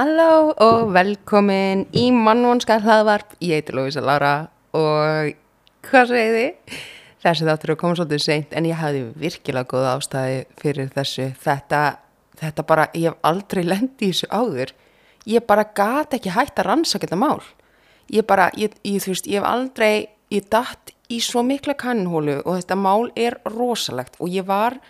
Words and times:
Halló 0.00 0.54
og 0.56 0.94
velkomin 0.94 1.82
í 1.92 2.06
mannvonska 2.08 2.78
hlaðvarp, 2.80 3.34
ég 3.44 3.58
heiti 3.58 3.74
Lóisa 3.76 4.00
Lára 4.00 4.46
og 4.72 5.34
hvað 5.84 6.06
segir 6.08 6.30
þið? 6.38 6.78
Þessi 7.20 7.48
þáttur 7.48 7.72
að 7.74 7.76
koma 7.82 7.98
svolítið 7.98 8.22
seint 8.24 8.54
en 8.56 8.68
ég 8.70 8.80
hafði 8.80 9.02
virkilega 9.20 9.68
góð 9.68 9.88
ástæði 9.90 10.38
fyrir 10.62 10.88
þessu. 10.94 11.26
Þetta, 11.44 11.80
þetta 12.40 12.64
bara, 12.70 12.86
ég 12.96 13.10
hef 13.10 13.28
aldrei 13.28 13.60
lendið 13.66 14.14
þessu 14.14 14.30
áður. 14.32 14.72
Ég 15.34 15.44
bara 15.52 15.66
gat 15.82 16.16
ekki 16.16 16.32
hægt 16.32 16.62
að 16.64 16.70
rannsaka 16.70 17.04
þetta 17.04 17.20
mál. 17.20 17.44
Ég 18.08 18.24
bara, 18.30 18.48
ég, 18.56 18.80
ég, 18.80 19.04
þú 19.04 19.12
veist, 19.12 19.28
ég 19.28 19.42
hef 19.42 19.50
aldrei, 19.52 19.92
ég 20.32 20.48
datt 20.48 20.94
í 21.12 21.20
svo 21.20 21.44
mikla 21.44 21.76
kannhólu 21.76 22.38
og 22.46 22.54
þetta 22.62 22.80
mál 22.80 23.12
er 23.20 23.36
rosalegt 23.52 24.16
og 24.16 24.32
ég 24.32 24.48
var 24.48 24.80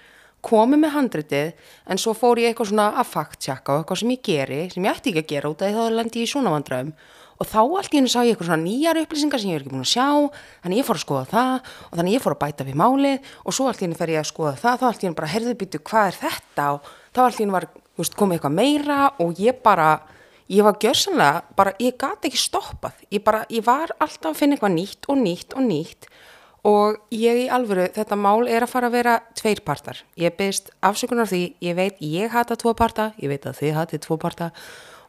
komið 0.46 0.82
með 0.84 0.94
handritið 0.96 1.70
en 1.90 2.00
svo 2.00 2.14
fór 2.16 2.40
ég 2.40 2.52
eitthvað 2.52 2.72
svona 2.72 2.90
að 3.00 3.10
faktsjaka 3.14 3.74
og 3.74 3.82
eitthvað 3.82 4.02
sem 4.02 4.12
ég 4.14 4.22
geri, 4.26 4.60
sem 4.72 4.86
ég 4.86 5.00
ætti 5.00 5.12
ekki 5.12 5.24
að 5.24 5.32
gera 5.34 5.50
út 5.52 5.64
af 5.64 5.70
því 5.70 5.80
þá 5.80 5.98
lendi 5.98 6.22
ég 6.22 6.28
í 6.28 6.32
svona 6.32 6.54
vandröðum 6.54 6.92
og 7.40 7.48
þá 7.48 7.60
allt 7.62 7.94
í 7.94 7.96
hennu 7.96 8.12
sá 8.12 8.20
ég 8.20 8.34
eitthvað 8.34 8.50
svona 8.50 8.64
nýjar 8.66 9.00
upplýsingar 9.00 9.40
sem 9.40 9.50
ég 9.50 9.56
er 9.56 9.64
ekki 9.64 9.72
búin 9.72 9.84
að 9.84 9.92
sjá, 9.94 10.08
þannig 10.60 10.80
ég 10.80 10.86
fór 10.86 10.98
að 10.98 11.04
skoða 11.06 11.28
það 11.30 11.70
og 11.86 11.94
þannig 11.96 12.16
ég 12.16 12.24
fór 12.24 12.34
að 12.36 12.40
bæta 12.42 12.66
við 12.68 12.80
málið 12.80 13.30
og 13.40 13.56
svo 13.56 13.68
allt 13.70 13.80
í 13.80 13.86
hennu 13.86 14.00
fer 14.00 14.12
ég 14.12 14.20
að 14.20 14.28
skoða 14.28 14.54
það, 14.60 14.80
þá 14.80 14.86
allt 14.90 15.00
í 15.00 15.08
hennu 15.08 15.18
bara 15.20 15.30
herðið 15.32 15.58
býtu 15.62 15.80
hvað 15.88 16.10
er 16.10 16.18
þetta? 16.20 16.66
Og 16.76 16.90
þá 17.16 17.20
allt 17.24 17.40
í 17.40 17.44
hennu 17.46 17.56
var 17.56 17.68
veist, 17.96 18.16
komið 18.20 18.36
eitthvað 18.36 18.56
meira 18.58 18.98
og 19.24 19.40
ég 19.40 19.62
bara, 19.64 19.88
ég 20.52 20.68
var 20.68 20.76
gjörsanlega, 20.84 21.42
bara 21.56 21.74
ég 21.80 21.96
gati 22.00 22.28
ekki 22.28 22.42
stoppað, 22.44 23.00
ég 23.08 23.24
bara, 23.24 23.46
ég 23.48 23.64
var 23.64 23.94
alltaf 23.96 24.34
að 24.34 24.40
finna 24.42 24.58
eitthvað 24.58 24.76
nýtt 24.76 25.08
og 25.08 25.24
nýtt 25.24 25.56
og 25.56 25.64
nýtt 25.64 26.10
og 26.66 27.00
ég 27.14 27.44
í 27.44 27.48
alvöru, 27.52 27.88
þetta 27.94 28.18
mál 28.20 28.44
er 28.48 28.64
að 28.64 28.72
fara 28.74 28.90
að 28.90 28.96
vera 28.98 29.16
tveir 29.38 29.62
partar. 29.64 30.02
Ég 30.20 30.36
beðist 30.36 30.70
afsökunar 30.84 31.28
því, 31.30 31.42
ég 31.64 31.76
veit 31.78 32.00
ég 32.04 32.32
hata 32.32 32.56
tvo 32.60 32.74
parta, 32.76 33.12
ég 33.20 33.32
veit 33.32 33.46
að 33.48 33.60
þið 33.62 33.76
hatið 33.78 34.02
tvo 34.06 34.18
parta 34.20 34.50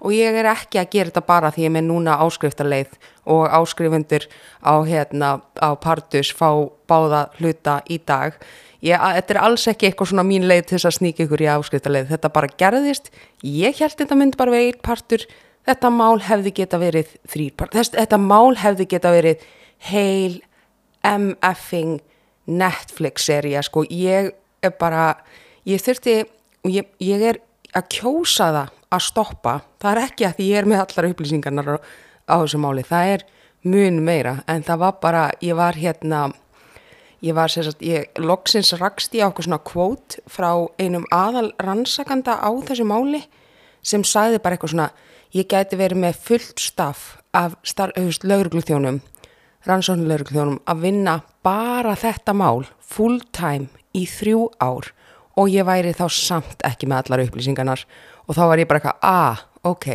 og 0.01 0.15
ég 0.15 0.33
er 0.33 0.49
ekki 0.49 0.79
að 0.81 0.89
gera 0.95 1.11
þetta 1.11 1.23
bara 1.27 1.51
því 1.53 1.67
ég 1.67 1.73
með 1.75 1.87
núna 1.89 2.17
áskriftarleið 2.23 2.95
og 3.29 3.43
áskrifundur 3.53 4.25
á, 4.65 4.73
hérna, 4.87 5.29
á 5.61 5.69
partus 5.77 6.31
fá 6.33 6.49
báða 6.89 7.27
hluta 7.37 7.81
í 7.85 7.99
dag. 8.01 8.39
Ég, 8.81 8.97
að, 8.97 9.19
þetta 9.19 9.35
er 9.35 9.41
alls 9.45 9.67
ekki 9.69 9.89
eitthvað 9.89 10.09
svona 10.09 10.25
mín 10.25 10.47
leið 10.49 10.63
til 10.65 10.77
þess 10.79 10.89
að 10.89 10.97
sníka 10.97 11.25
ykkur 11.27 11.43
í 11.45 11.49
áskriftarleið. 11.53 12.09
Þetta 12.15 12.33
bara 12.33 12.49
gerðist, 12.63 13.11
ég 13.45 13.77
held 13.77 13.97
þetta 13.99 14.17
myndi 14.17 14.39
bara 14.41 14.55
verið 14.55 14.71
einn 14.71 14.85
partur, 14.87 15.27
þetta 15.69 15.91
mál 15.93 16.15
hefði 16.25 16.55
geta 16.57 16.81
verið 16.81 17.11
þrýr 17.29 17.57
partur, 17.59 17.91
þetta 17.93 18.21
mál 18.23 18.55
hefði 18.57 18.89
geta 18.95 19.13
verið 19.13 19.45
heil 19.91 20.41
MF-ing 21.07 22.01
Netflix-seria 22.51 23.61
sko, 23.65 23.83
ég 23.87 24.31
er 24.61 24.75
bara 24.79 25.15
ég 25.67 25.81
þurfti, 25.81 26.21
ég, 26.69 26.87
ég 27.01 27.25
er 27.31 27.41
að 27.77 27.87
kjósa 27.97 28.51
það 28.51 28.77
að 28.91 29.03
stoppa. 29.05 29.55
Það 29.81 29.91
er 29.91 30.03
ekki 30.05 30.27
að 30.27 30.37
því 30.37 30.47
ég 30.49 30.61
er 30.61 30.69
með 30.69 30.83
allar 30.83 31.09
upplýsingarnar 31.11 31.73
á, 31.73 31.77
á 32.27 32.35
þessu 32.41 32.61
máli, 32.61 32.85
það 32.87 33.13
er 33.15 33.25
mun 33.61 34.01
meira, 34.03 34.39
en 34.49 34.65
það 34.65 34.81
var 34.81 34.95
bara 35.03 35.25
ég 35.43 35.57
var 35.57 35.77
hérna 35.77 36.29
ég 37.21 37.35
var 37.37 37.51
sérsagt, 37.53 37.83
ég 37.85 38.09
loksins 38.17 38.73
rakst 38.79 39.13
á 39.13 39.29
okkur 39.29 39.45
svona 39.45 39.61
kvót 39.61 40.17
frá 40.29 40.49
einum 40.81 41.05
aðal 41.13 41.51
rannsakanda 41.61 42.39
á 42.41 42.49
þessu 42.65 42.87
máli 42.89 43.21
sem 43.85 44.03
sagði 44.03 44.41
bara 44.41 44.57
eitthvað 44.57 44.73
svona 44.73 44.89
ég 45.37 45.49
gæti 45.49 45.77
verið 45.77 46.01
með 46.01 46.21
fullt 46.25 46.61
staff 46.61 47.17
af 47.37 47.55
laurugluþjónum 48.25 48.99
rannsóknulegur 49.67 50.57
að 50.65 50.81
vinna 50.85 51.19
bara 51.45 51.95
þetta 51.99 52.33
mál 52.37 52.65
full 52.79 53.19
time 53.35 53.69
í 53.97 54.05
þrjú 54.09 54.47
ár 54.61 54.91
og 55.39 55.51
ég 55.51 55.65
væri 55.67 55.93
þá 55.95 56.05
samt 56.11 56.63
ekki 56.67 56.89
með 56.89 57.05
allar 57.05 57.25
upplýsingarnar 57.25 57.85
og 58.27 58.37
þá 58.37 58.43
var 58.49 58.61
ég 58.61 58.69
bara 58.69 58.81
eitthvað, 58.81 58.99
ah, 59.01 59.41
ok, 59.67 59.87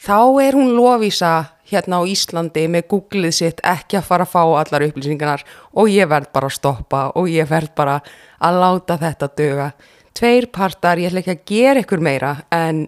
þá 0.00 0.18
er 0.42 0.58
hún 0.58 0.74
lofísa 0.76 1.32
hérna 1.70 2.00
á 2.00 2.08
Íslandi 2.08 2.66
með 2.70 2.88
googlið 2.92 3.34
sitt 3.38 3.64
ekki 3.64 3.98
að 3.98 4.08
fara 4.08 4.26
að 4.26 4.34
fá 4.34 4.42
allar 4.44 4.86
upplýsingarnar 4.88 5.44
og 5.72 5.90
ég 5.92 6.10
verð 6.10 6.30
bara 6.34 6.50
að 6.50 6.58
stoppa 6.58 7.02
og 7.18 7.30
ég 7.32 7.48
verð 7.50 7.74
bara 7.76 7.98
að 8.44 8.60
láta 8.60 8.98
þetta 9.00 9.30
döga. 9.38 9.68
Tveir 10.14 10.46
partar, 10.54 11.00
ég 11.00 11.10
ætla 11.10 11.24
ekki 11.24 11.34
að 11.34 11.46
gera 11.48 11.82
ykkur 11.82 12.02
meira 12.04 12.34
en 12.54 12.86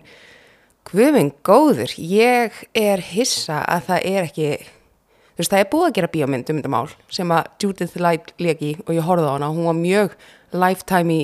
hvuminn 0.87 1.33
góður, 1.47 1.91
ég 1.99 2.55
er 2.77 3.03
hissa 3.03 3.65
að 3.65 3.89
það 3.89 4.11
er 4.13 4.29
ekki 4.29 4.51
þú 5.37 5.43
veist 5.43 5.53
það 5.53 5.63
er 5.63 5.71
búið 5.73 5.87
að 5.87 5.97
gera 5.99 6.13
bíómynd 6.17 6.51
um 6.51 6.61
þetta 6.61 6.73
mál 6.73 6.93
sem 7.13 7.33
að 7.37 7.49
Judith 7.63 8.01
Light 8.01 8.33
legi 8.41 8.75
og 8.87 8.95
ég 8.97 9.05
horfði 9.05 9.29
á 9.29 9.35
hana, 9.37 9.53
hún 9.53 9.69
var 9.69 9.77
mjög 9.77 10.17
lifetime 10.57 11.19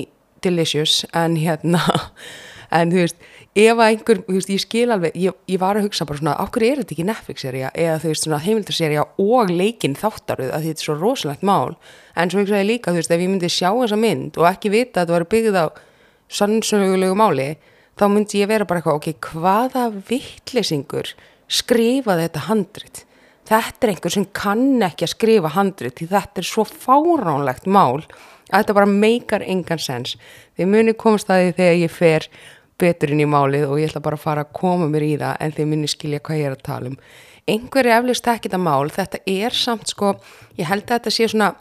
delicious 0.45 1.01
en 1.17 1.37
hérna 1.41 1.81
en 2.77 2.93
þú 2.93 3.01
veist, 3.03 3.17
ef 3.53 3.77
að 3.77 3.87
einhver, 3.87 4.21
þú 4.27 4.37
veist, 4.37 4.51
ég 4.53 4.61
skil 4.61 4.85
alveg 4.93 5.17
ég, 5.19 5.35
ég 5.49 5.61
var 5.61 5.77
að 5.77 5.87
hugsa 5.87 6.07
bara 6.09 6.21
svona, 6.21 6.35
áhverju 6.41 6.69
er 6.71 6.81
þetta 6.81 6.95
ekki 6.95 7.07
Netflix-seria 7.09 7.71
eða 7.73 7.99
þú 8.01 8.11
veist, 8.11 8.25
svona 8.25 8.41
heimildarseria 8.43 9.05
og 9.21 9.53
leikin 9.53 9.97
þáttaruð 9.99 10.53
að 10.53 10.67
þetta 10.67 10.83
er 10.83 10.87
svo 10.87 10.95
rosalegt 10.97 11.45
mál. 11.45 11.75
En 12.17 12.33
svo 12.33 12.41
hugsaði 12.41 12.69
líka, 12.69 12.93
þú 12.93 13.01
veist, 13.01 13.13
ef 13.13 13.21
ég 13.23 13.29
myndi 13.29 13.51
sjá 13.53 13.69
þessa 13.69 13.99
mynd 13.99 14.39
og 14.41 14.49
ekki 14.49 14.73
vita 14.73 15.03
að 15.03 15.05
þetta 15.05 15.17
var 15.17 15.27
byggð 15.35 15.59
á 15.61 15.65
sannsögulegu 16.33 17.17
máli 17.19 17.49
þá 17.99 18.05
myndi 18.09 18.41
ég 18.41 18.49
vera 18.49 18.67
bara 18.69 18.81
eitthvað, 18.81 18.99
ok, 19.01 19.29
hvaða 19.29 19.87
vittlesingur 20.09 21.13
skrifaði 21.51 22.27
þetta 22.27 22.47
handrit 22.47 23.03
þetta 23.53 23.85
er 23.85 23.93
einhver 23.93 24.13
sem 24.15 24.25
kann 24.35 24.85
ekki 24.87 25.05
að 25.07 25.13
skrifa 25.13 25.53
handrið 25.53 25.97
því 25.99 26.07
þetta 26.13 26.41
er 26.41 26.47
svo 26.49 26.65
fáránlegt 26.67 27.69
mál 27.69 28.01
að 28.49 28.57
þetta 28.57 28.75
bara 28.77 28.89
meikar 28.89 29.45
engan 29.45 29.81
sens. 29.81 30.15
Þið 30.57 30.71
munir 30.73 30.97
komast 30.99 31.29
að 31.31 31.43
því 31.43 31.53
þegar 31.59 31.79
ég 31.81 31.93
fer 31.93 32.27
betur 32.81 33.13
inn 33.13 33.21
í 33.23 33.29
málið 33.29 33.67
og 33.69 33.79
ég 33.79 33.91
ætla 33.91 34.03
bara 34.03 34.17
að 34.17 34.25
fara 34.25 34.45
að 34.45 34.55
koma 34.57 34.89
mér 34.89 35.05
í 35.05 35.13
það 35.21 35.37
en 35.45 35.53
þið 35.57 35.69
munir 35.71 35.93
skilja 35.93 36.23
hvað 36.25 36.41
ég 36.41 36.49
er 36.49 36.57
að 36.57 36.65
tala 36.67 36.91
um. 36.91 36.97
Einhver 37.53 37.87
er 37.87 37.97
eflust 37.97 38.27
ekki 38.31 38.49
þetta 38.49 38.61
mál, 38.63 38.89
þetta 38.91 39.19
er 39.29 39.55
samt 39.57 39.91
sko, 39.91 40.13
ég 40.57 40.69
held 40.69 40.85
að 40.87 40.95
þetta 40.95 41.13
sé 41.13 41.27
svona, 41.27 41.51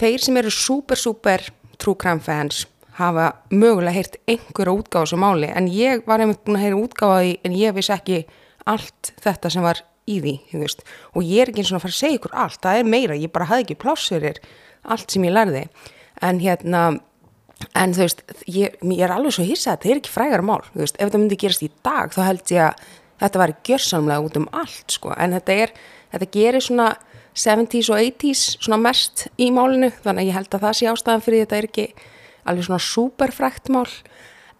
þeir 0.00 0.24
sem 0.24 0.40
eru 0.40 0.52
super 0.54 0.98
super 0.98 1.44
true 1.78 1.98
crime 2.00 2.24
fans 2.24 2.64
hafa 2.98 3.28
mögulega 3.54 3.94
heyrt 3.94 4.18
einhverja 4.26 4.74
útgáð 4.74 5.04
þessu 5.04 5.18
máli 5.22 5.50
en 5.54 5.68
ég 5.70 6.02
var 6.08 6.22
einmitt 6.22 6.42
búin 6.46 6.58
að 6.58 6.64
heyra 6.64 6.80
útgáð 6.80 7.18
því 7.20 7.34
en 7.46 7.58
ég 7.58 7.76
vissi 7.76 7.94
ekki 7.94 8.18
allt 8.68 9.12
þetta 9.22 9.52
sem 9.54 9.64
var 9.64 9.84
í 10.08 10.18
því, 10.24 10.34
þú 10.52 10.62
veist, 10.62 10.86
og 11.14 11.26
ég 11.26 11.42
er 11.42 11.52
ekki 11.52 11.64
eins 11.64 11.72
og 11.72 11.78
að 11.78 11.84
fara 11.86 11.94
að 11.94 12.00
segja 12.00 12.20
ykkur 12.20 12.38
allt, 12.44 12.60
það 12.64 12.80
er 12.80 12.88
meira, 12.94 13.18
ég 13.18 13.34
bara 13.34 13.48
hafði 13.50 13.66
ekki 13.66 13.78
plássurir 13.84 14.40
allt 14.88 15.12
sem 15.12 15.26
ég 15.28 15.34
lærði. 15.34 15.64
En 16.24 16.40
hérna, 16.42 16.84
en 17.78 17.94
þú 17.96 18.04
veist 18.06 18.24
ég, 18.46 18.78
ég 18.80 19.04
er 19.04 19.14
alveg 19.14 19.36
svo 19.36 19.46
hissað 19.46 19.74
að 19.74 19.82
þetta 19.82 19.92
er 19.92 20.00
ekki 20.02 20.14
frægar 20.14 20.46
mál, 20.46 20.62
þú 20.72 20.82
veist, 20.84 20.98
ef 20.98 21.10
þetta 21.10 21.22
myndi 21.22 21.40
gerast 21.44 21.66
í 21.66 21.70
dag 21.86 22.14
þá 22.14 22.22
held 22.26 22.54
ég 22.54 22.64
að 22.68 22.88
þetta 23.18 23.42
væri 23.42 23.58
gjörsamlega 23.66 24.26
út 24.26 24.38
um 24.38 24.50
allt, 24.54 24.86
sko, 24.94 25.14
en 25.18 25.34
þetta 25.36 25.60
er 25.64 25.74
þetta 26.12 26.30
gerir 26.34 26.64
svona 26.64 26.92
70's 27.38 27.90
og 27.92 28.00
80's 28.02 28.44
svona 28.58 28.80
mest 28.82 29.26
í 29.38 29.50
málinu 29.54 29.90
þannig 30.02 30.24
að 30.24 30.30
ég 30.30 30.38
held 30.38 30.54
að 30.54 30.64
það 30.64 30.78
sé 30.78 30.88
ástæðan 30.90 31.24
fyrir 31.24 31.44
þetta 31.44 31.58
er 31.58 31.68
ekki 31.68 31.86
alveg 32.48 32.66
svona 32.66 32.82
superfrækt 32.82 33.70
mál. 33.74 33.86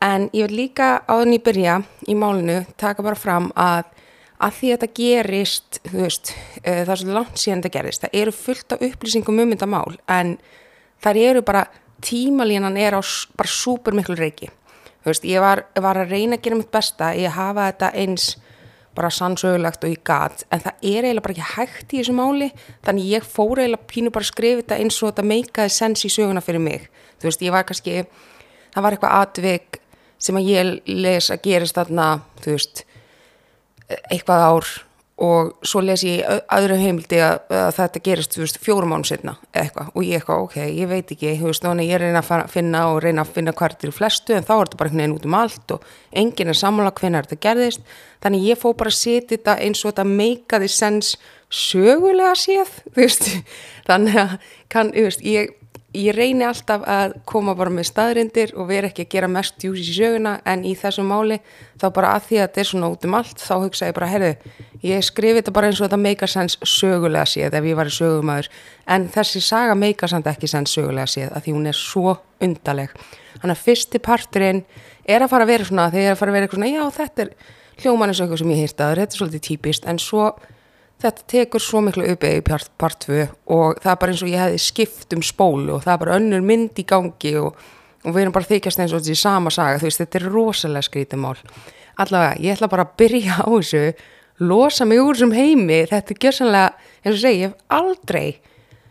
En 0.05 0.29
ég 0.31 0.47
vil 0.47 0.61
líka 0.61 0.91
áðurinn 1.11 1.39
í 1.39 1.43
byrja 1.43 1.79
í 2.07 2.15
málinu 2.19 2.61
taka 2.79 3.03
bara 3.03 3.19
fram 3.19 3.51
að 3.59 3.89
að 4.39 4.55
því 4.59 4.71
að 4.71 4.77
þetta 4.77 4.99
gerist, 4.99 5.81
þú 5.89 6.03
veist, 6.05 6.33
uh, 6.63 6.83
það 6.85 6.95
er 6.95 7.03
svo 7.03 7.17
langt 7.17 7.43
síðan 7.43 7.63
þetta 7.63 7.75
gerist, 7.79 8.05
það 8.05 8.19
eru 8.23 8.35
fullt 8.37 8.75
af 8.75 8.85
upplýsingum 8.89 9.43
um 9.43 9.55
þetta 9.55 9.71
mál 9.71 9.99
en 10.15 10.37
þar 11.03 11.23
eru 11.25 11.45
bara, 11.47 11.65
tímalínan 12.05 12.79
er 12.79 12.95
á 12.95 13.03
bara 13.35 13.51
súper 13.51 13.97
miklu 13.97 14.15
reiki. 14.19 14.51
Þú 15.03 15.11
veist, 15.11 15.25
ég 15.27 15.43
var, 15.43 15.65
var 15.79 15.99
að 15.99 16.13
reyna 16.15 16.39
að 16.39 16.45
gera 16.45 16.59
mitt 16.59 16.71
besta, 16.75 17.15
ég 17.19 17.35
hafa 17.35 17.71
þetta 17.71 17.91
eins 17.99 18.37
bara 18.99 19.11
sannsögulegt 19.15 19.85
og 19.87 19.93
ég 19.93 20.03
gat, 20.07 20.43
en 20.51 20.63
það 20.63 20.81
er 20.83 21.07
eiginlega 21.07 21.25
bara 21.25 21.35
ekki 21.37 21.51
hægt 21.55 21.93
í 21.93 22.01
þessu 22.01 22.15
máli, 22.19 22.49
þannig 22.87 23.11
ég 23.13 23.27
fór 23.27 23.61
eiginlega 23.63 23.91
pínu 23.91 24.13
bara 24.15 24.27
að 24.27 24.33
skrifa 24.33 24.63
þetta 24.63 24.79
eins 24.83 24.99
og 24.99 25.13
þetta 25.13 25.27
meikaði 25.31 25.75
sens 25.75 26.03
í 26.07 26.11
söguna 26.11 26.43
fyrir 26.43 26.65
mig. 26.65 26.89
Þú 27.19 27.31
veist, 27.31 27.45
ég 27.47 27.55
var 27.55 27.67
kannski, 27.69 28.03
það 28.75 28.87
var 28.87 28.97
eitthvað 28.97 29.17
atvik 29.23 29.81
sem 30.19 30.39
að 30.39 30.51
ég 30.51 30.73
les 30.91 31.31
að 31.31 31.45
gerist 31.47 31.79
þarna, 31.79 32.09
þú 32.43 32.57
veist, 32.57 32.83
eitthvað 33.89 34.47
ár 34.49 34.71
og 35.19 35.67
svo 35.67 35.81
les 35.83 36.05
ég 36.07 36.43
aðra 36.55 36.77
heimildi 36.79 37.19
að, 37.25 37.41
að 37.51 37.71
þetta 37.75 38.03
gerist 38.07 38.37
veist, 38.39 38.59
fjórum 38.63 38.93
án 38.95 39.05
setna 39.07 39.35
eitthvað. 39.51 39.89
Og 39.99 40.05
ég 40.07 40.21
eitthvað 40.21 40.45
ok, 40.45 40.59
ég 40.63 40.91
veit 40.91 41.11
ekki 41.15 41.33
veist, 41.43 41.67
ég 41.83 41.99
reyna 41.99 42.23
að 42.23 42.45
finna 42.53 42.85
og 42.93 43.01
reyna 43.03 43.25
að 43.25 43.33
finna 43.35 43.55
hvartir 43.59 43.91
í 43.91 43.97
flestu 43.97 44.37
en 44.37 44.47
þá 44.47 44.53
er 44.55 44.63
þetta 44.69 44.79
bara 44.79 44.93
einhvern 44.93 45.03
veginn 45.03 45.17
út 45.17 45.27
um 45.27 45.39
allt 45.41 45.75
og 45.75 45.89
enginn 46.23 46.53
er 46.53 46.61
sammála 46.61 46.95
hvernig 46.95 47.27
þetta 47.27 47.43
gerðist. 47.49 47.83
Þannig 48.23 48.47
ég 48.47 48.63
fó 48.63 48.69
bara 48.79 48.95
að 48.95 49.01
setja 49.01 49.35
þetta 49.35 49.59
eins 49.67 49.83
og 49.83 49.91
þetta 49.91 50.07
meikaði 50.13 50.71
sens 50.71 51.13
sögulega 51.51 52.35
séð 52.39 52.79
veist, 52.99 53.31
þannig 53.89 54.23
að 54.23 54.37
kann, 54.71 54.95
ég 54.95 55.58
ég 55.97 56.13
reyni 56.13 56.45
alltaf 56.45 56.83
að 56.85 57.15
koma 57.29 57.55
bara 57.57 57.73
með 57.73 57.89
staðrindir 57.89 58.53
og 58.59 58.69
vera 58.69 58.91
ekki 58.91 59.07
að 59.07 59.13
gera 59.15 59.31
mest 59.33 59.65
jús 59.65 59.81
í 59.81 59.95
söguna 59.97 60.35
en 60.45 60.65
í 60.69 60.75
þessu 60.77 61.05
máli 61.07 61.39
þá 61.81 61.87
bara 61.97 62.11
að 62.17 62.27
því 62.27 62.39
að 62.39 62.45
þetta 62.45 62.61
er 62.61 62.69
svona 62.71 62.91
út 62.93 63.07
um 63.09 63.17
allt 63.19 63.41
þá 63.41 63.55
hugsa 63.63 63.89
ég 63.89 63.97
bara, 63.97 64.11
herru, 64.13 64.33
ég 64.85 65.07
skrifi 65.07 65.41
þetta 65.41 65.55
bara 65.57 65.71
eins 65.71 65.81
og 65.81 65.87
þetta 65.87 66.01
meikar 66.03 66.33
sens 66.33 66.59
sögulega 66.61 67.25
séð 67.29 67.57
ef 67.57 67.71
ég 67.71 67.79
var 67.79 67.89
í 67.89 67.95
sögumæður 67.97 68.51
en 68.95 69.09
þessi 69.15 69.43
saga 69.45 69.79
meikar 69.79 70.13
samt 70.13 70.29
ekki 70.29 70.51
sens 70.51 70.77
sögulega 70.77 71.09
séð 71.09 71.33
að 71.33 71.47
því 71.47 71.57
hún 71.57 71.71
er 71.73 71.79
svo 71.79 72.19
undaleg 72.45 72.93
þannig 73.39 73.55
að 73.57 73.65
fyrsti 73.65 74.03
parturinn 74.05 74.65
er 75.09 75.25
að 75.25 75.33
fara 75.33 75.49
að 75.49 75.55
vera 75.55 75.71
svona 75.71 75.89
þegar 75.89 76.05
ég 76.05 76.11
er 76.11 76.17
að 76.17 76.21
fara 76.21 76.35
að 76.35 76.37
vera 76.37 76.49
eitthvað 76.49 76.61
svona, 76.61 76.75
já 76.75 76.99
þetta 76.99 77.25
er 77.25 77.57
hljóman 77.79 78.11
eins 78.11 78.21
og 78.21 78.27
eitthvað 78.27 78.43
sem 78.43 78.53
ég 78.53 78.63
að 78.65 78.95
þetta 78.99 79.03
er 79.05 79.19
svolítið 79.19 79.45
típist. 79.47 79.87
En 79.89 80.01
svo 80.03 80.29
þetta 81.03 81.27
tekur 81.31 81.63
svo 81.63 81.83
miklu 81.87 82.07
uppið 82.13 82.39
í 82.41 82.45
part, 82.47 82.71
part 82.81 83.01
2 83.07 83.25
og 83.55 83.81
það 83.83 83.91
er 83.93 83.99
bara 84.03 84.15
eins 84.15 84.23
og 84.25 84.31
ég 84.33 84.43
hefði 84.43 84.63
skipt 84.63 85.15
um 85.15 85.25
spólu 85.25 85.77
og 85.77 85.85
það 85.85 85.93
er 85.95 86.03
bara 86.03 86.19
önnur 86.19 86.47
mynd 86.47 86.81
í 86.81 86.85
gangi 86.89 87.35
og, 87.39 87.59
og 88.05 88.15
við 88.15 88.23
erum 88.25 88.35
bara 88.35 88.51
þykjast 88.51 88.83
eins 88.83 88.95
og 88.95 89.03
þetta 89.03 89.15
er 89.15 89.21
sama 89.23 89.53
saga, 89.55 89.81
þú 89.81 89.89
veist, 89.89 90.03
þetta 90.03 90.21
er 90.21 90.29
rosalega 90.33 90.87
skrítumál. 90.89 91.37
Allavega, 91.99 92.39
ég 92.43 92.55
ætla 92.57 92.71
bara 92.71 92.87
að 92.87 92.97
byrja 93.03 93.39
á 93.43 93.47
þessu, 93.47 93.85
losa 94.43 94.87
mig 94.87 95.03
úr 95.03 95.19
þessum 95.19 95.35
heimi, 95.35 95.81
þetta 95.91 96.15
er 96.15 96.21
gjörsanlega, 96.25 96.91
eins 97.05 97.15
og 97.15 97.23
segi, 97.23 97.41
ég 97.43 97.53
hef 97.53 97.79
aldrei 97.79 98.27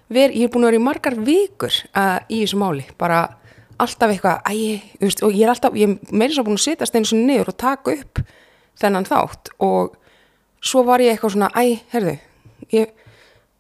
verið, 0.07 0.39
ég 0.39 0.48
er 0.48 0.53
búin 0.53 0.65
að 0.65 0.71
vera 0.71 0.80
í 0.80 0.88
margar 0.88 1.19
vikur 1.27 1.77
uh, 1.92 2.18
í 2.31 2.42
þessu 2.44 2.60
máli, 2.60 2.88
bara 3.00 3.21
alltaf 3.77 4.12
eitthvað, 4.12 4.42
æg, 4.48 4.89
þú 4.98 5.07
veist, 5.07 5.24
og 5.24 5.36
ég 5.36 5.45
er 5.45 5.53
alltaf, 5.53 5.75
ég 5.77 5.92
er 5.92 6.19
meira 6.19 6.36
svo 6.36 6.48
búin 6.48 6.60
að 6.60 6.65
setjast 6.65 7.00
eins 7.00 7.13
og 7.15 7.24
niður 7.24 7.51
og 7.51 7.60
taka 7.63 7.95
upp 7.95 8.21
þennan 8.80 9.07
þátt 9.07 9.51
og 9.63 9.95
svo 10.62 10.83
var 10.88 11.04
ég 11.04 11.15
eitthvað 11.15 11.36
svona, 11.36 11.50
æ, 11.56 11.81
herðu, 11.94 12.15
ég 12.74 12.94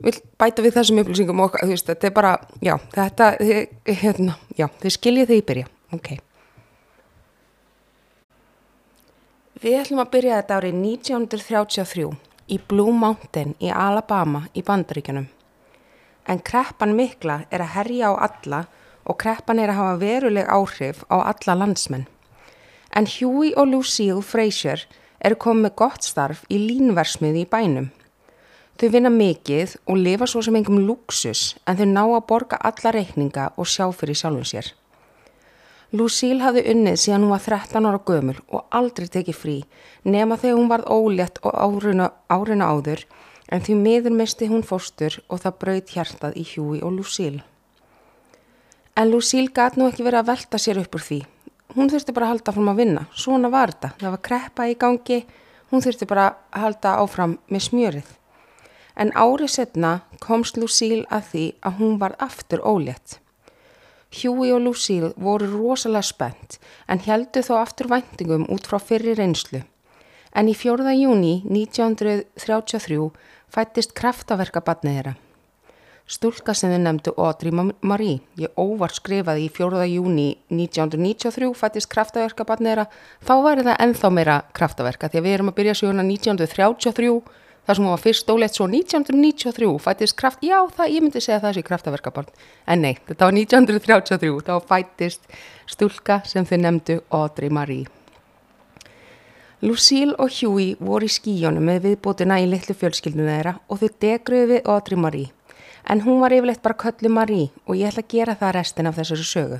vil 0.03 0.15
bæta 0.37 0.63
við 0.65 0.77
þessum 0.77 1.01
upplýsingum 1.01 1.43
og 1.43 1.57
þú 1.57 1.71
veist, 1.71 1.89
þetta 1.89 2.09
er 2.09 2.15
bara, 2.15 2.33
já, 2.61 2.75
þetta, 2.93 3.29
hérna, 4.03 4.37
já, 4.57 4.67
þið 4.83 4.95
skiljið 4.97 5.31
þið 5.31 5.41
í 5.41 5.45
byrja, 5.51 5.69
ok. 5.97 6.09
Við 9.57 9.79
ætlum 9.79 10.03
að 10.03 10.11
byrja 10.13 10.35
þetta 10.37 10.57
árið 10.59 10.75
1933 10.83 12.09
í 12.53 12.59
Blue 12.69 12.93
Mountain 12.93 13.55
í 13.57 13.71
Alabama 13.73 14.43
í 14.53 14.61
Bandaríkjunum. 14.61 15.25
En 16.29 16.43
kreppan 16.45 16.93
mikla 16.93 17.39
er 17.49 17.63
að 17.63 17.73
herja 17.73 18.11
á 18.11 18.27
alla 18.27 18.59
og 19.07 19.17
kreppan 19.23 19.57
er 19.63 19.71
að 19.71 19.79
hafa 19.79 19.97
veruleg 20.03 20.51
áhrif 20.51 21.01
á 21.09 21.25
alla 21.31 21.55
landsmenn. 21.63 22.05
En 22.93 23.07
Huey 23.07 23.53
og 23.57 23.71
Lucille 23.71 24.21
Frazier 24.21 24.85
eru 25.19 25.37
komið 25.41 25.67
með 25.67 25.75
gott 25.81 26.05
starf 26.05 26.43
í 26.49 26.59
línversmiði 26.61 27.45
í 27.45 27.49
bænum. 27.49 27.89
Þau 28.77 28.89
vinna 28.93 29.09
mikið 29.09 29.73
og 29.89 29.97
lifa 29.97 30.27
svo 30.29 30.43
sem 30.45 30.57
engum 30.59 30.83
luxus 30.85 31.55
en 31.65 31.79
þau 31.79 31.87
ná 31.89 32.03
að 32.03 32.25
borga 32.29 32.59
alla 32.69 32.93
reikninga 32.93 33.47
og 33.57 33.69
sjá 33.69 33.87
fyrir 33.89 34.19
sjálfum 34.19 34.45
sér. 34.45 34.73
Lucille 35.95 36.43
hafði 36.43 36.65
unnið 36.73 36.99
síðan 36.99 37.23
hún 37.25 37.31
var 37.31 37.45
13 37.45 37.87
ára 37.87 38.01
gömul 38.05 38.35
og 38.51 38.65
aldrei 38.75 39.07
tekið 39.07 39.39
frí 39.39 39.55
nema 40.03 40.37
þegar 40.37 40.59
hún 40.59 40.69
varð 40.69 40.91
ólétt 40.91 41.39
og 41.41 41.55
árina, 41.55 42.11
árina 42.27 42.67
áður 42.67 43.05
en 43.47 43.63
því 43.63 43.77
miður 43.79 44.17
misti 44.19 44.49
hún 44.51 44.65
fóstur 44.67 45.15
og 45.31 45.41
það 45.45 45.57
brauð 45.63 45.93
hjartað 45.95 46.35
í 46.35 46.43
Huey 46.51 46.83
og 46.83 46.99
Lucille. 46.99 47.41
En 48.99 49.09
Lucille 49.09 49.53
gæti 49.55 49.79
nú 49.79 49.87
ekki 49.87 50.03
verið 50.05 50.21
að 50.21 50.29
velta 50.33 50.61
sér 50.61 50.83
upp 50.83 50.99
úr 50.99 51.05
því 51.07 51.21
hún 51.77 51.91
þurfti 51.91 52.13
bara 52.15 52.27
að 52.27 52.33
halda 52.35 52.53
fram 52.55 52.71
að 52.71 52.79
vinna, 52.81 53.03
svona 53.13 53.51
var 53.53 53.73
þetta, 53.73 53.93
það 54.01 54.15
var 54.15 54.23
kreppa 54.27 54.65
í 54.67 54.77
gangi, 54.81 55.19
hún 55.71 55.83
þurfti 55.85 56.07
bara 56.09 56.25
að 56.49 56.63
halda 56.65 56.95
áfram 57.03 57.37
með 57.53 57.65
smjörið. 57.67 58.09
En 58.97 59.13
árið 59.13 59.53
setna 59.53 59.91
komst 60.23 60.57
Lucille 60.57 61.05
að 61.13 61.31
því 61.31 61.45
að 61.69 61.79
hún 61.81 61.97
var 62.01 62.17
aftur 62.23 62.63
ólétt. 62.65 63.19
Huey 64.17 64.53
og 64.55 64.63
Lucille 64.63 65.11
voru 65.19 65.49
rosalega 65.51 66.07
spennt 66.07 66.57
en 66.87 67.03
heldu 67.05 67.43
þó 67.45 67.59
aftur 67.59 67.91
væntingum 67.91 68.47
út 68.49 68.65
frá 68.65 68.79
fyrri 68.81 69.13
reynslu. 69.19 69.61
En 70.33 70.49
í 70.49 70.55
4. 70.57 70.95
júni 70.97 71.43
1933 71.45 73.11
fættist 73.53 73.93
kraftaverkabatnið 73.97 74.97
þeirra. 74.97 75.15
Stúlka 76.07 76.53
sem 76.55 76.71
þið 76.71 76.79
nefndu 76.85 77.11
Audrey 77.19 77.51
Marie. 77.51 78.21
Ég 78.39 78.53
óvart 78.55 78.95
skrifaði 78.95 79.41
í 79.43 79.49
4. 79.51 79.81
júni 79.91 80.27
1993 80.47 81.49
fættist 81.59 81.89
kraftaverkabarnið 81.91 82.71
þeirra. 82.71 82.85
Þá 83.27 83.33
væri 83.43 83.65
það 83.67 83.83
enþá 83.83 84.11
meira 84.15 84.37
kraftaverka 84.55 85.09
því 85.11 85.19
að 85.19 85.27
við 85.27 85.35
erum 85.35 85.51
að 85.51 85.57
byrja 85.59 85.75
sjóna 85.81 86.07
1933 86.07 87.11
þar 87.67 87.75
sem 87.75 87.83
hún 87.83 87.91
var 87.91 88.05
fyrst 88.05 88.23
stólegt 88.23 88.55
svo 88.55 88.69
1993 88.71 89.73
fættist 89.83 90.15
kraft, 90.15 90.47
já 90.47 90.61
það, 90.79 90.95
ég 90.95 91.03
myndi 91.03 91.25
segja 91.25 91.43
það 91.43 91.57
sé 91.57 91.67
kraftaverkabarn. 91.67 92.33
En 92.63 92.85
nei, 92.87 92.95
þetta 93.03 93.27
var 93.27 93.39
1933, 93.43 94.33
þá 94.47 94.55
fættist 94.71 95.39
stúlka 95.67 96.21
sem 96.23 96.47
þið 96.47 96.63
nefndu 96.63 97.01
Audrey 97.11 97.51
Marie. 97.51 97.91
Lucille 99.59 100.15
og 100.23 100.31
Huey 100.31 100.77
voru 100.79 101.09
í 101.09 101.11
skíjónu 101.11 101.59
með 101.59 101.89
viðbótina 101.89 102.39
í 102.39 102.47
litlu 102.47 102.77
fjölskyldinu 102.77 103.27
þeirra 103.27 103.59
og 103.67 103.81
þau 103.81 103.89
degruði 104.05 104.53
við 104.53 104.69
Audrey 104.71 105.03
Marie 105.03 105.33
en 105.89 106.03
hún 106.03 106.21
var 106.21 106.35
yfirleitt 106.35 106.61
bara 106.61 106.77
köllu 106.77 107.09
Marie 107.09 107.49
og 107.65 107.75
ég 107.75 107.89
ætla 107.89 108.03
að 108.03 108.13
gera 108.13 108.35
það 108.35 108.55
restin 108.57 108.89
af 108.89 108.97
þessari 108.99 109.27
sögu. 109.31 109.59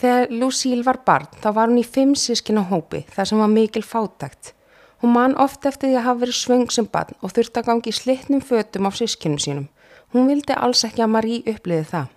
Þegar 0.00 0.30
Lucille 0.32 0.86
var 0.86 1.00
barn 1.04 1.28
þá 1.42 1.50
var 1.56 1.68
hún 1.68 1.82
í 1.82 1.84
fimm 1.84 2.14
sískin 2.16 2.60
á 2.62 2.64
hópi 2.70 3.02
þar 3.12 3.28
sem 3.28 3.42
var 3.42 3.52
mikil 3.52 3.82
fátakt. 3.84 4.54
Hún 5.02 5.12
man 5.16 5.36
oft 5.36 5.66
eftir 5.66 5.90
því 5.90 5.98
að 5.98 6.06
hafa 6.06 6.20
verið 6.22 6.38
svöng 6.38 6.70
sem 6.72 6.86
barn 6.86 7.18
og 7.20 7.34
þurfti 7.36 7.60
að 7.60 7.68
gangi 7.68 7.92
slittnum 7.92 8.40
fötum 8.44 8.88
af 8.88 8.96
sískinum 8.96 9.40
sínum. 9.42 9.68
Hún 10.12 10.28
vildi 10.28 10.56
alls 10.56 10.84
ekki 10.84 11.04
að 11.04 11.14
Marie 11.16 11.44
uppliði 11.52 11.86
það. 11.92 12.08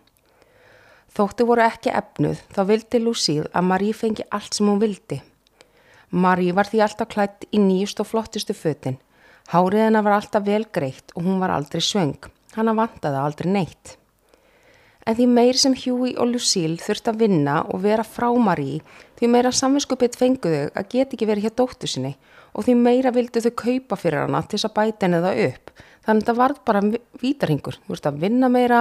Þóttu 1.13 1.45
voru 1.45 1.61
ekki 1.61 1.91
efnuð 1.94 2.39
þá 2.56 2.61
vildi 2.71 2.99
Lucille 3.03 3.51
að 3.53 3.67
Marie 3.69 3.94
fengi 3.94 4.25
allt 4.31 4.56
sem 4.57 4.69
hún 4.69 4.81
vildi. 4.81 5.19
Marie 6.09 6.53
var 6.53 6.69
því 6.69 6.81
alltaf 6.85 7.09
klætt 7.09 7.45
í 7.51 7.59
nýjust 7.61 7.99
og 8.01 8.09
flottustu 8.09 8.56
fötin. 8.57 8.99
Hárið 9.51 9.88
hennar 9.88 10.06
var 10.06 10.17
alltaf 10.17 10.45
vel 10.45 10.63
greitt 10.71 11.11
og 11.15 11.25
hún 11.27 11.39
var 11.41 11.51
aldrei 11.51 11.81
svöng. 11.81 12.15
Hanna 12.57 12.75
vantaði 12.77 13.19
aldrei 13.19 13.51
neitt. 13.51 13.97
En 15.03 15.17
því 15.17 15.25
meir 15.27 15.57
sem 15.59 15.73
Huey 15.75 16.13
og 16.15 16.29
Lucille 16.31 16.79
þurfti 16.79 17.11
að 17.11 17.23
vinna 17.25 17.57
og 17.67 17.81
vera 17.83 18.05
frá 18.07 18.29
Marie, 18.39 18.79
því 19.19 19.29
meira 19.33 19.51
samvinskupitt 19.51 20.15
fenguðu 20.19 20.69
að 20.71 20.94
geti 20.94 21.17
ekki 21.17 21.27
verið 21.27 21.50
hér 21.50 21.55
dóttu 21.59 21.89
sinni 21.91 22.13
og 22.53 22.67
því 22.67 22.75
meira 22.79 23.11
vildu 23.11 23.41
þau 23.44 23.51
kaupa 23.59 23.97
fyrir 24.00 24.23
hana 24.23 24.44
til 24.45 24.55
þess 24.55 24.69
að 24.69 24.75
bæta 24.77 25.07
henni 25.07 25.19
það 25.25 25.41
upp. 25.47 25.73
Þannig 26.05 26.23
að 26.23 26.29
það 26.29 26.39
var 26.39 26.55
bara 26.69 26.83
vítarhingur. 27.23 27.79
Þú 27.83 27.95
veist 27.95 28.07
að 28.07 28.21
vinna 28.23 28.50
meira 28.53 28.79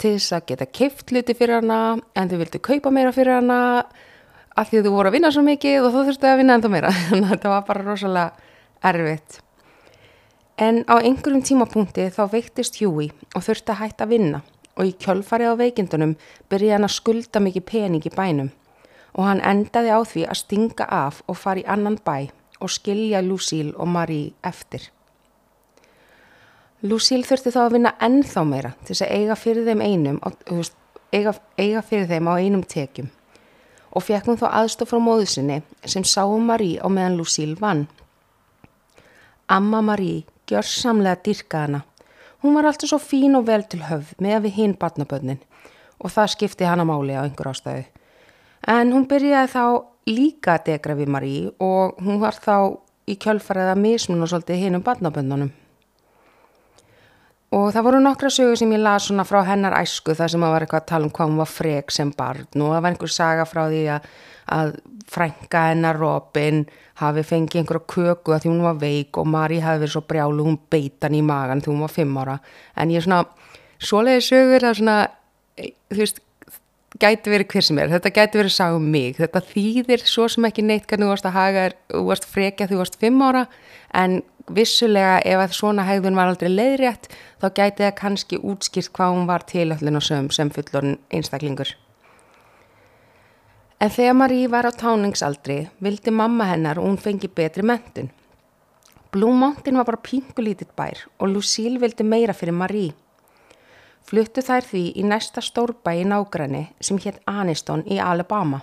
til 0.00 0.14
þess 0.16 0.36
að 0.36 0.48
geta 0.52 0.68
keift 0.78 1.12
hluti 1.12 1.36
fyrir 1.36 1.60
hana 1.60 1.78
en 2.14 2.30
þau 2.30 2.38
vildu 2.40 2.62
kaupa 2.62 2.92
meira 2.94 3.12
fyrir 3.12 3.40
hana 3.40 3.58
af 4.56 4.68
því 4.70 4.84
þú 4.86 4.92
voru 4.94 5.10
að 5.10 5.16
vinna 5.18 5.32
svo 5.34 5.44
mikið 5.46 5.86
og 5.86 5.94
þú 5.94 6.04
þurfti 6.08 6.30
að 6.30 6.42
vinna 6.42 6.58
enda 6.58 6.72
meira. 6.72 6.92
Þannig 7.10 7.28
að 7.28 7.34
þetta 7.36 7.54
var 7.56 7.66
bara 7.68 7.86
rosalega 7.88 8.52
erfitt. 8.92 9.40
En 10.58 10.84
á 10.84 11.00
einhverjum 11.00 11.42
tímapunkti 11.42 12.10
þá 12.12 12.24
veiktist 12.32 12.76
Huey 12.80 13.10
og 13.34 13.44
þurfti 13.46 13.72
að 13.72 13.80
hætta 13.80 14.04
að 14.04 14.12
vinna 14.12 14.42
og 14.76 14.88
í 14.88 14.92
kjölfari 15.00 15.48
á 15.48 15.56
veikindunum 15.56 16.16
byrjaði 16.52 16.74
hann 16.76 16.88
að 16.88 16.96
skulda 16.96 17.40
mikið 17.40 17.64
pening 17.68 18.06
í 18.08 18.12
bænum 18.12 18.50
og 19.12 19.26
hann 19.28 19.40
endaði 19.44 19.92
á 19.92 20.00
því 20.04 20.24
að 20.28 20.40
stinga 20.40 20.88
af 20.88 21.22
og 21.28 21.38
fara 21.40 21.60
í 21.60 21.68
annan 21.68 21.98
bæ 22.04 22.28
og 22.62 22.70
skilja 22.70 23.20
Lucille 23.24 23.74
og 23.76 23.88
Marie 23.88 24.32
eftir. 24.44 24.88
Lucille 26.82 27.26
þurfti 27.26 27.52
þá 27.54 27.60
að 27.64 27.74
vinna 27.76 27.94
ennþá 28.02 28.44
meira 28.46 28.72
til 28.82 28.94
þess 28.94 29.04
að 29.06 29.12
eiga 29.18 29.36
fyrir 29.38 29.66
þeim 29.68 29.82
einum, 29.82 30.20
eiga, 31.12 31.34
eiga 31.58 31.82
fyrir 31.82 32.08
þeim 32.10 32.30
á 32.30 32.34
einum 32.38 32.64
tekjum 32.66 33.10
og 33.92 34.04
fekk 34.06 34.30
hún 34.30 34.40
þá 34.40 34.48
aðstof 34.62 34.88
frá 34.88 35.00
móðusinni 35.04 35.60
sem 35.84 36.04
sáum 36.04 36.46
Marie 36.48 36.80
á 36.80 36.88
meðan 36.88 37.18
Lucille 37.20 37.58
vann. 37.60 37.86
Amma 39.48 39.82
Marie 39.84 40.24
gjörsamlega 40.52 41.22
dyrka 41.24 41.64
hana. 41.66 41.82
Hún 42.42 42.54
var 42.56 42.68
alltaf 42.68 42.90
svo 42.90 42.98
fín 43.02 43.36
og 43.38 43.46
vel 43.46 43.64
til 43.64 43.82
höfð 43.86 44.14
með 44.22 44.46
við 44.46 44.56
hinn 44.58 44.76
batnabönnin 44.78 45.40
og 46.02 46.10
það 46.10 46.32
skipti 46.34 46.66
hana 46.66 46.84
máli 46.86 47.14
á 47.14 47.22
einhver 47.22 47.52
ástæðu. 47.52 47.84
En 48.68 48.92
hún 48.94 49.08
byrjaði 49.10 49.50
þá 49.52 49.64
líka 50.10 50.56
að 50.56 50.66
degra 50.70 50.96
við 50.98 51.10
Marí 51.14 51.36
og 51.62 51.98
hún 52.02 52.20
var 52.22 52.38
þá 52.38 52.78
í 53.10 53.16
kjölfarið 53.18 53.72
að 53.72 53.82
mismun 53.82 54.24
og 54.24 54.30
svolítið 54.30 54.62
hinn 54.62 54.78
um 54.78 54.84
batnabönnunum. 54.86 55.50
Og 57.52 57.66
það 57.74 57.84
voru 57.84 58.00
nokkra 58.00 58.30
sögur 58.32 58.56
sem 58.56 58.70
ég 58.72 58.80
las 58.80 59.06
svona 59.08 59.26
frá 59.28 59.42
hennar 59.44 59.76
æsku 59.76 60.14
þar 60.16 60.32
sem 60.32 60.44
að 60.44 60.54
var 60.54 60.64
eitthvað 60.64 60.82
að 60.82 60.88
tala 60.88 61.08
um 61.08 61.12
hvað 61.12 61.28
hún 61.30 61.42
var 61.42 61.50
frek 61.52 61.92
sem 61.92 62.12
barn 62.16 62.46
og 62.56 62.70
það 62.72 62.78
var 62.78 62.94
einhver 62.94 63.12
saga 63.12 63.44
frá 63.48 63.62
því 63.66 63.82
að, 63.92 64.06
að 64.56 64.72
frænka 65.12 65.66
hennar 65.68 66.00
Robin 66.00 66.62
hafi 67.00 67.24
fengið 67.26 67.62
einhverja 67.62 67.86
köku 67.94 68.34
að 68.34 68.44
því 68.44 68.52
hún 68.52 68.66
var 68.66 68.80
veik 68.80 69.18
og 69.20 69.30
Mari 69.32 69.60
hafi 69.64 69.82
verið 69.84 69.94
svo 69.94 70.02
brjálu 70.08 70.46
hún 70.46 70.58
beitan 70.72 71.16
í 71.16 71.22
magan 71.24 71.62
því 71.62 71.72
hún 71.72 71.86
var 71.86 71.94
fimm 71.94 72.18
ára. 72.20 72.36
En 72.76 72.92
ég 72.92 73.00
er 73.00 73.06
svona, 73.06 73.22
svoleiði 73.82 74.26
sögur 74.28 74.66
það 74.66 74.78
svona, 74.80 74.98
þú 75.92 76.02
veist 76.02 76.22
gæti 77.00 77.32
verið 77.32 77.48
hver 77.54 77.64
sem 77.66 77.78
er, 77.80 77.92
þetta 77.94 78.12
gæti 78.12 78.40
verið 78.40 78.54
sá 78.54 78.66
um 78.76 78.90
mig, 78.92 79.16
þetta 79.16 79.40
þýðir 79.48 80.04
svo 80.06 80.28
sem 80.30 80.44
ekki 80.48 80.64
neitt 80.66 80.84
hvernig 80.90 81.08
þú 81.08 81.14
varst 81.14 81.28
að 81.30 81.38
haga, 81.38 81.64
þú 81.88 82.02
varst 82.10 82.28
frekja 82.28 82.68
því 82.68 82.76
þú 82.76 82.82
varst 82.82 83.00
fimm 83.00 83.24
ára. 83.24 83.46
En 83.96 84.20
vissulega 84.50 85.20
ef 85.28 85.44
að 85.44 85.56
svona 85.56 85.86
hegðun 85.86 86.18
var 86.18 86.32
aldrei 86.32 86.50
leiðrétt 86.50 87.08
þá 87.42 87.46
gæti 87.54 87.86
það 87.86 87.96
kannski 88.00 88.42
útskýrt 88.42 88.92
hvað 88.96 89.16
hún 89.16 89.30
var 89.30 89.46
til 89.48 89.70
öllin 89.70 90.00
og 90.00 90.06
sögum 90.06 90.30
sem 90.34 90.50
fullorinn 90.52 90.98
einstaklingur 91.14 91.76
En 93.82 93.90
þegar 93.90 94.14
Marie 94.14 94.46
var 94.46 94.68
á 94.68 94.70
táningsaldri 94.70 95.56
vildi 95.82 96.12
mamma 96.14 96.46
hennar 96.52 96.78
og 96.78 96.86
hún 96.86 96.98
fengi 97.02 97.26
betri 97.26 97.64
mentun. 97.66 98.12
Blue 99.10 99.34
Mountain 99.34 99.76
var 99.80 99.88
bara 99.88 100.04
pingulítið 100.06 100.70
bær 100.78 101.00
og 101.18 101.32
Lucille 101.32 101.80
vildi 101.82 102.06
meira 102.06 102.32
fyrir 102.32 102.54
Marie. 102.54 102.94
Fluttu 104.06 104.42
þær 104.46 104.68
því 104.68 104.84
í 104.98 105.06
næsta 105.06 105.42
stórbæ 105.42 105.96
í 105.98 106.04
nágræni 106.06 106.68
sem 106.80 107.00
hétt 107.02 107.18
Aniston 107.26 107.82
í 107.90 107.98
Alabama. 107.98 108.62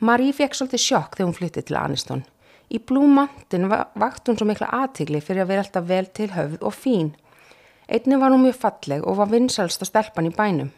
Marie 0.00 0.34
fekk 0.34 0.58
svolítið 0.58 0.82
sjokk 0.82 1.14
þegar 1.14 1.30
hún 1.30 1.38
fluttið 1.38 1.68
til 1.68 1.78
Aniston 1.80 2.26
Í 2.66 2.80
Blue 2.82 3.06
Mountain 3.06 3.68
vakt 3.70 4.26
hún 4.26 4.38
svo 4.38 4.46
mikla 4.48 4.72
aðtigli 4.80 5.20
fyrir 5.22 5.44
að 5.44 5.52
vera 5.52 5.62
alltaf 5.62 5.86
vel 5.86 6.08
til 6.18 6.32
höfð 6.34 6.64
og 6.66 6.74
fín. 6.74 7.12
Einni 7.86 8.18
var 8.18 8.34
hún 8.34 8.42
mjög 8.42 8.58
falleg 8.64 9.06
og 9.06 9.20
var 9.20 9.30
vinsalsta 9.30 9.86
stelpan 9.86 10.26
í 10.26 10.34
bænum. 10.34 10.72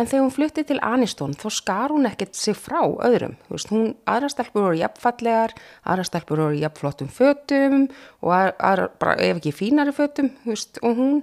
En 0.00 0.08
þegar 0.08 0.24
hún 0.24 0.32
flutti 0.32 0.62
til 0.64 0.78
Anistón 0.80 1.34
þá 1.36 1.48
skar 1.52 1.92
hún 1.92 2.08
ekkert 2.08 2.36
sig 2.38 2.56
frá 2.56 2.80
öðrum. 2.80 3.34
Veist, 3.52 3.68
hún, 3.72 3.90
aðra 4.08 4.30
stelpur 4.32 4.64
voru 4.64 4.78
jafnfallegar, 4.80 5.52
aðra 5.84 6.06
stelpur 6.08 6.40
voru 6.40 6.60
jafnflottum 6.62 7.10
fötum 7.12 7.84
og 8.24 8.32
aðra, 8.32 8.88
bara, 9.02 9.18
ef 9.20 9.42
ekki 9.42 9.52
fínari 9.52 9.92
fötum 9.96 10.32
veist, 10.46 10.80
og 10.80 10.96
hún. 10.96 11.22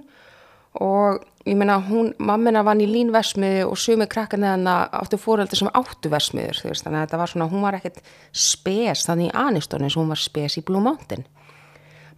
Og 0.78 1.18
ég 1.50 1.56
meina, 1.58 1.80
hún, 1.82 2.12
mammina 2.22 2.62
vann 2.62 2.78
í 2.78 2.86
línversmiði 2.86 3.64
og 3.66 3.74
sumi 3.80 4.06
krakkan 4.06 4.46
eða 4.46 4.76
áttu 5.00 5.18
fóröldi 5.18 5.58
sem 5.58 5.72
áttu 5.74 6.12
versmiður. 6.12 6.62
Veist, 6.68 6.86
þannig 6.86 7.00
að 7.00 7.08
þetta 7.08 7.20
var 7.24 7.32
svona, 7.32 7.50
hún 7.50 7.66
var 7.66 7.80
ekkert 7.80 7.98
spes 8.30 9.02
þannig 9.08 9.32
í 9.32 9.34
Anistón 9.48 9.82
eins 9.82 9.96
og 9.98 10.04
hún 10.04 10.14
var 10.14 10.22
spes 10.22 10.60
í 10.60 10.62
Blue 10.62 10.84
Mountain. 10.84 11.26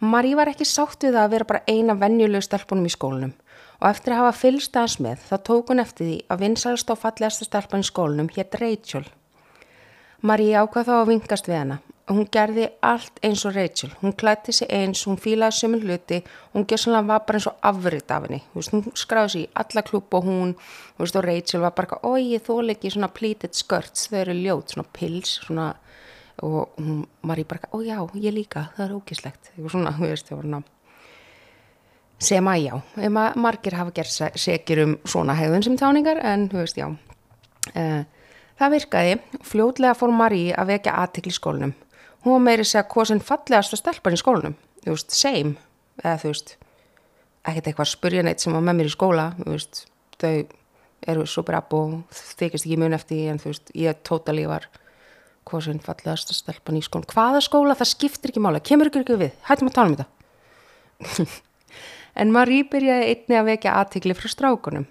Marí 0.05 0.35
var 0.37 0.51
ekki 0.53 0.69
sátt 0.69 1.07
við 1.07 1.17
að 1.17 1.33
vera 1.33 1.49
bara 1.49 1.65
eina 1.71 1.97
vennjuleg 1.97 2.45
stelpunum 2.45 2.91
í 2.91 2.93
skólinum 2.93 3.33
og 3.83 3.89
eftir 3.91 4.15
að 4.15 4.21
hafa 4.23 4.39
fylgst 4.39 4.77
aðeins 4.79 4.99
með 5.03 5.23
þá 5.27 5.37
tók 5.49 5.71
hún 5.73 5.83
eftir 5.83 6.07
því 6.07 6.19
að 6.31 6.43
vinsalast 6.45 6.93
á 6.93 6.95
fallegasta 6.95 7.47
stelpan 7.49 7.83
í 7.83 7.89
skólinum 7.89 8.29
hétt 8.31 8.55
Rachel. 8.61 9.03
Marí 10.23 10.53
ákvað 10.55 10.87
þá 10.87 10.93
að 11.01 11.09
vingast 11.11 11.51
við 11.51 11.59
hana 11.59 11.79
og 12.07 12.19
hún 12.19 12.29
gerði 12.35 12.69
allt 12.85 13.19
eins 13.27 13.43
og 13.49 13.57
Rachel. 13.57 13.91
Hún 14.03 14.15
klætti 14.19 14.55
sig 14.55 14.71
eins, 14.71 15.03
hún 15.07 15.19
fílaði 15.19 15.59
sömur 15.59 15.83
hluti 15.83 16.21
og 16.23 16.61
hún 16.61 16.79
svona 16.79 17.03
var 17.07 17.25
bara 17.27 17.41
eins 17.41 17.49
og 17.51 17.59
afriðt 17.73 18.15
af 18.15 18.27
henni. 18.29 18.41
Hún 18.55 18.87
skráði 18.99 19.33
sig 19.35 19.47
í 19.47 19.51
alla 19.63 19.85
klúb 19.87 20.15
og 20.15 20.27
hún 20.27 20.55
veist, 20.99 21.19
og 21.19 21.27
Rachel 21.27 21.63
var 21.65 21.75
bara 21.75 21.99
oi 22.07 22.39
þól 22.39 22.75
ekki 22.75 22.93
svona 22.95 23.11
pleated 23.11 23.59
skirts 23.59 24.11
þau 24.13 24.21
eru 24.21 24.37
ljót, 24.39 24.75
svona 24.75 24.87
pils 24.93 25.41
svona, 25.47 25.73
og 26.43 26.79
hún, 26.79 27.03
Marí 27.23 27.45
bara 27.45 27.71
ó 27.75 27.83
já 27.83 27.99
ég 28.15 28.35
líka, 28.35 28.71
það 28.77 28.87
er 28.87 28.95
ógislegt. 28.95 29.53
Svona, 29.59 29.95
þú 29.99 30.07
veist, 30.07 30.29
það 30.29 30.37
var 30.37 30.49
svona 30.51 30.63
sem 32.23 32.49
að 32.49 32.65
já, 32.65 32.75
margir 33.37 33.77
hafa 33.77 33.95
gert 33.97 34.39
segir 34.39 34.85
um 34.87 34.97
svona 35.05 35.37
hegðun 35.39 35.65
sem 35.67 35.79
táningar 35.81 36.23
en 36.23 36.49
þú 36.53 36.63
veist 36.63 36.79
já. 36.79 36.89
Uh, 37.73 38.03
það 38.59 38.77
virkaði, 38.77 39.17
fljótlega 39.47 39.97
fór 39.99 40.15
Marí 40.15 40.45
að 40.55 40.77
vekja 40.77 40.99
aðtikli 41.03 41.35
í 41.35 41.39
skólunum 41.39 41.75
hún 42.25 42.37
var 42.37 42.45
meiri 42.47 42.67
segja 42.67 42.87
hvað 42.91 43.11
sem 43.11 43.23
fallegast 43.23 43.75
að 43.75 43.83
stelpa 43.83 44.13
í 44.13 44.21
skólunum, 44.21 44.57
þú 44.85 44.95
veist, 44.95 45.15
same. 45.17 45.57
Eða 46.03 46.19
þú 46.23 46.33
veist, 46.33 46.55
ekkert 47.43 47.71
eitthvað 47.71 47.91
spurja 47.91 48.25
neitt 48.27 48.43
sem 48.43 48.55
var 48.55 48.65
með 48.65 48.79
mér 48.79 48.91
í 48.91 48.95
skóla. 48.95 49.27
Veist, 49.43 49.85
þau 50.23 50.35
eru 51.13 51.27
super 51.27 51.59
up 51.59 51.75
og 51.75 51.99
þykist 52.15 52.69
ekki 52.69 52.79
mun 52.79 52.97
eftir 52.97 53.33
en 53.33 53.43
þú 53.43 53.51
veist, 53.51 53.75
ég 53.79 54.03
tótali 54.07 54.47
var 54.49 54.69
hvað 55.49 55.65
sem 55.67 55.81
fallegast 55.83 56.31
að 56.31 56.39
stelpa 56.39 56.75
í 56.79 56.85
skólunum 56.87 57.15
hvaða 57.17 57.41
skóla, 57.43 57.79
það 57.79 57.95
skiptir 57.97 58.33
ekki 58.33 58.45
mála, 58.45 58.63
kemur 58.63 58.91
ykkur 58.91 59.03
ekki 59.03 59.23
við? 59.25 59.33
Hættum 59.49 59.73
að 59.73 59.79
tala 59.79 59.91
um 59.91 59.97
þetta 59.99 61.41
en 62.15 62.33
Marie 62.33 62.65
byrjaði 62.69 63.13
einni 63.13 63.39
að 63.39 63.49
vekja 63.53 63.77
aðtikli 63.81 64.17
frá 64.17 64.29
strákunum. 64.33 64.87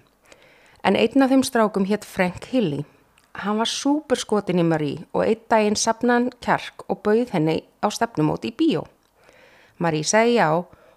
En 0.82 0.98
einn 0.98 1.22
af 1.22 1.30
þeim 1.30 1.44
strákum 1.46 1.86
hétt 1.86 2.06
Frank 2.08 2.48
Hilly. 2.50 2.82
Hann 3.42 3.60
var 3.60 3.70
súper 3.70 4.20
skotin 4.20 4.60
í 4.60 4.66
Marie 4.66 5.04
og 5.14 5.24
einn 5.24 5.44
daginn 5.48 5.78
sapnaðan 5.78 6.32
kjark 6.44 6.84
og 6.90 7.00
bauð 7.06 7.30
henni 7.32 7.62
á 7.80 7.86
stefnumóti 7.94 8.50
í 8.50 8.56
bíó. 8.58 8.82
Marie 9.78 10.04
segi 10.04 10.36
já 10.36 10.50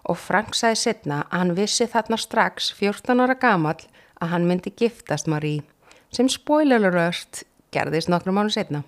og 0.06 0.18
Frank 0.20 0.58
segi 0.58 0.82
setna 0.82 1.24
að 1.30 1.38
hann 1.40 1.54
vissi 1.58 1.88
þarna 1.90 2.18
strax 2.20 2.74
14 2.80 3.22
ára 3.24 3.38
gamal 3.40 3.78
að 4.20 4.32
hann 4.34 4.50
myndi 4.50 4.74
giftast 4.74 5.30
Marie 5.32 5.64
sem 6.12 6.28
spoileruröst 6.32 7.44
gerðist 7.76 8.10
nokkrum 8.12 8.38
mánu 8.40 8.52
setna. 8.54 8.84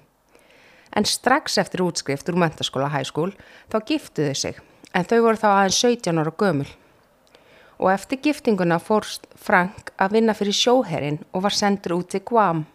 En 0.95 1.05
strax 1.05 1.57
eftir 1.61 1.83
útskrift 1.83 2.29
úr 2.31 2.39
mentaskóla 2.39 2.89
hæskól 2.91 3.33
þá 3.71 3.77
giftuðu 3.85 4.35
sig 4.35 4.59
en 4.93 5.07
þau 5.07 5.19
voru 5.25 5.39
þá 5.39 5.49
aðeins 5.53 5.79
17 5.83 6.21
ára 6.21 6.33
gömul 6.33 6.69
og 7.77 7.91
eftir 7.93 8.21
giftinguna 8.23 8.79
fórst 8.81 9.27
Frank 9.35 9.91
að 10.01 10.17
vinna 10.17 10.35
fyrir 10.37 10.55
sjóherrin 10.55 11.21
og 11.31 11.45
var 11.45 11.55
sendur 11.55 11.99
út 11.99 12.11
til 12.13 12.23
Guam. 12.25 12.65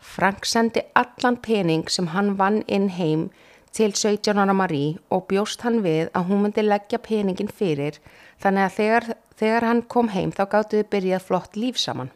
Frank 0.00 0.46
sendi 0.48 0.82
allan 0.96 1.36
pening 1.36 1.88
sem 1.90 2.10
hann 2.14 2.36
vann 2.38 2.62
inn 2.66 2.88
heim 2.96 3.28
til 3.72 3.92
17 3.92 4.38
ára 4.38 4.54
Marie 4.56 4.96
og 5.10 5.26
bjóst 5.30 5.62
hann 5.66 5.82
við 5.84 6.08
að 6.14 6.30
hún 6.30 6.42
myndi 6.44 6.64
leggja 6.64 6.98
peningin 6.98 7.52
fyrir 7.52 8.00
þannig 8.42 8.64
að 8.64 8.76
þegar, 8.78 9.04
þegar 9.36 9.68
hann 9.68 9.82
kom 9.82 10.08
heim 10.14 10.32
þá 10.32 10.44
gáttuði 10.54 10.88
byrjað 10.90 11.26
flott 11.26 11.60
líf 11.60 11.78
saman. 11.78 12.10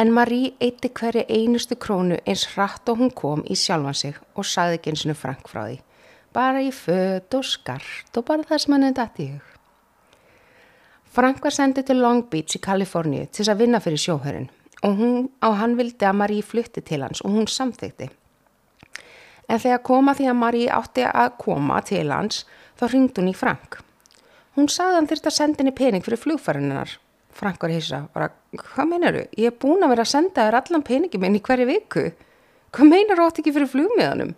En 0.00 0.14
Marie 0.16 0.54
eitti 0.64 0.88
hverju 0.88 1.26
einustu 1.28 1.76
krónu 1.76 2.16
eins 2.24 2.46
hratt 2.54 2.88
og 2.88 3.02
hún 3.02 3.10
kom 3.12 3.42
í 3.44 3.56
sjálfan 3.58 3.98
sig 3.98 4.20
og 4.34 4.48
sagði 4.48 4.78
ekki 4.78 4.94
eins 4.94 5.04
og 5.04 5.18
Frank 5.20 5.50
frá 5.50 5.66
því. 5.66 5.80
Bara 6.32 6.62
í 6.62 6.70
född 6.72 7.36
og 7.36 7.44
skart 7.44 8.16
og 8.16 8.24
bara 8.24 8.46
það 8.48 8.62
sem 8.62 8.76
hann 8.76 8.86
hefði 8.86 9.00
dætt 9.02 9.20
í 9.20 9.30
hug. 9.34 9.49
Frank 11.10 11.42
var 11.42 11.50
sendið 11.50 11.88
til 11.88 11.98
Long 11.98 12.22
Beach 12.30 12.54
í 12.54 12.60
Kaliforníu 12.62 13.24
til 13.26 13.40
þess 13.42 13.50
að 13.50 13.62
vinna 13.64 13.80
fyrir 13.82 13.98
sjóhörun 13.98 14.48
og 14.86 14.96
hún, 14.96 15.26
hann 15.42 15.74
vildi 15.76 16.06
að 16.06 16.18
Marie 16.20 16.44
flutti 16.46 16.80
til 16.86 17.02
hans 17.02 17.20
og 17.26 17.34
hún 17.34 17.48
samþykti. 17.50 18.06
En 19.50 19.58
þegar 19.58 19.82
koma 19.84 20.14
því 20.14 20.28
að 20.30 20.38
Marie 20.38 20.70
átti 20.70 21.04
að 21.10 21.32
koma 21.42 21.80
til 21.82 22.06
hans 22.14 22.44
þá 22.78 22.84
ringd 22.92 23.18
hún 23.18 23.32
í 23.32 23.34
Frank. 23.36 23.80
Hún 24.54 24.70
sagði 24.70 25.00
hann 25.00 25.08
þurft 25.10 25.26
að 25.26 25.36
senda 25.36 25.62
henni 25.64 25.74
pening 25.74 26.06
fyrir 26.06 26.22
flugfærininnar. 26.22 26.94
Frank 27.34 27.62
var 27.62 28.06
bara, 28.14 28.30
hvað 28.54 28.88
meinar 28.90 29.18
þú? 29.18 29.26
Ég 29.38 29.50
er 29.50 29.58
búin 29.58 29.82
að 29.82 29.94
vera 29.94 30.06
að 30.06 30.12
senda 30.12 30.46
þér 30.46 30.58
allan 30.60 30.86
peningi 30.86 31.18
minn 31.18 31.38
í 31.38 31.42
hverju 31.42 31.66
viku. 31.66 32.06
Hvað 32.70 32.90
meinar 32.90 33.18
þú 33.18 33.26
átt 33.26 33.42
ekki 33.42 33.54
fyrir 33.56 33.70
flugmiðanum? 33.70 34.32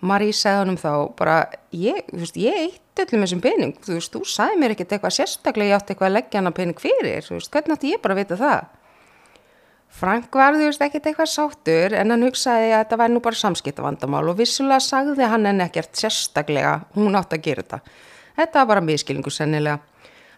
Marie 0.00 0.34
sagði 0.36 0.62
hann 0.62 0.72
um 0.74 0.78
þá 0.78 0.90
bara, 1.18 1.36
ég, 1.74 2.04
þú 2.12 2.22
veist, 2.22 2.36
ég 2.38 2.58
eitt 2.62 3.02
öllum 3.02 3.24
þessum 3.24 3.40
pening, 3.42 3.76
þú 3.82 3.96
veist, 3.96 4.12
þú 4.14 4.20
sagði 4.30 4.58
mér 4.60 4.74
ekkert 4.74 4.94
eitthvað 4.94 5.16
sérstaklega, 5.16 5.72
ég 5.72 5.80
átti 5.80 5.94
eitthvað 5.94 6.10
að 6.10 6.16
leggja 6.18 6.42
hana 6.42 6.52
pening 6.54 6.82
fyrir, 6.82 7.24
þú 7.26 7.38
veist, 7.38 7.50
hvernig 7.54 7.74
átti 7.74 7.94
ég 7.94 8.02
bara 8.04 8.14
að 8.14 8.20
vita 8.22 8.38
það? 8.38 8.74
Frank 9.98 10.38
var, 10.38 10.54
þú 10.54 10.68
veist, 10.68 10.84
ekkert 10.84 11.08
eitthvað 11.10 11.30
sáttur 11.32 11.96
en 11.98 12.14
hann 12.14 12.26
hugsaði 12.28 12.70
að 12.70 12.82
þetta 12.84 12.98
væri 13.00 13.14
nú 13.16 13.22
bara 13.24 13.40
samskiptavandamál 13.40 14.24
og 14.30 14.38
vissulega 14.38 14.84
sagði 14.84 15.30
hann 15.32 15.48
en 15.50 15.64
ekkert 15.64 15.98
sérstaklega, 15.98 16.74
hún 16.94 17.18
átti 17.18 17.38
að 17.38 17.46
gera 17.48 17.64
þetta. 17.64 17.80
Þetta 18.38 18.60
var 18.60 18.68
bara 18.70 18.86
miskilingu 18.86 19.32
sennilega. 19.34 19.80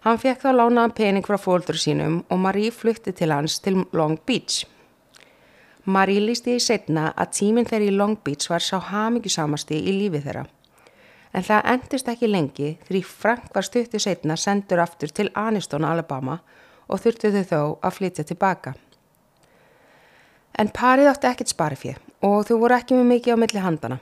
Hann 0.06 0.16
fekk 0.16 0.46
þá 0.46 0.52
lánaðan 0.56 0.94
pening 0.96 1.26
frá 1.26 1.36
fóldur 1.36 1.76
sínum 1.76 2.22
og 2.32 2.38
Marie 2.40 2.72
flutti 2.72 3.12
til 3.12 3.34
hans 3.34 3.58
til 3.60 3.82
Long 3.92 4.16
Beach. 4.24 4.62
Marie 5.84 6.20
lísti 6.20 6.56
í 6.56 6.62
setna 6.62 7.10
að 7.16 7.37
tíminn 7.38 7.68
þeirri 7.68 7.88
í 7.88 7.96
Long 7.96 8.18
Beach 8.25 8.50
var 8.50 8.64
sá 8.64 8.78
hamingjusamasti 8.90 9.78
í 9.80 9.94
lífi 9.96 10.20
þeirra 10.25 10.46
en 11.32 11.46
það 11.46 11.66
endist 11.75 12.08
ekki 12.10 12.30
lengi 12.30 12.70
því 12.88 13.02
Frank 13.06 13.50
var 13.54 13.66
stuttu 13.66 14.00
setna 14.02 14.37
sendur 14.37 14.82
aftur 14.82 15.12
til 15.14 15.30
Aniston, 15.38 15.87
Alabama 15.87 16.40
og 16.90 17.02
þurftu 17.02 17.30
þau 17.34 17.44
þó 17.50 17.60
að 17.87 17.96
flytja 17.99 18.26
tilbaka. 18.26 18.75
En 20.58 20.72
parið 20.75 21.12
átti 21.12 21.30
ekkert 21.30 21.52
sparifið 21.52 22.00
og 22.26 22.49
þau 22.49 22.56
voru 22.64 22.76
ekki 22.76 22.99
með 22.99 23.12
mikið 23.14 23.38
á 23.38 23.42
milli 23.42 23.62
handana. 23.64 24.00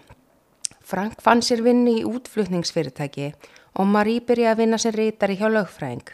Frank 0.88 1.20
fann 1.20 1.44
sér 1.44 1.60
vinni 1.62 1.98
í 2.00 2.06
útflutningsfyrirtæki 2.08 3.34
og 3.78 3.90
Marie 3.92 4.24
byrjaði 4.24 4.54
að 4.54 4.62
vinna 4.62 4.80
sér 4.80 4.96
reytari 4.96 5.36
hjá 5.36 5.50
lögfræðing. 5.52 6.08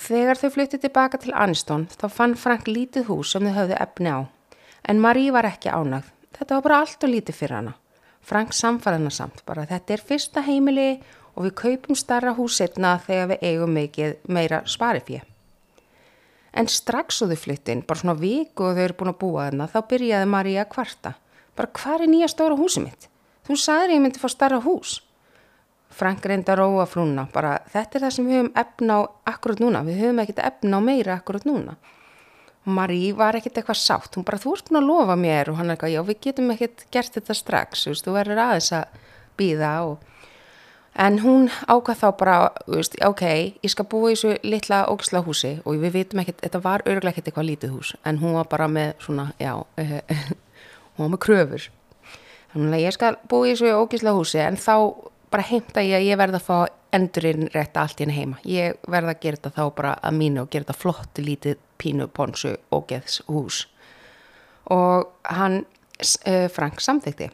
Þegar 0.00 0.38
þau 0.40 0.50
flyttið 0.54 0.84
tilbaka 0.86 1.18
til 1.20 1.34
Aniston 1.36 1.88
þá 1.92 2.06
fann 2.08 2.36
Frank 2.40 2.68
lítið 2.70 3.10
hús 3.10 3.34
sem 3.34 3.44
þau 3.44 3.56
höfðu 3.58 3.76
efni 3.84 4.12
á 4.16 4.20
en 4.88 5.00
Marie 5.00 5.32
var 5.32 5.48
ekki 5.48 5.70
ánægð. 5.70 6.08
Þetta 6.36 6.56
var 6.56 6.64
bara 6.64 6.78
allt 6.82 7.04
og 7.04 7.12
lítið 7.12 7.36
fyrir 7.36 7.56
hana. 7.58 7.74
Frank 8.24 8.54
samfæðana 8.56 9.10
samt 9.12 9.42
bara 9.48 9.66
þetta 9.68 9.94
er 9.94 10.04
fyrsta 10.08 10.44
heimili 10.46 10.90
og 11.34 11.46
við 11.46 11.56
kaupum 11.60 11.98
starra 11.98 12.32
húsitna 12.36 12.94
þegar 13.04 13.32
við 13.32 13.44
eigum 13.50 13.76
mikið 13.76 14.16
meira 14.28 14.62
sparifið. 14.66 15.26
En 16.50 16.66
strax 16.66 17.20
og 17.22 17.30
þau 17.30 17.38
flyttin, 17.38 17.84
bara 17.86 18.00
svona 18.00 18.16
viku 18.18 18.66
og 18.66 18.74
þau 18.74 18.84
eru 18.84 18.96
búin 18.98 19.12
að 19.12 19.20
búa 19.20 19.44
þarna, 19.46 19.68
þá 19.70 19.80
byrjaði 19.92 20.30
Maríja 20.32 20.64
að 20.64 20.72
kvarta. 20.72 21.12
Bara 21.54 21.70
hvað 21.78 22.06
er 22.06 22.10
nýja 22.10 22.30
stóra 22.32 22.56
húsi 22.58 22.82
mitt? 22.82 23.06
Þú 23.46 23.58
sagðir 23.60 23.94
ég 23.94 24.02
myndi 24.02 24.22
fá 24.22 24.26
starra 24.32 24.58
hús. 24.64 24.96
Frank 25.90 26.26
reynda 26.26 26.54
að 26.54 26.60
róa 26.62 26.84
frúna, 26.86 27.26
bara 27.32 27.56
þetta 27.72 27.98
er 27.98 28.04
það 28.04 28.12
sem 28.14 28.28
við 28.28 28.38
höfum 28.38 28.52
efna 28.62 28.98
á 28.98 29.00
akkurat 29.32 29.62
núna, 29.62 29.80
við 29.86 30.04
höfum 30.04 30.20
ekkert 30.22 30.44
efna 30.46 30.78
á 30.78 30.80
meira 30.86 31.16
akkurat 31.18 31.48
núna. 31.48 31.74
Og 32.60 32.74
Marí 32.76 33.10
var 33.16 33.38
ekkert 33.38 33.58
eitthvað 33.58 33.80
sátt, 33.80 34.14
hún 34.14 34.26
bara 34.28 34.38
þú 34.40 34.52
erst 34.54 34.68
búin 34.68 34.82
að 34.82 34.88
lofa 34.90 35.16
mér. 35.16 35.50
Og 35.50 35.58
hann 35.58 35.70
er 35.70 35.76
eitthvað, 35.76 35.94
já 35.94 36.02
við 36.04 36.20
getum 36.26 36.52
ekkert 36.54 36.84
gert 36.92 37.16
þetta 37.16 37.36
strax, 37.36 37.84
þú 37.84 37.94
veist, 37.94 38.06
þú 38.06 38.16
verður 38.18 38.42
aðeins 38.44 38.72
að 38.76 39.02
býða 39.40 39.72
og 39.88 40.06
en 41.00 41.20
hún 41.22 41.46
ákvað 41.70 42.00
þá 42.02 42.06
bara, 42.20 42.36
veist, 42.68 42.96
ok, 43.06 43.24
ég 43.62 43.72
skal 43.72 43.86
búa 43.88 44.10
í 44.10 44.16
þessu 44.16 44.34
litla 44.44 44.82
ógisla 44.92 45.22
húsi. 45.24 45.54
Og 45.64 45.80
við 45.80 45.96
vitum 45.96 46.20
ekkert, 46.22 46.42
þetta 46.44 46.62
var 46.64 46.84
örglega 46.84 47.14
ekkert 47.14 47.30
eitthvað 47.30 47.48
lítið 47.48 47.76
hús, 47.76 47.94
en 48.04 48.20
hún 48.20 48.36
var 48.36 48.50
bara 48.52 48.68
með 48.68 48.92
svona, 49.06 49.30
já, 49.40 49.54
hún 50.94 51.04
var 51.06 51.14
með 51.14 51.22
kröfur, 51.24 51.70
þannig 52.52 52.76
að 52.76 52.84
ég 52.84 52.98
skal 52.98 53.14
búa 53.30 53.48
í 53.48 53.54
þessu 53.54 53.72
ógisla 53.78 54.14
húsi. 54.18 54.42
En 54.44 54.60
þá 54.60 54.76
bara 55.30 55.46
heimta 55.46 55.82
ég 55.84 55.98
að 55.98 56.06
ég 56.08 56.20
verða 56.20 56.40
að 56.40 56.46
fá 56.46 56.56
endurinn 56.96 57.50
rétt 57.54 57.76
allt 57.78 58.00
henni 58.02 58.16
heima. 58.16 58.38
Ég 58.44 58.78
verða 58.90 59.14
að 59.14 59.20
gera 59.22 59.38
þetta 59.38 59.52
þá 59.56 59.74
bara 59.76 59.92
að 60.02 60.16
mínu 60.18 60.42
og 60.42 60.50
gera 60.50 60.66
þetta 60.66 60.80
flott 60.80 61.20
lítið 61.22 61.60
pínu 61.80 62.08
ponsu 62.14 62.56
og 62.74 62.88
geðs 62.90 63.20
hús. 63.28 63.60
Og 64.70 65.06
hann, 65.30 65.62
uh, 66.26 66.48
Frank, 66.52 66.82
samþykti. 66.82 67.30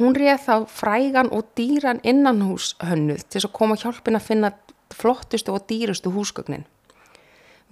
Hún 0.00 0.16
réð 0.16 0.40
þá 0.46 0.54
frægan 0.72 1.30
og 1.36 1.50
dýran 1.58 2.00
innanhús 2.02 2.72
hönnuð 2.82 3.26
til 3.28 3.42
að 3.44 3.54
koma 3.54 3.76
hjálpin 3.76 4.18
að 4.18 4.28
finna 4.28 4.52
flottustu 4.92 5.52
og 5.52 5.66
dýrustu 5.68 6.12
húsgögnin. 6.12 6.64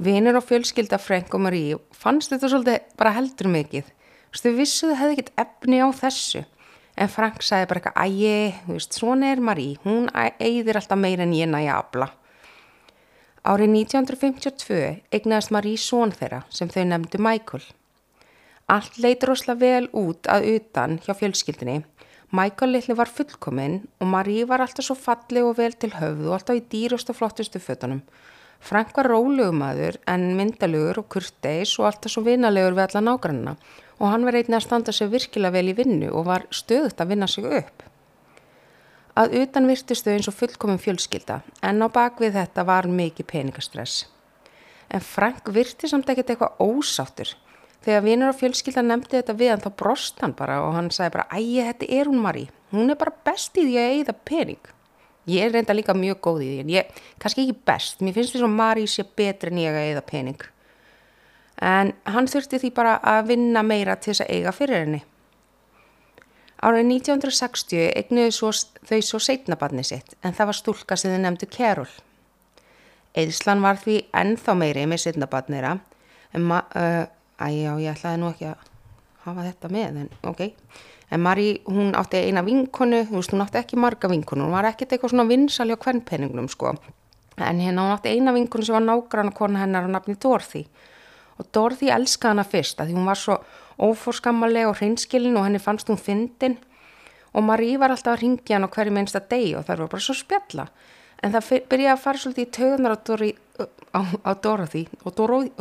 Vinir 0.01 0.37
og 0.39 0.47
fjölskylda 0.49 0.99
Frank 1.01 1.35
og 1.35 1.43
Marie 1.45 1.79
fannst 1.93 2.33
þetta 2.33 2.49
svolítið 2.49 2.95
bara 2.97 3.15
heldur 3.17 3.51
mikið. 3.53 3.89
Þú 4.31 4.53
veist, 4.57 4.79
þau 4.81 4.95
hefði 4.97 5.17
ekkert 5.17 5.33
efni 5.43 5.81
á 5.83 5.89
þessu. 5.93 6.45
En 7.01 7.09
Frank 7.09 7.41
sagði 7.41 7.69
bara 7.71 7.81
eitthvað, 7.81 8.01
ægi, 8.05 8.57
þú 8.67 8.75
veist, 8.77 8.97
svona 8.99 9.31
er 9.33 9.41
Marie, 9.41 9.79
hún 9.87 10.11
eigðir 10.13 10.77
alltaf 10.77 10.99
meira 11.01 11.25
en 11.25 11.33
ég 11.33 11.49
næja 11.49 11.79
afla. 11.81 12.11
Árið 13.41 13.71
1952 13.73 14.81
egnaðist 15.17 15.53
Marie 15.57 15.81
són 15.81 16.13
þeirra 16.13 16.43
sem 16.53 16.69
þau 16.69 16.83
nefndu 16.91 17.23
Michael. 17.25 17.63
Allt 18.69 18.99
leitur 19.01 19.33
ósla 19.33 19.57
vel 19.57 19.89
út 19.97 20.29
að 20.29 20.51
utan 20.59 20.99
hjá 21.01 21.15
fjölskyldinni. 21.17 21.79
Michael 22.37 22.77
litli 22.77 22.95
var 22.99 23.09
fullkominn 23.09 23.81
og 23.99 24.11
Marie 24.13 24.45
var 24.47 24.61
alltaf 24.61 24.85
svo 24.87 24.95
falli 24.95 25.41
og 25.41 25.57
vel 25.57 25.73
til 25.73 25.95
höfðu 25.97 26.29
og 26.29 26.37
alltaf 26.37 26.61
í 26.61 26.67
dýrust 26.75 27.09
og 27.11 27.17
flottustu 27.17 27.59
fötunum. 27.65 28.05
Frank 28.61 28.93
var 28.93 29.09
rólugumadur 29.09 29.97
en 30.07 30.35
myndalugur 30.37 31.01
og 31.01 31.09
kurteis 31.17 31.73
og 31.81 31.89
alltaf 31.89 32.13
svo 32.13 32.27
vinalegur 32.29 32.77
við 32.77 32.91
alla 32.91 33.07
nágrannina 33.09 33.57
og 34.01 34.09
hann 34.09 34.25
var 34.25 34.39
einnig 34.39 34.57
að 34.57 34.65
standa 34.65 34.93
sig 34.97 35.11
virkilega 35.13 35.53
vel 35.59 35.71
í 35.71 35.77
vinnu 35.77 36.09
og 36.17 36.27
var 36.31 36.47
stöðut 36.55 37.01
að 37.03 37.13
vinna 37.13 37.29
sig 37.29 37.45
upp. 37.45 37.85
Að 39.21 39.37
utan 39.43 39.69
virtistu 39.69 40.13
eins 40.13 40.31
og 40.31 40.37
fullkomum 40.39 40.81
fjölskylda 40.81 41.43
en 41.67 41.85
á 41.85 41.89
bakvið 41.93 42.39
þetta 42.39 42.65
var 42.65 42.89
mikið 42.89 43.29
peningastress. 43.29 44.07
En 44.91 45.05
Frank 45.05 45.53
virti 45.53 45.91
samt 45.91 46.09
ekkert 46.11 46.33
eitthvað 46.33 46.63
ósáttur. 46.65 47.35
Þegar 47.85 48.05
vinur 48.05 48.33
og 48.33 48.39
fjölskylda 48.41 48.83
nefndi 48.85 49.19
þetta 49.19 49.37
við 49.37 49.53
hann 49.53 49.63
þá 49.65 49.71
brost 49.83 50.19
hann 50.25 50.35
bara 50.37 50.59
og 50.65 50.75
hann 50.77 50.91
sagði 50.93 51.15
bara 51.17 51.37
ægi 51.37 51.67
þetta 51.69 51.91
er 52.01 52.11
hún 52.11 52.25
Marí, 52.25 52.47
hún 52.73 52.93
er 52.93 52.99
bara 53.01 53.15
best 53.25 53.57
í 53.57 53.67
því 53.69 53.77
að 53.81 53.93
eigða 53.95 54.17
pening. 54.31 54.73
Ég 55.31 55.45
er 55.47 55.55
reynda 55.55 55.77
líka 55.77 55.95
mjög 55.97 56.21
góð 56.25 56.43
í 56.45 56.49
því 56.51 56.65
en 56.65 56.73
ég, 56.75 57.01
kannski 57.23 57.45
ekki 57.45 57.65
best, 57.69 58.01
mér 58.01 58.17
finnst 58.17 58.35
því 58.35 58.43
að 58.45 58.57
Marí 58.57 58.87
sé 58.89 59.05
betri 59.05 59.53
en 59.53 59.63
ég 59.63 59.77
að 59.77 59.89
eigða 59.91 60.05
pening. 60.09 60.45
En 61.61 61.93
hann 62.09 62.29
þurfti 62.31 62.61
því 62.61 62.71
bara 62.77 62.99
að 63.05 63.33
vinna 63.35 63.63
meira 63.63 63.97
til 64.01 64.15
þess 64.15 64.25
að 64.25 64.31
eiga 64.37 64.53
fyrir 64.57 64.85
henni. 64.85 65.01
Árið 66.61 66.87
1960 66.93 67.87
eignuðu 67.97 68.33
svo, 68.37 68.51
þau 68.85 69.01
svo 69.05 69.21
seitnabarni 69.25 69.85
sitt 69.85 70.17
en 70.21 70.35
það 70.37 70.51
var 70.51 70.59
stúlka 70.59 70.97
sem 71.01 71.15
þau 71.15 71.23
nefndu 71.25 71.49
Carol. 71.53 71.89
Eðslan 73.17 73.65
var 73.65 73.81
því 73.81 74.03
ennþá 74.17 74.57
meiri 74.61 74.85
með 74.89 75.05
seitnabarnira 75.07 75.79
en 76.37 76.45
maður, 76.47 76.77
uh, 76.77 77.07
æjá 77.41 77.73
ég 77.81 77.97
ætlaði 77.97 78.21
nú 78.21 78.29
ekki 78.35 78.51
að 78.51 78.69
hafa 79.25 79.47
þetta 79.49 79.71
með 79.73 80.01
en 80.03 80.11
ok. 80.29 80.43
En 81.11 81.25
Marí, 81.25 81.49
hún 81.67 81.91
átti 81.99 82.21
eina 82.23 82.45
vinkonu, 82.47 83.01
þú 83.09 83.17
veist, 83.19 83.33
hún 83.35 83.43
átti 83.43 83.59
ekki 83.59 83.79
marga 83.81 84.09
vinkonu, 84.13 84.45
hún 84.47 84.55
var 84.55 84.69
ekkert 84.69 84.93
eitthvað 84.95 85.11
svona 85.17 85.27
vinsali 85.27 85.75
á 85.75 85.83
kvennpenningnum, 85.83 86.47
sko. 86.53 86.77
En 87.35 87.59
hérna 87.59 87.83
hún 87.83 87.97
átti 87.97 88.13
eina 88.13 88.35
vinkonu 88.37 88.67
sem 88.67 88.77
var 88.77 88.85
nágrann 88.85 89.33
kona 89.35 89.65
hennar 89.65 89.89
á 89.89 89.91
nafni 89.91 90.15
Dorothy. 90.15 90.69
Og 91.41 91.49
Dorothy 91.55 91.89
elskaði 91.89 92.35
hana 92.35 92.45
fyrst, 92.45 92.81
að 92.81 92.91
því 92.91 92.99
hún 92.99 93.09
var 93.09 93.19
svo 93.19 93.39
ófórskammalega 93.81 94.69
og 94.69 94.77
hreinskilin 94.81 95.39
og 95.41 95.47
henni 95.47 95.61
fannst 95.63 95.89
hún 95.89 96.01
fyndin. 96.01 96.59
Og 97.33 97.45
Marí 97.47 97.73
var 97.81 97.95
alltaf 97.95 98.17
að 98.17 98.25
ringja 98.25 98.59
hann 98.59 98.67
á 98.69 98.75
hverju 98.75 98.93
minnsta 98.93 99.23
deg 99.31 99.55
og 99.57 99.65
það 99.69 99.85
var 99.85 99.93
bara 99.95 100.05
svo 100.05 100.17
spjalla. 100.19 100.67
En 101.21 101.33
það 101.35 101.63
byrjaði 101.71 101.93
að 101.95 102.03
fara 102.03 102.21
svolítið 102.21 102.47
í 102.47 102.53
töðunar 102.57 102.97
á, 102.97 104.33
Dorothy 104.45 104.83
og 105.05 105.15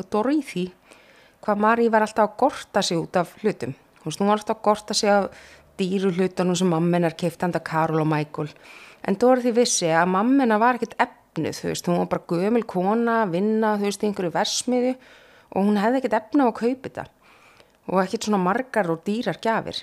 Dorothy, 0.10 0.66
hvað 1.44 1.64
Marí 1.64 1.88
var 1.92 2.06
alltaf 2.06 2.30
að 2.30 2.36
gorta 2.44 2.84
sig 2.84 3.00
út 3.00 3.20
af 3.20 3.32
hlutum. 3.44 3.76
Hún 4.04 4.28
var 4.32 4.40
alltaf 4.40 4.68
að 4.68 4.98
segja 4.98 5.18
dýru 5.80 6.12
hlutunum 6.16 6.58
sem 6.58 6.68
mamminar 6.72 7.16
keift 7.20 7.44
handa 7.44 7.60
Karol 7.64 8.04
og 8.04 8.10
Michael. 8.10 8.52
En 9.08 9.16
Dorothy 9.20 9.54
vissi 9.56 9.88
að 9.92 10.12
mammina 10.12 10.60
var 10.60 10.80
ekkert 10.80 10.98
efnið, 11.00 11.56
þú 11.56 11.70
veist, 11.70 11.88
hún 11.88 12.02
var 12.02 12.12
bara 12.12 12.28
gömul 12.28 12.66
kona, 12.68 13.20
vinna, 13.32 13.78
þú 13.80 13.88
veist, 13.88 14.04
einhverju 14.04 14.34
versmiðu 14.36 14.96
og 15.56 15.66
hún 15.66 15.80
hefði 15.82 16.02
ekkert 16.02 16.18
efna 16.20 16.46
á 16.46 16.50
að 16.50 16.60
kaupa 16.60 16.90
þetta 16.90 17.06
og 17.90 18.04
ekkert 18.04 18.28
svona 18.28 18.42
margar 18.44 18.92
og 18.94 19.02
dýrar 19.08 19.40
gafir. 19.42 19.82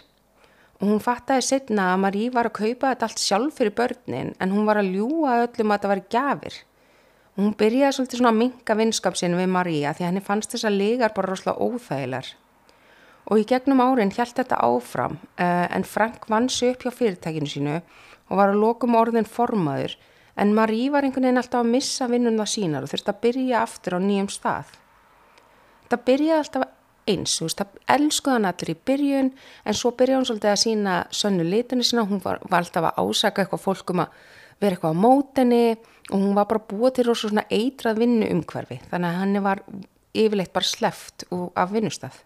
Og 0.77 0.91
hún 0.91 1.03
fattaði 1.03 1.43
setna 1.43 1.91
að 1.95 2.03
Marí 2.05 2.25
var 2.31 2.51
að 2.51 2.59
kaupa 2.61 2.93
þetta 2.93 3.09
allt 3.09 3.23
sjálf 3.23 3.59
fyrir 3.59 3.75
börnin 3.75 4.35
en 4.39 4.53
hún 4.55 4.67
var 4.69 4.79
að 4.79 4.93
ljúa 4.95 5.41
öllum 5.47 5.73
að 5.73 5.79
þetta 5.79 5.93
var 5.93 6.03
gafir. 6.13 6.59
Og 7.37 7.45
hún 7.45 7.55
byrjaði 7.59 7.97
svolítið 7.97 8.21
svona 8.21 8.35
að 8.35 8.43
minka 8.43 8.77
vinskapsinu 8.79 9.41
við 9.41 9.55
Marí 9.57 9.79
að 9.85 9.99
því 9.99 10.09
henni 10.11 10.25
fannst 10.25 10.55
þessa 10.55 10.73
legar 10.73 11.17
bara 11.17 11.33
rosalega 11.33 11.67
óþægilar 11.67 12.35
og 13.27 13.43
í 13.43 13.47
gegnum 13.49 13.83
árin 13.83 14.13
hjælt 14.15 14.39
þetta 14.39 14.59
áfram 14.63 15.17
uh, 15.19 15.67
en 15.75 15.87
Frank 15.87 16.29
vann 16.31 16.49
sig 16.53 16.75
upp 16.75 16.87
hjá 16.87 16.95
fyrirtækinu 16.95 17.51
sínu 17.51 17.79
og 17.81 18.39
var 18.39 18.53
að 18.53 18.61
lokum 18.63 18.95
orðin 18.99 19.27
formaður 19.27 19.97
en 20.39 20.55
Marí 20.55 20.87
var 20.93 21.07
einhvern 21.07 21.27
veginn 21.27 21.41
alltaf 21.41 21.65
að 21.65 21.73
missa 21.73 22.09
vinnuna 22.11 22.47
sínar 22.47 22.87
og 22.87 22.93
þurfti 22.93 23.13
að 23.13 23.23
byrja 23.25 23.63
aftur 23.65 23.97
á 23.97 24.01
nýjum 24.05 24.29
stað. 24.31 24.71
Það 25.91 26.05
byrjaði 26.11 26.39
alltaf 26.41 26.67
eins, 27.07 27.37
þú 27.39 27.47
veist, 27.47 27.61
það 27.61 27.97
elskuði 27.97 28.35
hann 28.35 28.49
allir 28.51 28.73
í 28.73 28.79
byrjun 28.91 29.29
en 29.65 29.79
svo 29.79 29.93
byrjaði 29.95 30.19
hann 30.19 30.29
svolítið 30.31 30.53
að 30.53 30.63
sína 30.63 30.95
sönnu 31.15 31.47
litinu 31.47 31.87
sína, 31.87 32.07
hún 32.09 32.23
var, 32.25 32.41
var 32.51 32.65
alltaf 32.65 32.89
að 32.89 32.99
ásaka 33.03 33.45
eitthvað 33.45 33.63
fólkum 33.63 34.03
að 34.03 34.17
vera 34.63 34.75
eitthvað 34.75 34.97
á 34.97 35.03
mótenni 35.05 35.65
og 36.11 36.17
hún 36.17 36.35
var 36.35 36.49
bara 36.51 36.65
búið 36.71 36.99
til 36.99 37.15
svona 37.15 37.47
eitrað 37.53 38.01
vinnu 38.03 38.31
umhverfi 38.35 38.81
þannig 38.91 39.11
að 39.11 39.21
hann 39.21 39.43
var 39.45 39.63
yfirleitt 40.17 40.55
bara 40.55 40.67
sleft 40.67 41.27
af 41.31 41.73
vinnustaf. 41.75 42.23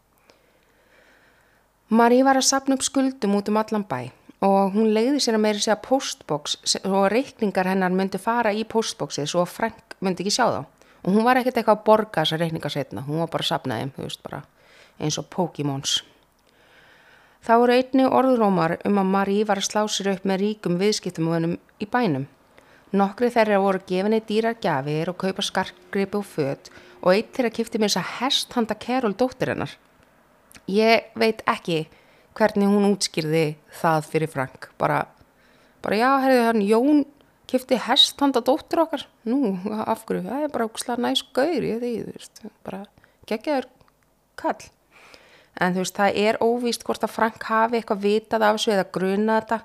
Marí 1.91 2.21
var 2.23 2.39
að 2.39 2.47
sapna 2.47 2.77
upp 2.79 2.87
skuldum 2.87 3.35
út 3.35 3.49
um 3.51 3.59
allan 3.59 3.85
bæ 3.85 4.13
og 4.47 4.77
hún 4.77 4.93
leiði 4.95 5.21
sér 5.21 5.37
að 5.37 5.45
meira 5.45 5.61
segja 5.61 5.81
postbox 5.85 6.77
og 6.87 7.09
reikningar 7.13 7.69
hennar 7.69 7.93
myndi 7.93 8.21
fara 8.23 8.53
í 8.57 8.63
postboxið 8.65 9.29
svo 9.29 9.45
Frank 9.45 9.99
myndi 10.01 10.25
ekki 10.25 10.37
sjá 10.39 10.47
þá. 10.55 10.61
Og 11.05 11.15
hún 11.15 11.25
var 11.25 11.41
ekkert 11.41 11.61
eitthvað 11.61 11.79
að 11.79 11.85
borga 11.87 12.25
þessar 12.25 12.43
reikningar 12.45 12.75
setna, 12.75 13.05
hún 13.07 13.23
var 13.23 13.31
bara 13.33 13.47
að 13.47 13.53
sapna 13.53 13.79
þeim, 13.81 13.93
þú 13.97 14.07
veist, 14.07 14.23
bara 14.25 14.43
eins 15.01 15.19
og 15.21 15.29
Pokémons. 15.33 16.01
Það 17.41 17.63
voru 17.63 17.77
einni 17.79 18.05
orðrómar 18.05 18.77
um 18.85 19.01
að 19.01 19.13
Marí 19.15 19.39
var 19.49 19.63
að 19.63 19.71
slá 19.71 19.81
sér 19.89 20.11
upp 20.13 20.27
með 20.29 20.43
ríkum 20.43 20.77
viðskiptumöðunum 20.81 21.57
í 21.81 21.89
bænum. 21.89 22.27
Nokkri 22.93 23.31
þeirra 23.33 23.61
voru 23.63 23.81
gefinni 23.87 24.19
dýrar 24.27 24.59
gafir 24.61 25.09
og 25.09 25.17
kaupa 25.23 25.45
skarkgripi 25.47 26.19
og 26.19 26.27
född 26.27 26.69
og 27.01 27.15
eitt 27.15 27.31
þeirra 27.37 27.53
kifti 27.55 27.81
mér 27.81 27.93
þess 27.93 28.01
að 28.03 28.13
hest 28.19 28.57
handa 28.59 28.77
Kerol 28.77 29.15
dóttir 29.17 29.55
hennar. 29.55 29.73
Ég 30.69 31.09
veit 31.17 31.41
ekki 31.49 31.87
hvernig 32.37 32.69
hún 32.69 32.91
útskýrði 32.91 33.45
það 33.81 34.11
fyrir 34.11 34.33
Frank. 34.35 34.69
Bara, 34.79 35.07
bara 35.81 36.01
já, 36.03 36.11
herriði 36.27 36.45
hann, 36.51 36.67
Jón 36.67 37.05
kifti 37.51 37.79
hest 37.83 38.21
handa 38.23 38.43
dóttur 38.45 38.85
okkar. 38.85 39.07
Nú, 39.27 39.57
af 39.83 40.05
hverju? 40.07 40.25
Það 40.29 40.45
er 40.47 40.53
bara 40.55 40.67
ógslag 40.69 41.01
næst 41.03 41.33
því, 41.35 41.73
þú 41.81 42.15
veist, 42.15 42.43
bara 42.67 42.85
geggjaður 43.29 43.71
kall. 44.41 44.69
En 45.61 45.75
þú 45.75 45.85
veist, 45.85 45.97
það 45.99 46.21
er 46.25 46.39
óvíst 46.41 46.85
hvort 46.87 47.05
að 47.05 47.15
Frank 47.15 47.49
hafi 47.51 47.81
eitthvað 47.81 48.05
vitað 48.05 48.47
af 48.47 48.59
þessu 48.59 48.75
eða 48.77 48.87
gruna 48.95 49.41
þetta, 49.41 49.59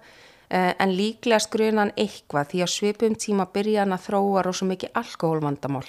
eh, 0.50 0.74
en 0.80 0.96
líklegast 0.98 1.52
gruna 1.54 1.86
hann 1.86 1.94
eitthvað 1.96 2.50
því 2.52 2.64
að 2.66 2.74
svipum 2.74 3.16
tíma 3.16 3.46
byrja 3.54 3.86
hann 3.86 3.96
að 3.96 4.06
þróa 4.10 4.44
rosa 4.44 4.66
mikið 4.66 4.98
alkohólvandamál. 5.02 5.88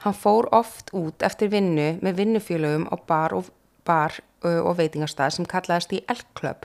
Hann 0.00 0.16
fór 0.16 0.48
oft 0.56 0.94
út 0.96 1.22
eftir 1.22 1.50
vinnu 1.52 2.00
með 2.00 2.16
vinnufélögum 2.16 2.88
á 2.88 2.96
bar 3.06 3.34
og 3.36 3.50
bar 3.84 4.16
og 4.42 4.76
veitingastað 4.78 5.34
sem 5.36 5.44
kallaðist 5.44 5.92
í 5.92 6.04
Elk-klöpp. 6.08 6.64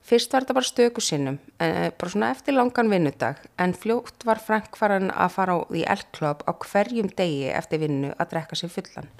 Fyrst 0.00 0.32
var 0.32 0.42
þetta 0.42 0.54
bara 0.56 0.66
stöku 0.66 1.02
sinnum, 1.04 1.36
bara 1.60 2.10
svona 2.10 2.30
eftir 2.34 2.56
langan 2.56 2.88
vinnudag, 2.90 3.42
en 3.60 3.74
fljótt 3.76 4.24
var 4.26 4.40
Frank 4.42 4.74
farin 4.78 5.12
að 5.12 5.34
fara 5.36 5.54
á 5.54 5.58
því 5.68 5.82
Elk-klöpp 5.94 6.40
á 6.48 6.52
hverjum 6.56 7.10
degi 7.14 7.50
eftir 7.52 7.82
vinnu 7.84 8.10
að 8.16 8.32
drekka 8.32 8.58
sér 8.58 8.72
fullan. 8.74 9.10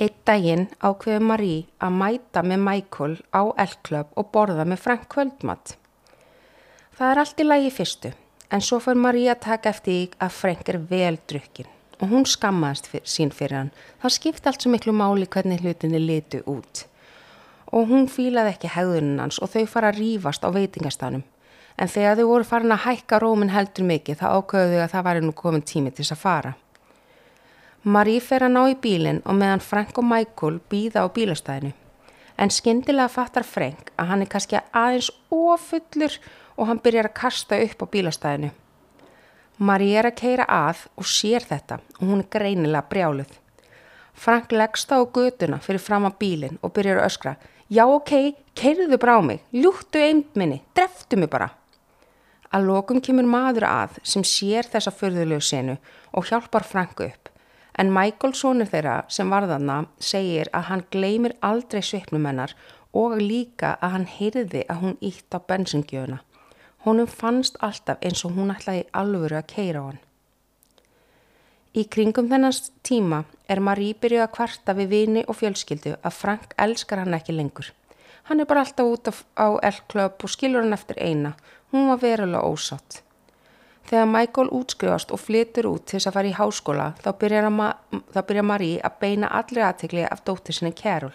Eitt 0.00 0.20
daginn 0.28 0.68
ákveði 0.78 1.24
Marí 1.24 1.56
að 1.82 1.96
mæta 1.98 2.44
með 2.46 2.62
Michael 2.68 3.16
á 3.34 3.42
Elk-klöpp 3.64 4.14
og 4.14 4.30
borða 4.32 4.64
með 4.68 4.84
Frank 4.84 5.08
kvöldmatt. 5.12 5.74
Það 6.94 7.10
er 7.10 7.22
allt 7.24 7.42
í 7.42 7.48
lagi 7.48 7.72
fyrstu, 7.74 8.12
en 8.52 8.62
svo 8.64 8.78
fær 8.84 9.00
Marí 9.00 9.26
að 9.32 9.42
taka 9.48 9.72
eftir 9.74 10.14
að 10.20 10.36
Frank 10.36 10.68
er 10.68 10.78
vel 10.92 11.18
drukkinn 11.26 11.72
og 12.00 12.08
hún 12.08 12.24
skammaðist 12.24 12.86
sín 13.04 13.28
fyrir 13.34 13.58
hann. 13.58 13.74
Það 14.00 14.14
skipti 14.14 14.48
allt 14.48 14.62
svo 14.64 14.70
miklu 14.72 14.94
máli 14.96 15.26
hvernig 15.28 15.60
hlutinni 15.60 15.98
litu 16.00 16.40
út. 16.48 16.86
Og 17.70 17.86
hún 17.90 18.08
fílaði 18.10 18.54
ekki 18.54 18.70
hegðunum 18.74 19.20
hans 19.22 19.38
og 19.38 19.52
þau 19.52 19.66
fara 19.70 19.92
að 19.92 20.00
rýfast 20.02 20.42
á 20.42 20.48
veitingastanum. 20.50 21.22
En 21.78 21.88
þegar 21.88 22.18
þau 22.18 22.26
voru 22.28 22.48
farin 22.48 22.74
að 22.74 22.84
hækka 22.86 23.20
rómin 23.22 23.52
heldur 23.54 23.86
mikið 23.88 24.18
þá 24.20 24.26
ákveðu 24.36 24.74
þau 24.74 24.82
að 24.84 24.92
það 24.94 25.06
var 25.06 25.20
nú 25.24 25.36
komin 25.36 25.62
tími 25.62 25.92
til 25.94 26.04
þess 26.04 26.16
að 26.16 26.24
fara. 26.24 26.52
Marie 27.82 28.20
fer 28.20 28.44
að 28.44 28.52
ná 28.52 28.64
í 28.68 28.74
bílinn 28.76 29.22
og 29.24 29.38
meðan 29.40 29.62
Frank 29.64 29.96
og 29.96 30.04
Michael 30.04 30.58
býða 30.68 31.06
á 31.06 31.08
bílastæðinu. 31.08 31.70
En 32.36 32.52
skindilega 32.52 33.08
fattar 33.08 33.46
Frank 33.48 33.92
að 33.96 34.10
hann 34.10 34.24
er 34.24 34.28
kannski 34.32 34.58
aðeins 34.76 35.08
ofullur 35.32 36.18
og 36.56 36.68
hann 36.68 36.82
byrjar 36.84 37.08
að 37.08 37.16
kasta 37.22 37.60
upp 37.64 37.80
á 37.80 37.86
bílastæðinu. 37.94 38.50
Marí 39.60 39.90
er 39.96 40.08
að 40.08 40.18
keira 40.20 40.44
að 40.48 40.86
og 40.96 41.08
sér 41.08 41.44
þetta 41.44 41.80
og 42.00 42.04
hún 42.04 42.22
er 42.22 42.28
greinilega 42.32 42.88
brjáluð. 42.92 43.32
Frank 44.12 44.52
leggst 44.52 44.92
á 44.92 45.00
göduna 45.00 45.60
fyrir 45.64 45.80
fram 45.80 46.04
að 46.08 46.18
bílinn 46.20 46.60
og 46.60 46.72
byrjar 46.76 47.00
að 47.00 47.08
öskra. 47.08 47.34
Já, 47.70 47.84
ok, 47.86 48.34
keirðu 48.58 48.96
bara 48.98 49.12
á 49.14 49.20
mig, 49.22 49.44
ljúttu 49.54 50.00
einminni, 50.02 50.56
dreftu 50.74 51.14
mig 51.14 51.28
bara. 51.30 51.52
Að 52.50 52.64
lokum 52.66 52.98
kemur 52.98 53.28
maður 53.30 53.68
að 53.68 54.00
sem 54.02 54.24
sér 54.26 54.66
þessa 54.66 54.90
förðulegu 54.90 55.38
senu 55.38 55.76
og 56.10 56.26
hjálpar 56.26 56.66
Frank 56.66 56.98
upp. 57.04 57.30
En 57.78 57.92
Michael, 57.94 58.34
sonur 58.34 58.66
þeirra 58.66 58.96
sem 59.06 59.30
varðanna, 59.30 59.84
segir 60.02 60.50
að 60.50 60.66
hann 60.72 60.82
gleymir 60.90 61.36
aldrei 61.46 61.78
svipnum 61.86 62.26
hennar 62.26 62.56
og 62.90 63.14
líka 63.22 63.76
að 63.78 63.94
hann 63.94 64.10
heyrði 64.16 64.64
að 64.66 64.82
hún 64.82 64.98
ítt 64.98 65.30
á 65.30 65.38
bensingjöfuna. 65.38 66.18
Honum 66.82 67.06
fannst 67.06 67.62
alltaf 67.62 68.02
eins 68.02 68.26
og 68.26 68.34
hún 68.34 68.50
ætlaði 68.50 68.88
alvöru 68.90 69.38
að 69.38 69.50
keira 69.54 69.86
á 69.86 69.88
hann. 69.92 70.02
Í 71.70 71.84
kringum 71.86 72.26
þennast 72.26 72.72
tíma 72.82 73.20
er 73.46 73.60
Marie 73.62 73.94
byrjuð 73.94 74.24
að 74.24 74.32
kvarta 74.34 74.74
við 74.74 74.88
vini 74.90 75.20
og 75.30 75.36
fjölskyldu 75.38 75.92
að 76.02 76.16
Frank 76.16 76.56
elskar 76.58 76.98
hann 76.98 77.14
ekki 77.14 77.36
lengur. 77.36 77.68
Hann 78.26 78.42
er 78.42 78.48
bara 78.50 78.64
alltaf 78.64 78.90
út 78.90 79.10
á 79.38 79.46
L-klöp 79.68 80.26
og 80.26 80.32
skilur 80.34 80.64
hann 80.64 80.74
eftir 80.74 80.98
eina. 80.98 81.36
Hún 81.70 81.86
var 81.86 82.02
verulega 82.02 82.42
ósátt. 82.42 83.04
Þegar 83.86 84.10
Michael 84.10 84.50
útskrifast 84.50 85.14
og 85.14 85.22
flytur 85.22 85.70
út 85.70 85.86
til 85.86 86.00
þess 86.00 86.10
að 86.10 86.18
fara 86.18 86.32
í 86.32 86.34
háskóla 86.34 86.90
þá 87.04 87.10
byrjar, 87.22 87.48
þá 88.14 88.20
byrjar 88.26 88.50
Marie 88.50 88.82
að 88.82 89.00
beina 89.06 89.30
allri 89.38 89.62
aðtegli 89.62 90.04
af 90.10 90.26
dóttir 90.26 90.58
sinni 90.58 90.74
Carol. 90.74 91.14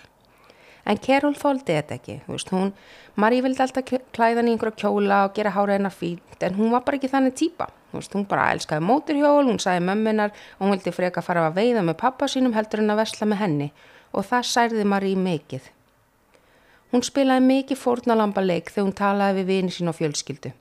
En 0.88 1.00
Carol 1.04 1.36
þóldi 1.36 1.76
þetta 1.76 2.00
ekki, 2.00 2.22
veist, 2.30 2.56
hún, 2.56 2.72
Marie 3.20 3.44
vildi 3.44 3.64
alltaf 3.64 3.92
klæða 4.16 4.40
hann 4.40 4.48
í 4.48 4.56
einhverja 4.56 4.86
kjóla 4.86 5.26
og 5.28 5.36
gera 5.36 5.52
hára 5.52 5.76
hennar 5.76 5.92
fínt, 5.92 6.40
en 6.40 6.56
hún 6.56 6.72
var 6.72 6.88
bara 6.88 7.00
ekki 7.00 7.12
þannig 7.12 7.36
típa. 7.36 7.74
Veist, 8.00 8.16
hún 8.16 8.28
bara 8.30 8.52
elskaði 8.54 8.86
móturhjól, 8.86 9.46
hún 9.48 9.62
sagði 9.62 9.86
mömmunar 9.88 10.34
og 10.58 10.66
hún 10.66 10.76
vildi 10.76 10.94
freka 10.96 11.24
fara 11.26 11.48
að 11.50 11.62
veiða 11.62 11.86
með 11.86 12.00
pappa 12.02 12.30
sínum 12.32 12.56
heldur 12.58 12.84
en 12.84 12.94
að 12.94 13.02
vesla 13.04 13.30
með 13.30 13.42
henni 13.44 13.70
og 14.16 14.28
það 14.28 14.52
særði 14.52 14.86
Marie 14.88 15.20
mikið. 15.20 15.72
Hún 16.94 17.04
spilaði 17.04 17.44
mikið 17.44 17.82
fórnalamba 17.82 18.44
leik 18.46 18.70
þegar 18.72 18.86
hún 18.86 19.00
talaði 19.00 19.42
við 19.42 19.50
vini 19.52 19.74
sín 19.74 19.92
og 19.92 19.98
fjölskyldu. 19.98 20.54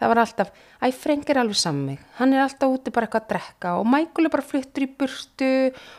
Það 0.00 0.12
var 0.12 0.20
alltaf, 0.22 0.52
æ, 0.80 0.86
Frank 0.96 1.28
er 1.28 1.40
alveg 1.42 1.58
saman 1.60 1.80
mig, 1.90 2.04
hann 2.16 2.30
er 2.32 2.40
alltaf 2.44 2.70
úti 2.72 2.92
bara 2.94 3.04
eitthvað 3.04 3.24
að 3.26 3.32
drekka 3.34 3.72
og 3.76 3.88
Michael 3.90 4.28
er 4.28 4.32
bara 4.32 4.46
fluttur 4.48 4.86
í 4.86 4.88
burtu 5.02 5.50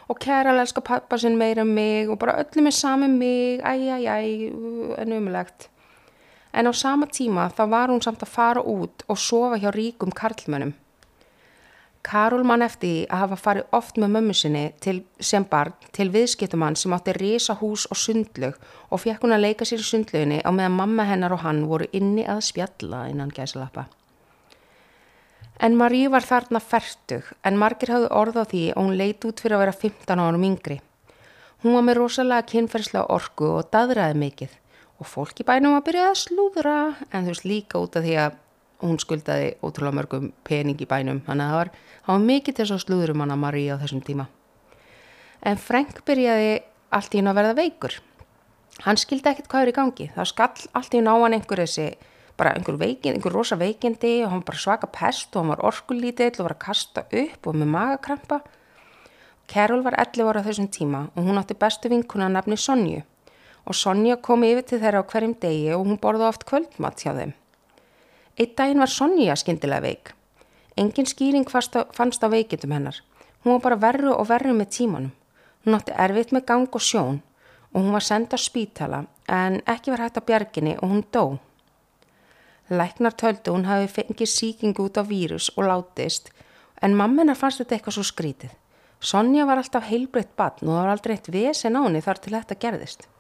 og 0.10 0.22
Carol 0.24 0.62
elskar 0.64 0.86
pappa 0.88 1.20
sinn 1.22 1.38
meira 1.38 1.62
en 1.62 1.74
mig 1.76 2.10
og 2.10 2.18
bara 2.24 2.40
öllum 2.42 2.72
er 2.72 2.74
saman 2.74 3.20
mig, 3.20 3.62
æ, 3.62 3.74
æ, 3.78 4.00
æ, 4.10 4.18
en 5.04 5.14
umlegt. 5.20 5.68
En 6.54 6.68
á 6.68 6.74
sama 6.76 7.08
tíma 7.08 7.50
þá 7.56 7.64
var 7.72 7.92
hún 7.92 8.04
samt 8.04 8.24
að 8.26 8.34
fara 8.36 8.62
út 8.62 9.06
og 9.08 9.18
sofa 9.18 9.60
hjá 9.60 9.72
ríkum 9.72 10.12
karlmönnum. 10.12 10.74
Karol 12.02 12.44
mann 12.44 12.66
eftir 12.66 13.06
að 13.14 13.22
hafa 13.22 13.38
farið 13.38 13.76
oft 13.78 13.98
með 14.02 14.14
mömmu 14.16 14.34
sinni 14.34 14.64
til, 14.82 15.04
sem 15.22 15.46
barn 15.46 15.76
til 15.94 16.10
viðskiptumann 16.10 16.76
sem 16.76 16.94
átti 16.98 17.14
risa 17.14 17.54
hús 17.60 17.86
og 17.94 18.00
sundlög 18.02 18.58
og 18.90 19.04
fekk 19.04 19.22
hún 19.22 19.36
að 19.36 19.44
leika 19.46 19.68
sér 19.70 19.84
í 19.84 19.86
sundlöginni 19.86 20.40
á 20.42 20.50
meðan 20.50 20.80
mamma 20.80 21.06
hennar 21.06 21.36
og 21.36 21.44
hann 21.46 21.68
voru 21.70 21.86
inni 21.94 22.26
að 22.26 22.42
spjalla 22.50 23.06
innan 23.12 23.30
gæsalappa. 23.30 23.86
En 25.62 25.78
Marie 25.78 26.10
var 26.10 26.26
þarna 26.26 26.58
færtug 26.58 27.28
en 27.46 27.60
margir 27.62 27.94
hafði 27.94 28.10
orð 28.18 28.42
á 28.42 28.46
því 28.50 28.64
og 28.74 28.82
hún 28.82 28.98
leit 28.98 29.28
út 29.30 29.44
fyrir 29.44 29.60
að 29.60 29.64
vera 29.68 29.78
15 29.84 30.24
árum 30.26 30.48
yngri. 30.50 30.80
Hún 31.62 31.78
var 31.78 31.86
með 31.86 32.00
rosalega 32.00 32.48
kynferðslega 32.50 33.14
orgu 33.14 33.52
og 33.60 33.70
daðraði 33.70 34.18
mikið 34.24 34.58
og 35.02 35.10
fólk 35.10 35.42
í 35.42 35.46
bænum 35.48 35.74
að 35.80 35.88
byrja 35.88 36.10
að 36.12 36.20
slúðra 36.22 36.78
en 37.10 37.26
þú 37.26 37.34
veist 37.34 37.48
líka 37.50 37.82
út 37.82 37.96
af 37.98 38.06
því 38.06 38.18
að 38.22 38.38
hún 38.82 39.00
skuldaði 39.02 39.50
ótrúlega 39.62 39.98
mörgum 39.98 40.30
pening 40.46 40.82
í 40.82 40.88
bænum. 40.90 41.22
Þannig 41.26 41.46
að 41.46 41.52
það 41.52 41.60
var, 41.60 41.72
var 42.08 42.24
mikið 42.28 42.58
til 42.58 42.68
svo 42.70 42.78
slúðurum 42.82 43.24
hann 43.24 43.34
að 43.34 43.42
Marie 43.42 43.74
á 43.74 43.82
þessum 43.82 44.04
tíma. 44.06 44.28
En 45.42 45.58
Frank 45.62 46.02
byrjaði 46.06 46.56
allt 46.94 47.14
í 47.14 47.22
hann 47.22 47.32
að 47.32 47.38
verða 47.42 47.58
veikur. 47.58 47.98
Hann 48.86 48.98
skildi 48.98 49.30
ekkert 49.32 49.52
hvað 49.52 49.66
er 49.66 49.72
í 49.72 49.76
gangi. 49.78 50.10
Það 50.16 50.32
skall 50.32 50.66
allt 50.78 50.94
í 50.96 51.02
hann 51.02 51.12
á 51.14 51.16
hann 51.18 51.38
einhver 51.38 51.62
þessi 51.62 51.88
bara 52.38 52.56
einhver 52.58 52.80
veikind, 52.82 53.18
einhver 53.18 53.36
rosa 53.36 53.58
veikindi 53.60 54.16
og 54.26 54.34
hann 54.34 54.46
bara 54.46 54.62
svaka 54.62 54.90
pest 54.90 55.36
og 55.36 55.44
hann 55.44 55.54
var 55.54 55.66
orkulítill 55.70 56.34
og 56.40 56.48
var 56.48 56.58
að 56.58 56.66
kasta 56.66 57.06
upp 57.06 57.50
og 57.50 57.58
með 57.58 57.74
magakrampa. 57.76 58.42
Carol 59.52 59.84
var 59.86 59.98
11 60.00 60.30
ára 60.30 60.46
þessum 60.46 60.70
tíma 60.74 61.08
og 61.12 61.26
hún 61.26 61.42
átti 61.42 61.58
bestu 61.60 61.90
vinkuna 61.92 62.30
nafni 62.32 62.58
Sonju 62.58 63.02
og 63.66 63.78
Sonja 63.78 64.18
kom 64.18 64.44
yfir 64.48 64.66
til 64.68 64.82
þeirra 64.82 65.04
á 65.06 65.10
hverjum 65.10 65.38
degi 65.42 65.70
og 65.76 65.86
hún 65.86 66.02
borði 66.02 66.28
oft 66.28 66.48
kvöldmatt 66.50 67.04
hjá 67.04 67.14
þeim 67.14 67.36
Eitt 68.42 68.56
daginn 68.58 68.80
var 68.80 68.90
Sonja 68.90 69.36
skindilega 69.36 69.84
veik. 69.84 70.14
Engin 70.80 71.06
skýring 71.06 71.44
fannst 71.52 72.24
á 72.24 72.28
veikindum 72.32 72.72
hennar. 72.72 72.96
Hún 73.44 73.58
var 73.58 73.62
bara 73.66 73.82
verru 73.82 74.14
og 74.16 74.30
verru 74.30 74.56
með 74.56 74.72
tímanum. 74.78 75.12
Hún 75.66 75.76
átti 75.78 75.94
erfitt 75.94 76.32
með 76.34 76.48
gang 76.50 76.66
og 76.72 76.82
sjón 76.82 77.20
og 77.72 77.78
hún 77.78 77.92
var 77.94 78.04
senda 78.08 78.40
spítala 78.42 79.04
en 79.28 79.60
ekki 79.70 79.92
var 79.94 80.06
hægt 80.06 80.18
á 80.18 80.26
bjarginni 80.26 80.78
og 80.80 80.90
hún 80.90 81.04
dó. 81.14 81.38
Læknar 82.70 83.14
töldu 83.14 83.54
hún 83.54 83.68
hafi 83.68 83.92
fengið 84.00 84.34
síkingu 84.34 84.88
út 84.88 84.98
á 84.98 85.04
vírus 85.04 85.52
og 85.58 85.68
látist 85.68 86.32
en 86.82 86.98
mammenar 86.98 87.38
fannst 87.38 87.62
þetta 87.62 87.76
eitthvað 87.76 87.98
svo 88.00 88.08
skrítið. 88.10 88.52
Sonja 89.02 89.46
var 89.46 89.62
alltaf 89.62 89.86
heilbreytt 89.86 90.34
batn 90.38 90.66
og 90.66 90.74
það 90.78 90.82
var 90.82 90.94
aldrei 90.96 91.16
eitt 91.18 91.30
vesen 91.34 91.78
á 91.78 91.82
henni 91.84 92.02
þar 92.02 92.22
til 92.24 92.34
þetta 92.40 92.62
gerðist. 92.64 93.11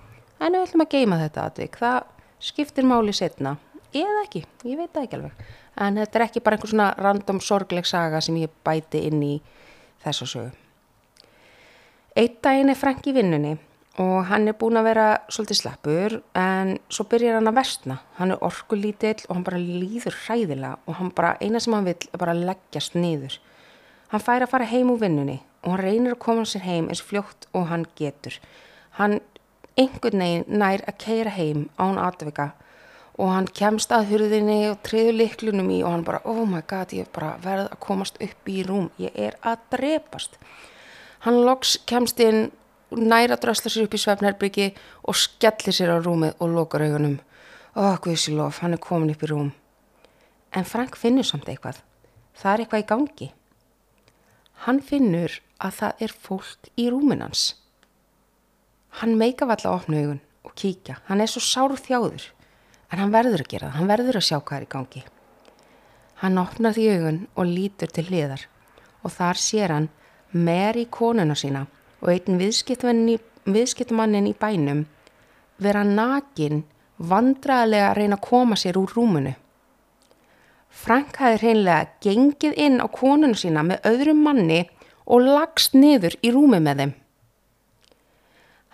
En 0.41 0.55
við 0.55 0.63
ætlum 0.65 0.85
að 0.85 0.93
geima 0.95 1.19
þetta 1.21 1.43
aðvik, 1.45 1.75
það 1.77 1.97
skiptir 2.41 2.87
máli 2.89 3.13
setna 3.13 3.57
eða 3.93 4.23
ekki, 4.23 4.45
ég 4.65 4.79
veit 4.79 4.93
það 4.93 5.03
ekki 5.05 5.17
alveg. 5.19 5.43
En 5.81 5.99
þetta 6.01 6.17
er 6.17 6.25
ekki 6.25 6.41
bara 6.43 6.57
einhver 6.57 6.71
svona 6.71 6.87
random 6.97 7.41
sorgleg 7.43 7.87
saga 7.87 8.21
sem 8.23 8.39
ég 8.41 8.53
bæti 8.65 9.03
inn 9.07 9.21
í 9.23 9.35
þessu 10.03 10.27
sögu. 10.31 10.55
Eitt 12.17 12.41
daginn 12.43 12.73
er 12.73 12.79
Frank 12.79 13.05
í 13.07 13.13
vinnunni 13.15 13.53
og 14.01 14.25
hann 14.27 14.49
er 14.49 14.55
búin 14.59 14.79
að 14.79 14.87
vera 14.89 15.05
svolítið 15.31 15.59
slappur 15.59 16.17
en 16.39 16.73
svo 16.91 17.05
byrjar 17.11 17.37
hann 17.37 17.51
að 17.51 17.57
vestna 17.59 17.97
hann 18.17 18.33
er 18.33 18.43
orkulítill 18.43 19.21
og 19.27 19.35
hann 19.35 19.45
bara 19.47 19.61
líður 19.61 20.17
hræðilega 20.25 20.73
og 20.87 20.97
hann 20.99 21.13
bara, 21.15 21.37
eina 21.39 21.61
sem 21.63 21.75
hann 21.75 21.87
vil 21.87 21.95
er 22.09 22.19
bara 22.19 22.35
leggjast 22.35 22.97
niður. 22.99 23.37
Hann 24.11 24.23
fær 24.23 24.43
að 24.43 24.51
fara 24.51 24.67
heim 24.67 24.91
úr 24.91 24.99
vinnunni 25.05 25.37
og 25.61 25.75
hann 25.75 25.83
reynir 25.85 26.17
að 26.17 26.23
koma 26.25 26.43
sér 26.49 26.65
heim 26.65 26.89
eins 26.89 27.03
fljótt 27.05 27.47
og 27.55 27.69
hann 27.71 27.85
getur. 27.99 28.39
Hann 28.99 29.21
einhvern 29.79 30.23
veginn 30.23 30.59
nær 30.61 30.83
að 30.87 30.97
keira 31.01 31.33
heim 31.35 31.67
án 31.79 31.99
atvika. 32.01 32.51
Og 33.19 33.29
hann 33.29 33.47
kemst 33.53 33.91
að 33.93 34.07
hurðinni 34.11 34.59
og 34.71 34.79
treður 34.87 35.17
liklunum 35.19 35.69
í 35.69 35.81
og 35.83 35.93
hann 35.93 36.05
bara 36.07 36.21
oh 36.25 36.45
my 36.47 36.61
god 36.67 36.93
ég 36.95 37.11
bara 37.13 37.35
verð 37.43 37.67
að 37.67 37.81
komast 37.83 38.17
upp 38.23 38.49
í 38.49 38.61
rúm. 38.67 38.89
Ég 38.97 39.15
er 39.15 39.37
að 39.45 39.65
drepast. 39.75 40.37
Hann 41.25 41.43
loks 41.45 41.77
kemst 41.85 42.19
inn 42.23 42.49
næra 42.91 43.37
drösla 43.39 43.71
sér 43.71 43.85
upp 43.85 43.95
í 43.95 44.01
svefnherbyggi 44.01 44.71
og 45.07 45.19
skellir 45.19 45.75
sér 45.75 45.93
á 45.93 45.97
rúmið 46.01 46.39
og 46.39 46.55
lokar 46.55 46.87
augunum. 46.87 47.19
Oh 47.75 47.95
guðsilof 48.03 48.63
hann 48.63 48.75
er 48.75 48.83
komin 48.83 49.13
upp 49.13 49.23
í 49.23 49.31
rúm. 49.31 49.53
En 50.51 50.67
Frank 50.67 50.97
finnur 50.99 51.27
samt 51.27 51.47
eitthvað. 51.47 51.79
Það 52.35 52.53
er 52.53 52.63
eitthvað 52.63 52.83
í 52.83 52.89
gangi. 52.89 53.31
Hann 54.65 54.81
finnur 54.83 55.39
að 55.61 55.77
það 55.77 56.05
er 56.05 56.19
fólk 56.25 56.71
í 56.75 56.89
rúminans 56.91 57.60
hann 58.99 59.17
meika 59.19 59.47
valla 59.47 59.71
að 59.71 59.77
opna 59.79 60.03
augun 60.03 60.21
og 60.43 60.55
kíkja 60.57 60.99
hann 61.07 61.23
er 61.23 61.31
svo 61.31 61.41
sár 61.45 61.75
þjáður 61.79 62.27
en 62.91 62.99
hann 62.99 63.13
verður 63.13 63.45
að 63.45 63.51
gera 63.53 63.69
það, 63.69 63.75
hann 63.77 63.91
verður 63.91 64.19
að 64.19 64.27
sjá 64.27 64.37
hvað 64.39 64.57
er 64.57 64.65
í 64.65 64.71
gangi. 64.71 65.03
Hann 66.21 66.37
opnar 66.41 66.75
því 66.75 66.87
augun 66.95 67.19
og 67.33 67.47
lítur 67.49 67.91
til 67.95 68.05
hliðar 68.09 68.47
og 69.01 69.13
þar 69.15 69.39
sér 69.41 69.73
hann 69.75 69.87
Mary 70.31 70.85
konuna 70.91 71.35
sína 71.35 71.65
og 72.01 72.11
einn 72.13 72.39
viðskiptmannin 72.41 74.29
í 74.29 74.35
bænum 74.39 74.85
vera 75.61 75.83
nakin 75.87 76.63
vandraðlega 76.97 77.91
að 77.91 77.97
reyna 77.97 78.19
að 78.19 78.27
koma 78.27 78.57
sér 78.59 78.77
úr 78.81 78.93
rúmunu. 78.95 79.33
Frank 80.71 81.17
hafi 81.19 81.41
reynlega 81.41 81.89
gengið 82.03 82.55
inn 82.57 82.79
á 82.79 82.87
konuna 82.87 83.37
sína 83.37 83.63
með 83.65 83.87
öðrum 83.89 84.21
manni 84.25 84.61
og 85.05 85.25
lagst 85.25 85.75
niður 85.75 86.15
í 86.21 86.31
rúmi 86.31 86.61
með 86.63 86.83
þeim. 86.83 86.93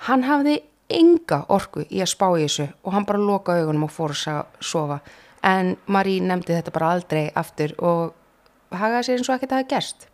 Hann 0.06 0.24
hafði 0.24 0.60
enga 0.90 1.42
orku 1.50 1.84
í 1.90 2.02
að 2.04 2.14
spá 2.14 2.28
í 2.38 2.46
þessu 2.46 2.68
og 2.84 2.94
hann 2.94 3.08
bara 3.10 3.20
loka 3.20 3.58
augunum 3.58 3.88
og 3.88 3.92
fór 3.92 4.14
að 4.14 4.46
sofa. 4.62 5.00
En 5.44 5.76
Marí 5.88 6.20
nefndi 6.22 6.54
þetta 6.54 6.74
bara 6.76 6.94
aldrei 6.94 7.32
aftur 7.36 7.74
og 7.80 8.14
hagaði 8.72 9.10
sér 9.10 9.18
eins 9.18 9.30
og 9.30 9.36
ekkert 9.36 9.52
að 9.52 9.62
hafa 9.64 9.74
gerst. 9.76 10.08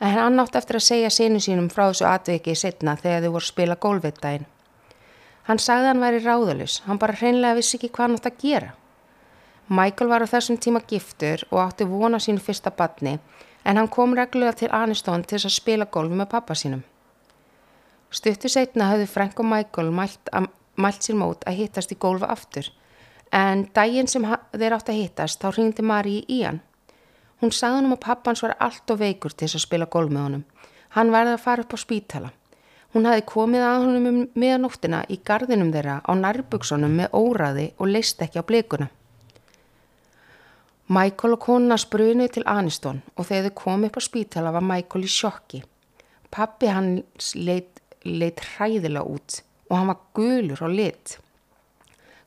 En 0.00 0.14
hann 0.14 0.40
átti 0.40 0.58
eftir 0.58 0.78
að 0.78 0.86
segja 0.90 1.10
sinu 1.10 1.40
sínum 1.42 1.70
frá 1.72 1.88
þessu 1.88 2.06
atviki 2.06 2.54
setna 2.54 2.96
þegar 2.96 3.24
þau 3.24 3.32
voru 3.34 3.44
að 3.44 3.52
spila 3.52 3.80
gólvittægin 3.82 4.46
hann 5.48 5.60
sagði 5.64 5.88
hann 5.88 6.02
væri 6.04 6.20
ráðalus 6.20 6.82
hann 6.84 7.00
bara 7.00 7.16
hreinlega 7.16 7.56
vissi 7.56 7.78
ekki 7.78 7.88
hvað 7.88 8.04
hann 8.04 8.18
átti 8.18 8.30
að 8.30 8.42
gera. 8.42 8.70
Michael 9.68 10.10
var 10.10 10.24
á 10.24 10.28
þessum 10.28 10.58
tíma 10.60 10.80
giftur 10.88 11.44
og 11.50 11.62
átti 11.62 11.88
vona 11.88 12.20
sínu 12.20 12.40
fyrsta 12.44 12.72
badni 12.76 13.16
en 13.64 13.80
hann 13.80 13.88
kom 13.92 14.14
reglulega 14.16 14.56
til 14.60 14.70
Aniston 14.72 15.24
til 15.24 15.36
þess 15.38 15.48
að 15.48 15.56
spila 15.56 15.88
gólfi 15.92 16.20
með 16.20 16.30
pappa 16.34 16.56
sínum 16.56 16.84
Stuttu 18.10 18.48
setna 18.48 18.92
hafði 18.92 19.06
Frank 19.10 19.40
og 19.40 19.48
Michael 19.48 19.90
mælt, 19.92 20.30
mælt 20.76 21.04
sér 21.04 21.18
mót 21.20 21.44
að 21.46 21.62
hittast 21.62 21.92
í 21.92 21.98
gólfa 22.00 22.30
aftur 22.32 22.70
en 23.32 23.66
daginn 23.74 24.08
sem 24.08 24.24
þeir 24.56 24.76
átt 24.76 24.90
að 24.90 25.00
hittast 25.02 25.42
þá 25.42 25.52
ringdi 25.54 25.84
Mari 25.84 26.18
í 26.28 26.42
hann. 26.44 26.60
Hún 27.42 27.52
sagði 27.54 27.78
hann 27.78 27.88
um 27.90 27.94
að 27.94 28.04
pappans 28.06 28.42
var 28.42 28.56
allt 28.58 28.90
og 28.90 29.00
veikur 29.02 29.34
til 29.34 29.46
þess 29.46 29.60
að 29.60 29.66
spila 29.66 29.86
gólf 29.86 30.10
með 30.10 30.24
honum. 30.24 30.44
Hann 30.96 31.12
verði 31.12 31.34
að 31.36 31.44
fara 31.44 31.64
upp 31.64 31.74
á 31.76 31.78
spítala. 31.78 32.30
Hún 32.94 33.06
hafi 33.06 33.24
komið 33.28 33.64
að 33.68 33.82
honum 33.84 34.06
um 34.08 34.20
meðanóttina 34.34 35.02
í 35.12 35.18
gardinum 35.24 35.72
þeirra 35.74 36.00
á 36.02 36.12
nærbuksunum 36.16 36.94
með 36.98 37.12
óraði 37.12 37.66
og 37.76 37.92
leist 37.92 38.22
ekki 38.24 38.40
á 38.40 38.48
blikuna. 38.48 38.88
Michael 40.88 41.34
og 41.36 41.42
konuna 41.44 41.76
sprunuði 41.76 42.38
til 42.38 42.46
Aniston 42.48 43.02
og 43.14 43.28
þegar 43.28 43.50
þau 43.50 43.58
komið 43.60 43.90
upp 43.90 44.00
á 44.00 44.02
spítala 44.08 44.54
var 44.56 44.64
Michael 44.64 45.04
í 45.04 45.12
sjokki. 45.12 45.60
Pappi 46.32 46.72
hans 46.72 47.34
leitt 47.36 47.82
leit 48.08 48.42
hræðilega 48.54 49.04
út 49.04 49.40
og 49.68 49.76
hann 49.76 49.90
var 49.92 50.02
gulur 50.16 50.62
og 50.64 50.74
lit. 50.74 51.18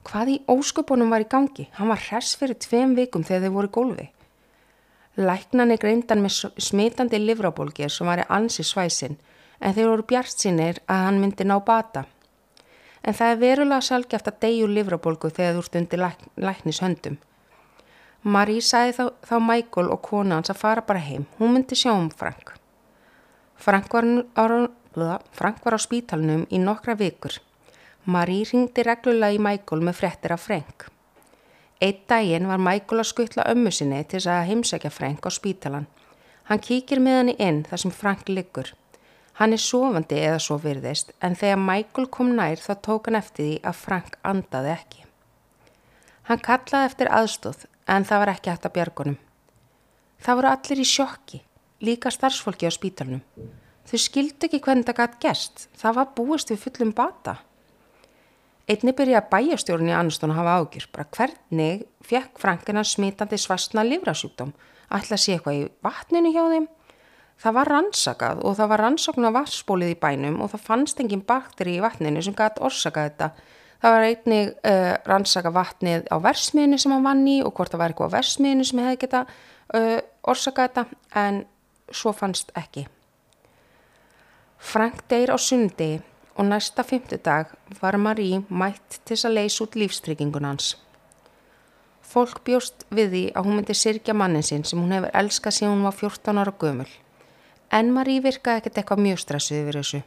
Hvað 0.06 0.34
í 0.34 0.38
ósköpunum 0.50 1.12
var 1.14 1.26
í 1.26 1.30
gangi? 1.30 1.68
Hann 1.78 1.92
var 1.92 2.02
hress 2.02 2.38
fyrir 2.38 2.58
tveim 2.62 2.96
vikum 2.98 3.26
þegar 3.26 3.48
þau 3.48 3.56
voru 3.58 3.70
í 3.70 3.76
gólfi. 3.78 4.08
Læknani 5.22 5.78
greindan 5.78 6.24
með 6.24 6.48
smitandi 6.62 7.20
livrabólgir 7.20 7.92
sem 7.92 8.08
var 8.08 8.24
í 8.24 8.30
ansi 8.32 8.64
svæsin 8.66 9.18
en 9.60 9.76
þeir 9.76 9.92
voru 9.92 10.08
bjart 10.08 10.34
sinir 10.34 10.80
að 10.88 11.06
hann 11.06 11.20
myndi 11.22 11.46
ná 11.46 11.58
bata. 11.66 12.06
En 13.04 13.18
það 13.18 13.34
er 13.34 13.42
verulega 13.42 13.86
sjálfgeft 13.86 14.30
að 14.30 14.40
deyju 14.46 14.70
livrabólgu 14.70 15.30
þegar 15.34 15.58
þú 15.58 15.66
stundi 15.68 16.00
læk, 16.00 16.26
læknis 16.38 16.82
höndum. 16.82 17.18
Marie 18.22 18.62
sæði 18.62 18.94
þá, 18.98 19.06
þá 19.26 19.36
Michael 19.42 19.90
og 19.90 20.02
kona 20.06 20.38
hans 20.38 20.54
að 20.54 20.62
fara 20.62 20.84
bara 20.86 21.02
heim. 21.02 21.26
Hún 21.40 21.56
myndi 21.56 21.78
sjá 21.78 21.92
um 21.96 22.10
Frank. 22.14 22.54
Frank 23.58 23.94
var 23.94 24.06
á, 24.38 24.70
Frank 24.92 25.64
var 25.64 25.78
á 25.78 25.80
spítalunum 25.80 26.44
í 26.52 26.60
nokkra 26.60 26.98
vikur. 27.00 27.38
Marie 28.06 28.44
ringdi 28.50 28.84
reglulega 28.84 29.38
í 29.38 29.40
Michael 29.40 29.86
með 29.88 30.00
frettir 30.02 30.34
af 30.36 30.44
Frank. 30.48 30.90
Eitt 31.82 32.04
daginn 32.10 32.50
var 32.50 32.60
Michael 32.60 33.00
að 33.02 33.10
skuttla 33.10 33.46
ömmu 33.54 33.72
sinni 33.72 34.02
til 34.04 34.20
þess 34.20 34.32
að 34.34 34.48
heimsækja 34.50 34.92
Frank 34.92 35.26
á 35.26 35.32
spítalan. 35.32 35.88
Hann 36.50 36.60
kíkir 36.60 37.00
með 37.00 37.18
hann 37.18 37.32
í 37.32 37.36
inn 37.40 37.64
þar 37.70 37.84
sem 37.86 37.94
Frank 37.96 38.28
liggur. 38.28 38.74
Hann 39.40 39.56
er 39.56 39.64
sofandi 39.64 40.20
eða 40.20 40.42
svo 40.44 40.60
virðist 40.60 41.16
en 41.24 41.40
þegar 41.40 41.64
Michael 41.64 42.10
kom 42.12 42.36
nær 42.36 42.60
þá 42.60 42.74
tók 42.84 43.08
hann 43.08 43.22
eftir 43.22 43.48
því 43.48 43.56
að 43.64 43.80
Frank 43.86 44.20
andaði 44.28 44.76
ekki. 44.76 45.06
Hann 46.28 46.44
kallaði 46.44 46.92
eftir 46.92 47.10
aðstóð 47.16 47.66
en 47.88 48.06
það 48.06 48.26
var 48.26 48.36
ekki 48.36 48.52
hægt 48.52 48.68
að 48.68 48.76
bjargunum. 48.76 49.18
Það 50.22 50.38
voru 50.38 50.52
allir 50.52 50.84
í 50.84 50.86
sjokki, 50.86 51.42
líka 51.82 52.12
starfsfólki 52.14 52.68
á 52.68 52.72
spítalunum. 52.76 53.24
Þau 53.90 54.00
skildu 54.00 54.48
ekki 54.48 54.62
hvernig 54.64 54.88
það 54.88 55.00
gætt 55.00 55.16
gest, 55.24 55.64
það 55.78 55.98
var 56.00 56.12
búist 56.18 56.52
við 56.54 56.62
fullum 56.66 56.92
bata. 56.96 57.38
Einni 58.70 58.94
byrja 58.96 59.24
að 59.24 59.32
bæjastjórun 59.32 59.90
í 59.90 59.96
annarstun 59.96 60.32
að 60.32 60.40
hafa 60.40 60.58
ágjur, 60.62 60.86
bara 60.94 61.08
hvernig 61.18 61.88
fekk 62.08 62.38
Frankina 62.40 62.84
smitandi 62.88 63.40
svastna 63.42 63.84
livrasjúkdóm, 63.88 64.54
ætla 64.94 65.18
að 65.18 65.24
sé 65.24 65.36
eitthvað 65.36 65.58
í 65.58 65.66
vatninu 65.84 66.32
hjá 66.32 66.44
þeim. 66.54 66.68
Það 67.42 67.58
var 67.58 67.72
rannsakað 67.74 68.44
og 68.46 68.56
það 68.60 68.70
var 68.72 68.84
rannsakun 68.86 69.28
af 69.28 69.34
vassbólið 69.40 69.96
í 69.96 70.00
bænum 70.04 70.44
og 70.46 70.52
það 70.54 70.68
fannst 70.68 71.02
engin 71.02 71.26
bakteri 71.26 71.80
í 71.80 71.82
vatninu 71.82 72.22
sem 72.22 72.38
gætt 72.38 72.62
orsakað 72.62 73.10
þetta 73.10 73.32
Það 73.82 73.96
var 73.96 74.04
einnig 74.06 74.50
uh, 74.70 74.92
rannsaka 75.10 75.52
vatnið 75.56 76.04
á 76.14 76.16
versmiðinu 76.22 76.78
sem 76.78 76.94
hann 76.94 77.06
vann 77.06 77.24
í 77.26 77.40
og 77.42 77.56
hvort 77.58 77.74
það 77.74 77.82
var 77.82 77.94
eitthvað 77.94 78.12
á 78.14 78.16
versmiðinu 78.20 78.66
sem 78.68 78.82
hefði 78.84 79.00
geta 79.02 79.22
uh, 79.26 79.96
orsaka 80.30 80.68
þetta 80.68 80.84
en 81.24 81.40
svo 81.90 82.14
fannst 82.14 82.54
ekki. 82.62 82.86
Frank 84.62 85.02
deyr 85.10 85.34
á 85.34 85.38
sundi 85.42 86.02
og 86.38 86.46
næsta 86.46 86.84
fymtudag 86.84 87.46
var 87.82 87.98
Marie 87.98 88.44
mætt 88.50 89.02
til 89.06 89.18
að 89.18 89.34
leysa 89.34 89.64
út 89.66 89.76
lífstryggingun 89.76 90.46
hans. 90.46 90.78
Fólk 92.06 92.44
bjóst 92.46 92.86
við 92.94 93.10
því 93.12 93.24
að 93.36 93.48
hún 93.48 93.58
myndi 93.58 93.76
sirkja 93.76 94.14
mannin 94.14 94.46
sinn 94.46 94.64
sem 94.64 94.80
hún 94.80 94.94
hefur 94.94 95.18
elskað 95.18 95.56
síðan 95.58 95.74
hún 95.74 95.88
var 95.88 95.98
14 95.98 96.42
ára 96.44 96.54
gömul. 96.64 96.88
En 97.72 97.90
Marie 97.96 98.22
virkaði 98.22 98.62
ekkert 98.62 98.78
eitthvað 98.78 99.04
mjög 99.06 99.22
stressuð 99.24 99.62
yfir 99.64 99.80
þessu. 99.80 100.02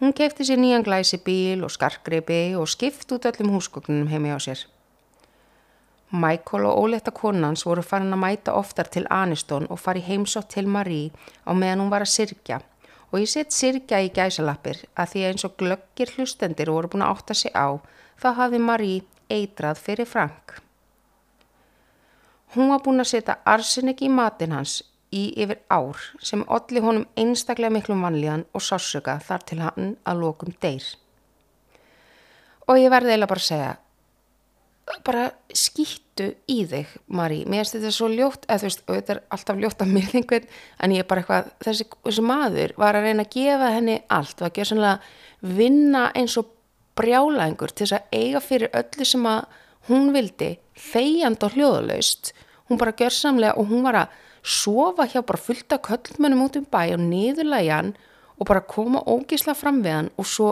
Hún 0.00 0.16
kefti 0.16 0.46
sér 0.48 0.60
nýjan 0.62 0.86
glæsi 0.86 1.20
bíl 1.26 1.64
og 1.66 1.74
skarkgreipi 1.76 2.56
og 2.56 2.68
skipt 2.72 3.12
út 3.12 3.28
öllum 3.28 3.52
húsgögnunum 3.54 4.08
heimi 4.08 4.32
á 4.32 4.40
sér. 4.40 4.64
Michael 6.10 6.64
og 6.64 6.80
óletta 6.80 7.12
konans 7.12 7.66
voru 7.66 7.82
farin 7.82 8.14
að 8.14 8.22
mæta 8.24 8.54
oftar 8.56 8.88
til 8.88 9.06
Aniston 9.10 9.66
og 9.68 9.80
fari 9.82 10.00
heimsótt 10.00 10.48
til 10.54 10.66
Marie 10.66 11.10
á 11.44 11.52
meðan 11.52 11.84
hún 11.84 11.90
var 11.90 12.06
að 12.06 12.14
sirkja 12.14 12.60
og 13.12 13.20
ég 13.22 13.30
sett 13.30 13.54
sirkja 13.54 14.00
í 14.04 14.10
gæsalappir 14.14 14.82
að 14.98 15.12
því 15.12 15.24
eins 15.28 15.46
og 15.46 15.56
glöggir 15.60 16.12
hlustendir 16.16 16.72
voru 16.72 16.90
búin 16.92 17.06
að 17.06 17.14
átta 17.14 17.36
sig 17.38 17.54
á 17.54 17.78
þá 18.20 18.28
hafi 18.40 18.60
Marie 18.62 19.04
eitrað 19.30 19.80
fyrir 19.82 20.08
Frank. 20.08 20.58
Hún 22.54 22.70
var 22.72 22.82
búin 22.84 23.02
að 23.02 23.10
setja 23.12 23.38
arsenik 23.44 24.02
í 24.02 24.10
matin 24.12 24.54
hans 24.56 24.80
í 25.14 25.28
yfir 25.42 25.60
ár 25.70 26.00
sem 26.22 26.44
olli 26.48 26.82
honum 26.82 27.06
einstaklega 27.18 27.74
miklum 27.74 28.04
vanlíðan 28.06 28.46
og 28.54 28.64
sársöka 28.64 29.18
þar 29.22 29.44
til 29.48 29.60
hann 29.62 29.90
að 30.04 30.22
lokum 30.22 30.54
deyr. 30.62 30.86
Og 32.66 32.80
ég 32.80 32.90
verði 32.90 33.12
eiginlega 33.14 33.30
bara 33.30 33.42
að 33.42 33.48
segja, 33.50 33.72
bara 35.06 35.26
skýttu 36.16 36.36
í 36.48 36.64
þig, 36.66 36.86
Marí. 37.08 37.44
Mér 37.46 37.64
finnst 37.64 37.76
þetta 37.76 37.92
svo 37.92 38.08
ljótt, 38.08 38.46
eða 38.48 38.58
þú 38.60 38.66
veist, 38.66 38.82
þetta 38.88 39.12
er 39.12 39.20
alltaf 39.30 39.58
ljótt 39.60 39.82
af 39.82 39.88
mér 39.88 40.14
einhvern, 40.16 40.48
en 40.80 40.92
ég 40.92 41.04
er 41.04 41.08
bara 41.08 41.20
eitthvað, 41.20 41.50
þessi, 41.64 41.86
þessi 42.04 42.24
maður 42.24 42.74
var 42.76 42.96
að 42.96 43.06
reyna 43.06 43.26
að 43.26 43.32
gefa 43.36 43.70
henni 43.74 43.96
allt, 44.08 44.40
var 44.40 44.50
að 44.50 44.56
gera 44.56 44.70
sannlega 44.70 45.56
vinna 45.56 46.04
eins 46.16 46.36
og 46.40 46.52
brjála 46.96 47.44
einhver 47.44 47.72
til 47.72 47.86
þess 47.86 47.98
að 47.98 48.16
eiga 48.16 48.40
fyrir 48.40 48.72
öllu 48.72 49.04
sem 49.06 49.26
að 49.28 49.58
hún 49.90 50.12
vildi, 50.14 50.50
þegjand 50.92 51.44
og 51.44 51.56
hljóðalaust, 51.56 52.32
hún 52.70 52.80
bara 52.80 52.96
gjör 52.96 53.14
samlega 53.14 53.58
og 53.60 53.68
hún 53.70 53.84
var 53.84 54.00
að 54.00 54.22
sofa 54.46 55.06
hjá 55.10 55.20
bara 55.26 55.42
fullta 55.42 55.78
köllmennum 55.82 56.46
út 56.46 56.56
um 56.56 56.66
bæ 56.70 56.94
og 56.94 57.02
niðurlægja 57.02 57.82
hann 57.82 57.92
og 58.36 58.48
bara 58.48 58.62
koma 58.62 59.02
ógísla 59.04 59.56
fram 59.58 59.82
við 59.84 59.96
hann 59.98 60.10
og 60.16 60.28
svo 60.30 60.50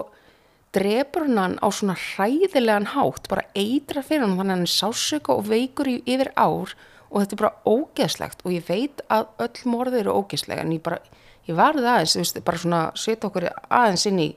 drefur 0.74 1.28
hann 1.28 1.56
á 1.62 1.68
svona 1.72 1.96
hræðilegan 1.98 2.90
hátt, 2.94 3.28
bara 3.30 3.46
eitra 3.54 4.02
fyrir 4.04 4.24
hann 4.24 4.36
þannig 4.38 4.50
að 4.50 4.56
hann 4.56 4.66
er 4.68 4.74
sásöka 4.74 5.36
og 5.36 5.48
veikur 5.48 5.90
í, 5.90 5.96
yfir 6.06 6.32
ár 6.36 6.74
og 7.10 7.22
þetta 7.22 7.36
er 7.36 7.42
bara 7.42 7.70
ógeðslegt 7.70 8.44
og 8.44 8.54
ég 8.54 8.66
veit 8.68 9.04
að 9.12 9.28
öll 9.46 9.70
morðið 9.70 10.00
eru 10.02 10.16
ógeðslega 10.20 10.64
en 10.64 10.74
ég 10.74 10.82
bara, 10.84 10.98
ég 11.46 11.58
varði 11.58 11.86
aðeins, 11.86 12.16
þú 12.16 12.22
veist, 12.24 12.42
bara 12.48 12.62
svona 12.64 12.82
setja 12.98 13.30
okkur 13.30 13.48
aðeins 13.68 14.06
inn 14.10 14.20
í 14.22 14.28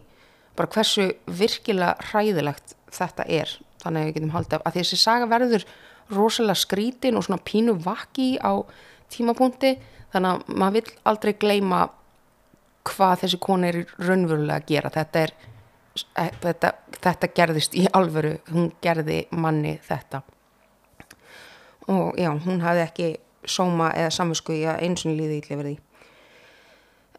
bara 0.57 0.71
hversu 0.73 1.09
virkilega 1.39 2.09
hræðilegt 2.11 2.77
þetta 2.93 3.27
er, 3.29 3.51
þannig 3.83 4.01
að 4.01 4.09
við 4.09 4.17
getum 4.17 4.33
haldið 4.35 4.57
af 4.59 4.69
að 4.69 4.79
þessi 4.79 5.01
saga 5.01 5.29
verður 5.29 5.67
rosalega 6.13 6.61
skrítin 6.61 7.19
og 7.19 7.27
svona 7.27 7.43
pínu 7.43 7.75
vaki 7.83 8.35
á 8.39 8.61
tímapunkti 9.13 9.75
þannig 10.13 10.33
að 10.33 10.57
maður 10.61 10.77
vil 10.77 10.97
aldrei 11.11 11.33
gleima 11.39 11.81
hvað 12.87 13.23
þessi 13.23 13.39
kona 13.43 13.71
er 13.71 13.79
raunverulega 13.99 14.61
að 14.61 14.67
gera. 14.71 14.91
Þetta 14.93 15.23
er 15.25 15.33
þetta, 16.15 16.73
þetta 17.01 17.31
gerðist 17.39 17.77
í 17.77 17.87
alvöru. 17.93 18.37
Hún 18.51 18.71
gerði 18.81 19.23
manni 19.31 19.77
þetta. 19.87 20.21
Og 21.87 22.17
já, 22.19 22.31
hún 22.45 22.61
hafði 22.61 22.83
ekki 22.83 23.09
sóma 23.47 23.93
eða 23.95 24.11
samvisku 24.11 24.55
í 24.57 24.63
að 24.67 24.81
eins 24.83 25.05
og 25.07 25.15
líði 25.15 25.37
ítli 25.39 25.55
verði 25.55 25.77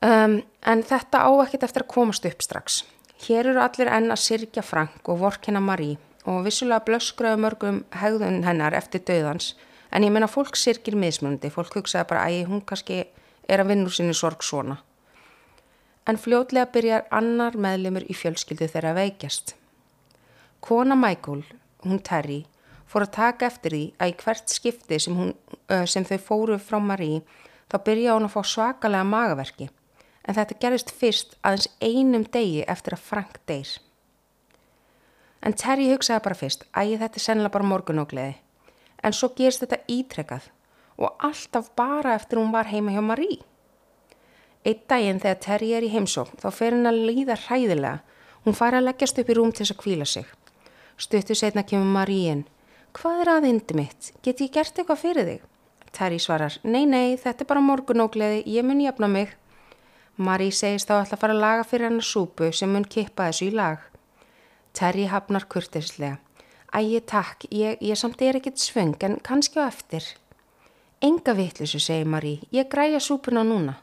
um, 0.05 0.43
en 0.62 0.83
þetta 0.87 1.23
á 1.25 1.31
ekkit 1.45 1.67
eftir 1.67 1.85
að 1.85 1.93
komast 1.95 2.27
upp 2.29 2.45
strax. 2.45 2.83
Hér 3.27 3.51
eru 3.51 3.62
allir 3.62 3.91
enn 3.91 4.12
að 4.14 4.23
sirkja 4.23 4.62
Frank 4.62 5.09
og 5.11 5.23
vorkina 5.23 5.62
Marie 5.62 5.99
og 6.29 6.45
vissulega 6.47 6.85
blöskraðu 6.87 7.41
mörgum 7.43 7.81
hegðun 7.99 8.45
hennar 8.47 8.77
eftir 8.79 9.03
döðans 9.09 9.55
en 9.91 10.05
ég 10.05 10.12
menna 10.12 10.29
fólk 10.31 10.59
sirkir 10.59 10.99
mismunandi, 10.99 11.51
fólk 11.51 11.79
hugsaði 11.81 12.11
bara 12.11 12.27
að 12.29 12.51
hún 12.51 12.62
kannski 12.67 13.07
er 13.49 13.62
að 13.62 13.73
vinna 13.73 13.88
úr 13.88 13.95
sinni 13.97 14.14
sorg 14.14 14.45
svona. 14.45 14.79
En 16.09 16.16
fljótlega 16.16 16.71
byrjar 16.73 17.09
annar 17.12 17.57
meðlumur 17.61 18.07
í 18.09 18.14
fjölskyldu 18.16 18.68
þeirra 18.73 18.94
veikjast. 18.97 19.53
Kona 20.64 20.97
Michael, 20.97 21.42
hún 21.85 22.01
Terry, 22.03 22.47
fór 22.88 23.05
að 23.05 23.14
taka 23.18 23.49
eftir 23.49 23.75
því 23.75 23.83
að 24.01 24.12
í 24.12 24.14
hvert 24.23 24.55
skipti 24.55 24.99
sem, 25.03 25.18
hún, 25.18 25.35
sem 25.87 26.07
þau 26.09 26.18
fóru 26.31 26.57
frá 26.59 26.79
Marie 26.81 27.21
þá 27.68 27.77
byrja 27.85 28.16
hún 28.16 28.29
að 28.29 28.35
fá 28.35 28.40
svakalega 28.55 29.05
magaverki 29.05 29.68
en 30.29 30.37
þetta 30.37 30.59
gerist 30.62 30.92
fyrst 30.92 31.37
aðeins 31.42 31.68
einum 31.81 32.25
degi 32.25 32.64
eftir 32.68 32.97
að 32.97 33.05
Frank 33.05 33.40
deyr. 33.49 33.71
En 35.44 35.55
Terry 35.55 35.88
hugsaði 35.92 36.25
bara 36.25 36.38
fyrst 36.38 36.64
að 36.73 36.97
þetta 37.03 37.21
er 37.21 37.25
sennilega 37.25 37.57
bara 37.57 37.71
morgunógleði 37.71 38.38
en 39.05 39.14
svo 39.14 39.31
gerst 39.37 39.62
þetta 39.62 39.85
ítrekkað 39.87 40.49
og 40.99 41.14
alltaf 41.23 41.71
bara 41.79 42.16
eftir 42.18 42.40
hún 42.40 42.53
var 42.53 42.66
heima 42.73 42.92
hjá 42.97 43.05
Marie. 43.05 43.44
Eitt 44.66 44.87
daginn 44.90 45.21
þegar 45.23 45.40
Terri 45.44 45.73
er 45.77 45.87
í 45.87 45.92
heimsókn 45.92 46.40
þá 46.42 46.49
fer 46.55 46.75
henn 46.75 46.90
að 46.90 47.03
líða 47.09 47.38
hræðilega. 47.47 48.01
Hún 48.44 48.57
fara 48.57 48.81
að 48.81 48.88
leggjast 48.88 49.18
upp 49.21 49.31
í 49.31 49.37
rúm 49.37 49.53
til 49.53 49.64
þess 49.64 49.75
að 49.75 49.83
kvíla 49.83 50.07
sig. 50.09 50.27
Stuttu 50.99 51.35
setna 51.38 51.62
kemur 51.62 51.92
Marie 51.94 52.33
inn. 52.33 52.44
Hvað 52.97 53.23
er 53.23 53.31
aðindi 53.37 53.77
mitt? 53.79 54.12
Get 54.25 54.40
ég 54.42 54.53
gert 54.55 54.79
eitthvað 54.79 55.03
fyrir 55.03 55.29
þig? 55.29 55.42
Terri 55.94 56.18
svarar, 56.21 56.55
nei, 56.64 56.85
nei, 56.87 57.16
þetta 57.16 57.44
er 57.44 57.49
bara 57.49 57.64
morgunógleði, 57.64 58.42
ég 58.51 58.66
mun 58.66 58.81
jafna 58.83 59.09
mig. 59.11 59.35
Marie 60.16 60.53
segist 60.53 60.90
þá 60.90 60.99
alltaf 60.99 61.18
að 61.18 61.23
fara 61.23 61.37
að 61.37 61.44
laga 61.44 61.66
fyrir 61.68 61.88
hennar 61.88 62.07
súpu 62.07 62.51
sem 62.53 62.73
mun 62.73 62.85
kippa 62.85 63.29
þessu 63.29 63.49
í 63.49 63.55
lag. 63.55 63.85
Terri 64.75 65.07
hafnar 65.09 65.47
kurtislega. 65.51 66.18
Ægi 66.75 67.01
takk, 67.09 67.47
ég, 67.55 67.79
ég 67.81 67.97
samt 67.97 68.21
er 68.23 68.37
ekkit 68.37 68.61
svöng 68.61 68.97
en 69.07 69.21
kannski 69.25 69.62
á 69.62 69.71
eftir. 69.71 70.05
Enga 71.01 71.33
vittlisu, 71.38 71.79
segir 71.81 72.09
Marí, 72.11 72.40
ég 72.53 72.68
græja 72.68 73.01
súpuna 73.01 73.47
núna. 73.47 73.79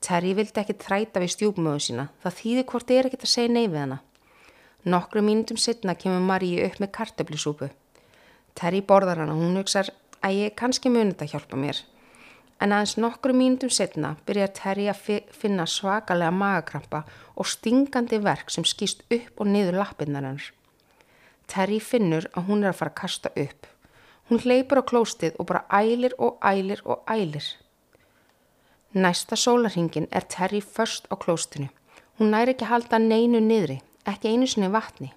Terry 0.00 0.32
vildi 0.36 0.62
ekki 0.62 0.78
þræta 0.80 1.20
við 1.20 1.34
stjúpmöðu 1.34 1.80
sína. 1.84 2.06
Það 2.22 2.36
þýði 2.38 2.64
hvort 2.72 2.92
er 2.94 3.08
ekkert 3.08 3.26
að 3.26 3.32
segja 3.34 3.52
nei 3.52 3.66
við 3.66 3.82
hana. 3.82 3.98
Nokkru 4.88 5.20
mínutum 5.20 5.58
setna 5.60 5.94
kemur 5.94 6.24
Maríu 6.24 6.64
upp 6.64 6.78
með 6.80 6.92
kartöflisúpu. 6.96 7.68
Terry 8.56 8.80
borðar 8.80 9.20
hana 9.20 9.36
hún 9.36 9.58
hugsar 9.60 9.92
að 10.24 10.38
ég 10.38 10.54
kannski 10.56 10.88
muni 10.92 11.12
þetta 11.12 11.28
hjálpa 11.34 11.60
mér. 11.60 11.82
En 12.60 12.72
aðeins 12.76 12.96
nokkru 13.00 13.36
mínutum 13.36 13.72
setna 13.72 14.14
byrjar 14.28 14.54
Terry 14.56 14.88
að 14.92 15.04
finna 15.36 15.68
svakalega 15.68 16.32
magakrampa 16.32 17.04
og 17.36 17.48
stingandi 17.48 18.20
verk 18.24 18.52
sem 18.52 18.64
skýst 18.64 19.04
upp 19.08 19.40
og 19.40 19.52
niður 19.52 19.82
lappinnar 19.82 20.24
hennar. 20.24 20.50
Terry 21.48 21.80
finnur 21.80 22.28
að 22.32 22.48
hún 22.48 22.64
er 22.64 22.72
að 22.72 22.80
fara 22.80 22.94
að 22.94 23.00
kasta 23.02 23.32
upp. 23.36 23.68
Hún 24.30 24.40
hleypur 24.44 24.80
á 24.80 24.84
klóstið 24.86 25.36
og 25.36 25.48
bara 25.50 25.66
ælir 25.68 26.14
og 26.16 26.38
ælir 26.40 26.80
og 26.84 27.04
ælir. 27.10 27.44
Næsta 28.94 29.36
sólarhingin 29.36 30.08
er 30.10 30.20
Terry 30.20 30.60
först 30.60 31.06
á 31.12 31.16
klóstinu. 31.16 31.68
Hún 32.18 32.30
næri 32.30 32.50
ekki 32.50 32.66
halda 32.66 32.98
neinu 32.98 33.38
niðri, 33.38 33.76
ekki 34.06 34.28
einu 34.28 34.46
sinni 34.50 34.66
vatni. 34.72 35.12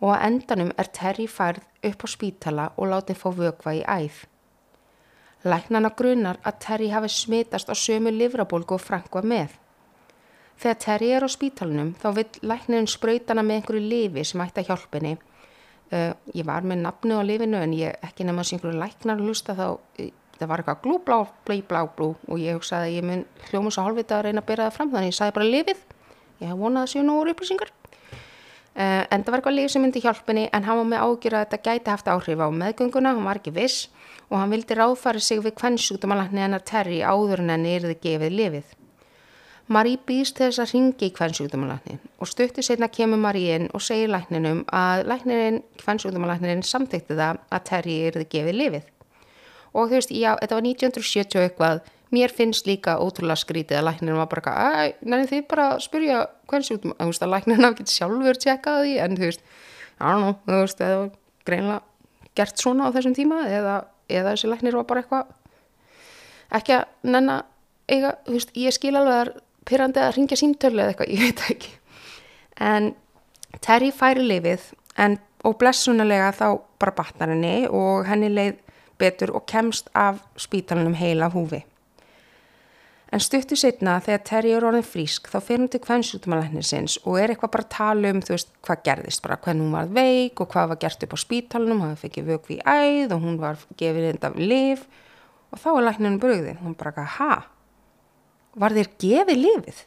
Og 0.00 0.16
á 0.16 0.24
endanum 0.24 0.70
er 0.78 0.88
Terry 0.88 1.26
færð 1.28 1.60
upp 1.84 2.04
á 2.04 2.08
spítala 2.08 2.70
og 2.76 2.88
látið 2.88 3.20
fá 3.20 3.28
vögva 3.36 3.74
í 3.76 3.84
æð. 3.84 4.24
Læknana 5.44 5.90
grunar 5.92 6.40
að 6.42 6.58
Terry 6.64 6.88
hafi 6.88 7.12
smitast 7.12 7.68
á 7.68 7.74
sömu 7.76 8.10
livrabólgu 8.10 8.74
og 8.74 8.80
Frank 8.80 9.12
var 9.12 9.28
með. 9.28 9.52
Þegar 10.56 10.80
Terry 10.80 11.10
er 11.12 11.28
á 11.28 11.28
spítalunum 11.28 11.94
þá 12.00 12.08
vil 12.16 12.28
læknirinn 12.42 12.88
sprautana 12.88 13.42
með 13.44 13.60
einhverju 13.60 13.88
lifi 13.90 14.24
sem 14.24 14.40
ætti 14.40 14.64
að 14.64 14.70
hjálpini. 14.72 15.18
Uh, 15.92 16.12
ég 16.32 16.48
var 16.48 16.64
með 16.64 16.80
nafnu 16.80 17.20
á 17.20 17.22
lifinu 17.22 17.60
en 17.60 17.76
ég 17.76 18.00
ekki 18.02 18.24
nefn 18.24 18.40
að 18.40 18.48
sé 18.48 18.56
einhverju 18.56 18.80
læknar 18.80 19.20
að 19.20 19.28
hlusta 19.28 19.52
þá 19.54 19.66
það 20.36 20.50
var 20.50 20.62
eitthvað 20.62 20.82
glúblá, 20.84 21.18
blí, 21.48 21.58
blá, 21.66 21.82
blú 21.96 22.12
og 22.28 22.40
ég 22.40 22.58
hugsaði 22.58 22.90
að 22.90 22.96
ég 22.96 23.08
mun 23.08 23.24
hljómus 23.48 23.78
og 23.80 23.88
hálfvita 23.88 24.18
að 24.18 24.28
reyna 24.28 24.42
að 24.42 24.48
byrja 24.50 24.68
það 24.68 24.76
fram 24.76 24.92
þannig 24.92 25.12
ég 25.12 25.18
sagði 25.18 25.36
bara 25.38 25.50
lifið. 25.54 25.82
Ég 26.36 26.52
hef 26.52 26.60
vonað 26.60 26.86
að 26.86 26.92
séu 26.92 27.04
nú 27.06 27.18
úr 27.22 27.32
upplýsingar. 27.32 27.72
Uh, 28.76 29.04
en 29.08 29.22
það 29.24 29.30
var 29.32 29.40
eitthvað 29.40 29.54
lif 29.56 29.72
sem 29.72 29.80
myndi 29.80 30.02
hjálpini 30.04 30.48
en 30.52 30.66
hann 30.66 30.76
var 30.82 30.88
með 30.90 31.04
ágjur 31.06 31.36
að 31.38 31.44
þetta 31.46 31.60
gæti 31.64 31.92
haft 31.94 32.08
áhrif 32.12 32.42
á 32.44 32.48
meðgönguna, 32.52 33.14
hann 33.16 33.24
var 33.24 33.40
ekki 33.40 33.54
viss 33.56 33.86
og 34.28 34.36
hann 34.36 34.52
vildi 34.52 34.76
ráðfæri 34.76 35.22
sig 35.24 35.40
við 35.40 35.54
kvennsjúkdómalagni 35.62 36.42
hennar 36.44 36.64
Terry 36.66 36.98
áður 37.00 37.40
en 37.40 37.54
henni 37.54 37.72
erði 37.78 37.96
gefið 38.02 38.36
lifið. 38.36 38.74
Marí 39.72 39.96
býst 40.06 40.42
þess 40.42 40.60
að 40.62 40.74
ringi 40.74 41.08
í 41.08 41.14
kvennsjúkdómalagni 41.16 41.96
og 42.20 42.28
stuttu 42.28 42.62
setna 42.62 42.90
kemur 42.92 43.22
Marí 43.22 43.46
inn 43.54 43.70
og 43.72 43.82
segir 43.82 44.12
lækninum 44.12 44.66
að 44.68 45.06
læknirinn, 45.08 45.62
kvennsjúkdómalagnin 45.80 46.62
samþykti 46.66 47.16
það 47.16 47.40
að 47.48 47.64
Terry 47.70 47.96
erði 48.10 48.28
gefið 48.36 48.60
lifið. 48.60 48.92
Og 49.76 49.90
þú 49.90 49.98
veist, 49.98 50.14
já, 50.14 50.30
þetta 50.40 50.58
var 50.58 50.68
1970 50.70 51.42
eitthvað, 51.44 51.82
mér 52.14 52.32
finnst 52.32 52.68
líka 52.68 52.96
ótrúlega 53.02 53.42
skrítið 53.42 53.80
að 53.80 53.88
læknirinn 53.90 54.20
var 54.22 54.30
bara 54.30 54.54
að, 54.62 54.94
næri 55.04 55.28
þið 55.32 55.42
bara 55.50 55.66
að 55.74 55.82
spyrja 55.84 56.22
kvennsjúkdómalagni, 56.48 57.02
þú 57.02 57.10
veist 57.12 57.26
að 57.26 57.34
læknirinn 57.34 57.66
hafi 57.66 57.82
getið 57.82 57.96
sjálfur 57.96 58.40
tjekkað 58.44 58.80
því? 58.84 58.94
En 59.04 59.18
þú 59.18 59.26
veist, 59.26 59.44
já, 59.98 60.08
nú, 60.22 60.30
þú 60.46 60.62
veist, 60.62 60.80
það 60.80 60.96
var 60.96 61.12
greinlega 61.50 61.82
gert 62.36 62.62
svona 62.62 62.88
á 62.88 62.94
þessum 62.94 63.16
tíma 63.16 63.42
eða 63.48 63.76
eða 64.08 64.34
þessi 64.34 64.50
læknir 64.50 64.78
var 64.78 64.86
bara 64.88 65.02
eitthvað 65.02 65.34
ekki 66.56 66.76
að 66.76 67.10
nenna 67.10 67.40
eiga, 67.90 68.14
þú 68.26 68.36
veist, 68.36 68.52
ég 68.58 68.74
skil 68.74 68.94
alveg 68.94 69.16
að 69.16 69.32
pyrrandi 69.66 70.02
að 70.02 70.12
ringja 70.16 70.38
símtölu 70.40 70.82
eða 70.82 70.94
eitthvað, 70.94 71.12
ég 71.16 71.24
veit 71.24 71.44
ekki. 71.50 71.72
En 72.62 72.92
Terry 73.64 73.90
færi 73.94 74.26
lifið 74.26 74.70
en, 75.02 75.18
og 75.46 75.58
blessunulega 75.60 76.30
þá 76.36 76.46
bara 76.80 76.96
batnar 76.96 77.34
henni 77.34 77.66
og 77.68 78.06
henni 78.08 78.30
leið 78.32 78.62
betur 78.98 79.32
og 79.36 79.46
kemst 79.46 79.88
af 79.94 80.20
spítalunum 80.40 80.96
heila 80.98 81.30
húfi 81.32 81.62
En 83.14 83.22
stuttu 83.22 83.54
setna 83.54 84.00
þegar 84.02 84.22
Terry 84.26 84.50
er 84.50 84.64
orðin 84.66 84.84
frísk 84.84 85.28
þá 85.30 85.36
fer 85.38 85.60
hún 85.60 85.68
til 85.70 85.80
kvennsjútumalæknirsins 85.84 86.96
og 87.04 87.20
er 87.20 87.32
eitthvað 87.32 87.52
bara 87.54 87.64
að 87.64 87.74
tala 87.76 88.10
um 88.10 88.22
þú 88.24 88.32
veist 88.34 88.50
hvað 88.66 88.82
gerðist 88.88 89.22
bara 89.22 89.38
hvernig 89.44 89.62
hún 89.62 89.76
var 89.76 89.92
veik 89.94 90.42
og 90.42 90.50
hvað 90.50 90.72
var 90.72 90.80
gert 90.82 91.06
upp 91.06 91.14
á 91.14 91.18
spítalunum, 91.22 91.84
hann 91.84 92.00
fekk 92.00 92.18
vögvi 92.26 92.58
í 92.58 92.64
æð 92.66 93.14
og 93.14 93.22
hún 93.22 93.38
var 93.38 93.62
gefið 93.78 94.08
enda 94.10 94.32
af 94.32 94.40
liv 94.40 94.82
og 95.54 95.62
þá 95.62 95.68
er 95.70 95.86
lækninu 95.86 96.20
bröðið, 96.24 96.58
hún 96.64 96.74
bara 96.74 96.92
ekki 96.92 97.06
ha, 97.20 97.36
var 98.58 98.74
þér 98.74 98.90
gefið 99.00 99.42
lifið? 99.44 99.80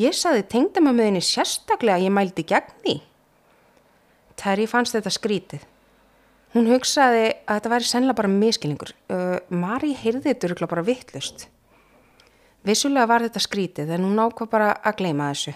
Ég 0.00 0.16
saði 0.16 0.42
tengdamömmuðinni 0.52 1.22
sérstaklega 1.24 2.00
að 2.00 2.08
ég 2.08 2.12
mældi 2.12 2.44
gegn 2.48 2.74
því. 2.82 2.96
Terry 4.36 4.66
fannst 4.68 4.96
þetta 4.96 5.12
skrítið. 5.12 5.62
Hún 6.54 6.70
hugsaði 6.70 7.26
að 7.44 7.58
þetta 7.58 7.70
væri 7.72 7.88
sennilega 7.90 8.20
bara 8.20 8.32
miskilningur. 8.32 8.92
Uh, 9.10 9.38
Mari 9.50 9.92
heyrði 9.98 10.34
þetta 10.34 10.68
bara 10.70 10.84
vittlust. 10.86 11.48
Vissulega 12.66 13.06
var 13.06 13.22
þetta 13.22 13.42
skrítið 13.42 13.90
en 13.94 14.04
hún 14.06 14.18
ákvað 14.18 14.50
bara 14.50 14.70
að 14.82 15.00
gleima 15.00 15.30
þessu. 15.30 15.54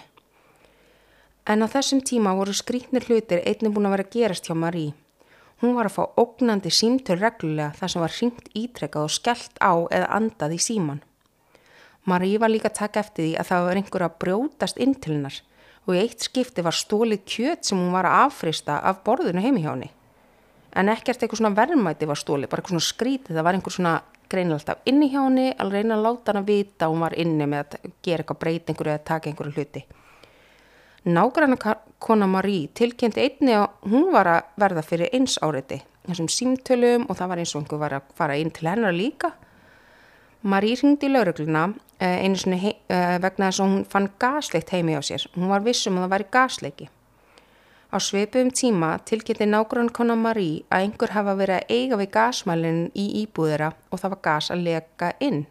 En 1.49 1.65
á 1.65 1.67
þessum 1.67 2.03
tíma 2.05 2.35
voru 2.37 2.53
skrítnir 2.53 3.07
hlutir 3.09 3.41
einnig 3.43 3.73
búin 3.73 3.89
að 3.89 3.95
vera 3.95 4.05
að 4.05 4.13
gerast 4.15 4.47
hjá 4.47 4.55
Marí. 4.55 4.91
Hún 5.61 5.75
var 5.75 5.89
að 5.89 5.95
fá 5.97 6.03
ógnandi 6.21 6.71
símtöl 6.73 7.17
reglulega 7.19 7.73
þar 7.77 7.91
sem 7.93 8.01
var 8.01 8.15
hringt 8.15 8.51
ítrekkað 8.57 9.07
og 9.07 9.13
skellt 9.13 9.59
á 9.59 9.73
eða 9.91 10.11
andað 10.17 10.55
í 10.55 10.59
síman. 10.61 11.01
Marí 12.05 12.31
var 12.41 12.49
líka 12.49 12.71
að 12.71 12.79
taka 12.79 13.03
eftir 13.03 13.27
því 13.27 13.33
að 13.37 13.49
það 13.49 13.65
var 13.67 13.79
einhver 13.81 14.05
að 14.05 14.19
brjótast 14.23 14.79
inn 14.81 14.95
til 14.95 15.15
hennar 15.17 15.41
og 15.85 15.95
í 15.97 16.01
eitt 16.01 16.23
skipti 16.25 16.63
var 16.65 16.77
stólið 16.77 17.25
kjöt 17.25 17.67
sem 17.67 17.77
hún 17.77 17.93
var 17.93 18.07
að 18.09 18.27
affrista 18.27 18.79
af 18.79 19.03
borðinu 19.05 19.43
heimi 19.43 19.65
hjá 19.65 19.73
henni. 19.73 19.91
En 20.79 20.91
ekkert 20.91 21.19
eitthvað 21.19 21.41
svona 21.41 21.55
verðmæti 21.57 22.07
var 22.07 22.19
stólið, 22.19 22.49
bara 22.51 22.61
eitthvað 22.61 22.77
svona 22.77 22.87
skrítið, 22.87 23.35
það 23.35 23.47
var 23.47 23.57
einhver 23.57 23.75
svona 23.75 23.95
greina 24.31 24.55
alltaf 24.55 24.85
inni 24.87 25.09
hjá 25.11 25.19
henni 25.25 25.49
að 25.59 25.73
reyna 25.75 25.97
að 25.97 26.05
láta 26.05 26.31
hann 26.31 26.41
að 26.41 26.51
vita 26.51 26.87
hún 26.87 27.03
var 27.03 27.15
inni 27.19 27.47
með 27.51 27.75
að 27.75 27.89
gera 28.05 28.23
eitthvað 28.23 28.39
breytingur 28.45 28.91
eða 28.93 29.03
taka 29.11 29.31
einhverju 29.31 29.55
hluti. 29.57 29.83
Nágranna 31.11 31.57
kona 31.99 32.27
Marí 32.29 32.67
tilkynnti 32.77 33.23
einni 33.25 33.55
að 33.57 33.89
hún 33.91 34.11
var 34.13 34.29
að 34.29 34.51
verða 34.63 34.83
fyrir 34.85 35.11
eins 35.17 35.39
áriði 35.41 35.81
þessum 36.05 36.29
símtölum 36.31 37.07
og 37.09 37.17
það 37.17 37.31
var 37.31 37.41
eins 37.41 37.53
og 37.55 37.61
einhver 37.61 37.81
var 37.81 37.95
að 37.97 38.13
fara 38.17 38.37
inn 38.39 38.51
til 38.53 38.69
hennar 38.69 38.95
líka. 38.95 39.33
Marí 40.41 40.73
ringdi 40.77 41.09
í 41.09 41.11
laurugluna 41.11 41.67
eh, 42.01 42.23
einu 42.25 42.39
svona 42.39 42.57
eh, 42.71 43.17
vegna 43.21 43.49
þess 43.49 43.61
að 43.61 43.67
hún 43.67 43.83
fann 43.89 44.09
gasleikt 44.21 44.73
heimi 44.73 44.97
á 44.97 45.01
sér. 45.05 45.27
Hún 45.35 45.51
var 45.51 45.65
vissum 45.65 45.99
að 45.99 46.07
það 46.07 46.13
væri 46.15 46.29
gasleiki. 46.33 46.89
Á 47.91 47.99
sveipum 47.99 48.47
tíma 48.55 48.93
tilkynnti 49.03 49.43
nágrunn 49.51 49.89
konar 49.91 50.15
Marí 50.15 50.63
að 50.71 50.85
einhver 50.85 51.11
hafa 51.11 51.33
verið 51.35 51.57
að 51.57 51.73
eiga 51.75 51.97
við 51.99 52.09
gasmælinn 52.13 52.85
í 52.95 53.07
íbúðira 53.25 53.73
og 53.91 53.99
það 53.99 54.13
var 54.13 54.21
gas 54.27 54.47
að 54.53 54.61
leka 54.67 55.09
inn. 55.19 55.41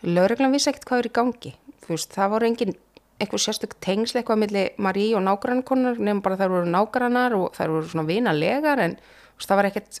Laureglan 0.00 0.54
vissi 0.54 0.70
ekkert 0.70 0.86
hvað 0.88 1.02
er 1.02 1.08
í 1.10 1.12
gangi. 1.18 1.52
Veist, 1.90 2.14
það 2.16 2.32
voru 2.32 2.48
engin 2.48 2.72
eitthvað 3.20 3.44
sérstök 3.44 3.76
tengsle 3.84 4.22
eitthvað 4.22 4.40
millir 4.46 4.70
Marí 4.80 5.10
og 5.12 5.26
nágrunn 5.26 5.60
konar 5.68 6.00
nefnum 6.00 6.22
bara 6.24 6.40
þær 6.40 6.54
voru 6.54 6.72
nágrannar 6.72 7.36
og 7.36 7.50
þær 7.58 7.74
voru 7.74 7.92
svona 7.92 8.08
vinalegar 8.08 8.80
en 8.80 8.96
veist, 8.96 9.50
það 9.50 9.60
var 9.60 9.68
ekkert, 9.68 10.00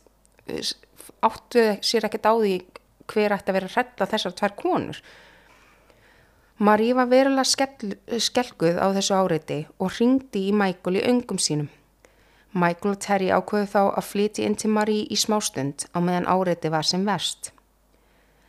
áttuð 1.28 1.70
sér 1.84 2.08
ekkert 2.08 2.30
á 2.30 2.34
því 2.40 2.54
hver 3.12 3.36
ætti 3.36 3.52
að 3.52 3.58
vera 3.58 3.84
að 3.84 4.14
þessar 4.14 4.38
tvær 4.40 4.56
konur. 4.56 5.04
Marí 6.60 6.90
var 6.92 7.06
verulega 7.08 7.46
skell, 7.48 7.94
skelguð 8.20 8.76
á 8.76 8.92
þessu 8.92 9.14
áreiti 9.16 9.62
og 9.80 9.94
ringdi 9.96 10.42
í 10.50 10.52
Michael 10.52 10.98
í 11.00 11.04
öngum 11.08 11.38
sínum. 11.40 11.70
Michael 12.52 12.92
og 12.92 13.00
Terry 13.00 13.30
ákveðu 13.32 13.70
þá 13.72 13.80
að 13.86 14.04
flyti 14.04 14.44
inn 14.44 14.58
til 14.60 14.68
Marí 14.74 14.98
í 15.08 15.16
smástund 15.16 15.86
á 15.96 16.04
meðan 16.04 16.28
áreiti 16.28 16.68
var 16.68 16.84
sem 16.84 17.08
verst. 17.08 17.54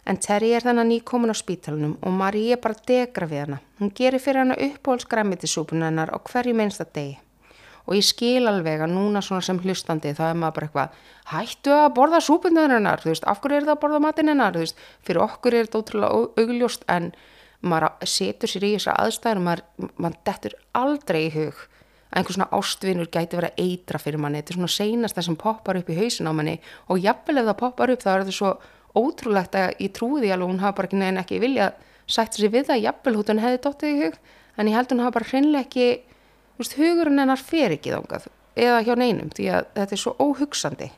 En 0.03 0.19
Terry 0.19 0.51
er 0.51 0.67
þannig 0.67 0.89
nýkomin 0.89 1.31
á 1.31 1.35
spítalunum 1.39 1.95
og 2.03 2.19
Marí 2.19 2.43
er 2.51 2.59
bara 2.59 2.83
degra 2.83 3.31
við 3.31 3.45
hana. 3.45 3.63
Hún 3.79 3.95
gerir 3.95 4.19
fyrir 4.19 4.43
hana 4.43 4.59
uppbólsgræmitisúpun 4.59 5.87
hennar 5.87 6.11
á 6.11 6.19
hverju 6.19 6.51
minnsta 6.51 6.91
degi. 6.91 7.15
Og 7.87 7.95
ég 7.95 8.11
skil 8.11 8.43
alveg 8.43 8.83
að 8.83 8.91
núna 8.91 9.23
svona 9.23 9.45
sem 9.45 9.63
hlustandi 9.63 10.11
þá 10.11 10.25
er 10.33 10.39
maður 10.41 10.57
bara 10.57 10.67
eitthvað 10.67 11.03
hættu 11.31 11.79
að 11.79 11.93
borða 11.95 12.19
súpunar 12.19 12.75
hennar, 12.75 12.99
þú 12.99 13.15
veist, 13.15 13.23
af 13.23 13.39
hverju 13.39 13.61
er 13.61 13.71
það 13.71 13.77
að 13.77 13.83
borða 13.85 14.03
matin 14.03 14.35
hennar, 14.35 14.51
þú 14.51 14.67
veist, 14.67 14.87
fyrir 14.99 15.23
okkur 15.29 15.55
er 15.55 15.69
þetta 15.69 15.79
ótrúlega 15.79 16.43
augljóst 16.43 16.83
en 16.91 17.13
maður 17.61 18.09
setur 18.09 18.49
sér 18.49 18.65
í 18.65 18.73
þessar 18.75 18.99
aðstæður 19.05 19.41
og 19.41 19.45
maður, 19.47 19.63
maður 19.95 20.19
dettur 20.27 20.57
aldrei 20.77 21.21
í 21.27 21.31
hug 21.35 21.61
að 22.11 22.19
einhvers 22.19 22.37
svona 22.37 22.51
ástvinur 22.57 23.09
gæti 23.11 23.37
verið 23.37 23.51
að 23.53 23.65
eitra 23.65 23.99
fyrir 24.01 24.19
manni, 24.19 24.41
þetta 24.41 24.51
er 24.51 24.57
svona 24.59 24.75
seinast 24.75 25.17
það 25.17 25.27
sem 25.29 25.39
poppar 25.39 25.79
upp 25.79 25.91
í 25.91 25.97
hausin 25.99 26.27
á 26.27 26.33
manni 26.35 26.57
og 26.91 26.99
jafnvel 26.99 27.37
ef 27.39 27.47
það 27.51 27.59
poppar 27.61 27.93
upp 27.93 28.03
þá 28.03 28.09
er 28.11 28.23
þetta 28.25 28.35
svo 28.35 28.51
ótrúlegt 28.97 29.55
að 29.55 29.73
ég 29.79 29.93
trúi 29.95 30.19
því 30.21 30.33
alveg 30.35 30.51
hún 30.51 30.61
hafa 30.61 30.77
bara 30.81 30.99
neina 30.99 31.23
ekki 31.23 31.39
vilja 31.41 31.71
sætt 32.11 32.35
sér 32.35 32.51
við 32.51 32.69
það. 32.69 32.83
Jafnvel 32.87 33.17
hún 33.17 33.43
hefði 33.43 33.61
dóttið 33.63 33.91
í 33.91 33.99
hug 34.01 34.17
en 34.57 34.69
ég 34.69 34.77
held 34.77 34.91
hún 34.91 35.03
hafa 35.05 35.17
bara 35.19 35.29
hreinlega 35.31 35.65
ekki 35.65 35.87
hugurinn 36.77 37.21
hennar 37.21 37.41
fer 37.41 37.77
ekki 37.77 37.93
þángað 37.93 38.27
eða 38.59 38.81
hjá 38.85 38.93
neinum 38.99 39.31
því 39.33 39.47
að 39.55 39.69
þetta 39.77 39.95
er 39.95 40.01
svo 40.01 40.15
óhugsandi. 40.19 40.91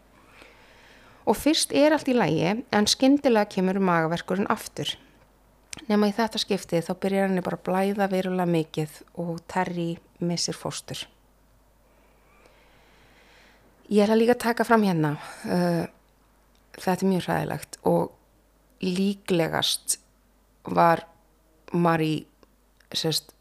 Og 1.30 1.38
fyrst 1.40 1.72
er 1.72 1.94
allt 1.96 2.10
í 2.12 2.18
lægi 2.18 2.56
en 2.74 2.90
skindilega 2.90 3.48
kemur 3.54 3.80
magaverkurinn 3.80 4.50
aftur 4.52 4.98
Nefna 5.88 6.10
í 6.10 6.14
þetta 6.16 6.40
skiptið 6.42 6.86
þá 6.88 6.94
byrjar 7.02 7.28
henni 7.28 7.44
bara 7.44 7.58
að 7.60 7.66
blæða 7.68 8.10
verulega 8.12 8.50
mikið 8.50 9.00
og 9.24 9.42
Terry 9.52 9.90
missir 10.24 10.56
fóstur. 10.56 11.02
Ég 13.90 14.06
ætla 14.06 14.18
líka 14.18 14.38
að 14.38 14.44
taka 14.46 14.66
fram 14.66 14.86
hérna, 14.86 15.16
uh, 15.50 15.84
þetta 16.78 17.04
er 17.04 17.10
mjög 17.10 17.28
ræðilegt 17.28 17.80
og 17.90 18.14
líklegast 18.84 19.98
var 20.72 21.04
Marie 21.74 22.24
sérst, 22.94 23.34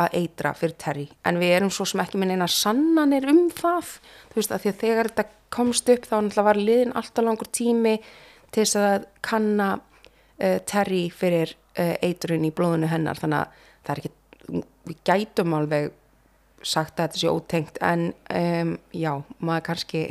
að 0.00 0.14
eitra 0.22 0.54
fyrir 0.56 0.76
Terry 0.80 1.06
en 1.28 1.36
við 1.36 1.50
erum 1.58 1.70
svo 1.72 1.84
sem 1.88 2.00
ekki 2.00 2.16
minn 2.20 2.32
eina 2.32 2.46
sannanir 2.48 3.26
um 3.28 3.42
það 3.52 3.98
þú 4.30 4.38
veist 4.38 4.54
að 4.54 4.62
því 4.62 4.70
að 4.70 4.78
þegar 4.82 5.10
þetta 5.10 5.24
komst 5.52 5.90
upp 5.92 6.06
þá 6.08 6.14
náttúrulega 6.14 6.46
var 6.46 6.60
liðin 6.60 6.94
alltaf 6.96 7.26
langur 7.26 7.50
tími 7.52 7.92
til 8.00 8.62
þess 8.62 8.78
að 8.80 9.04
kanna 9.24 9.68
uh, 9.76 10.58
Terry 10.64 11.02
fyrir 11.12 11.52
eitrun 11.76 12.44
í 12.44 12.52
blóðinu 12.54 12.90
hennar 12.90 13.20
þannig 13.20 13.44
að 13.44 13.66
það 13.82 13.92
er 13.94 14.02
ekki 14.02 14.62
við 14.82 14.96
gætum 15.06 15.54
alveg 15.56 15.92
sagt 16.62 16.98
að 16.98 17.06
þetta 17.06 17.20
sé 17.20 17.30
ótengt 17.30 17.78
en 17.82 18.08
um, 18.12 18.76
já, 18.94 19.12
maður 19.38 19.66
kannski 19.70 20.02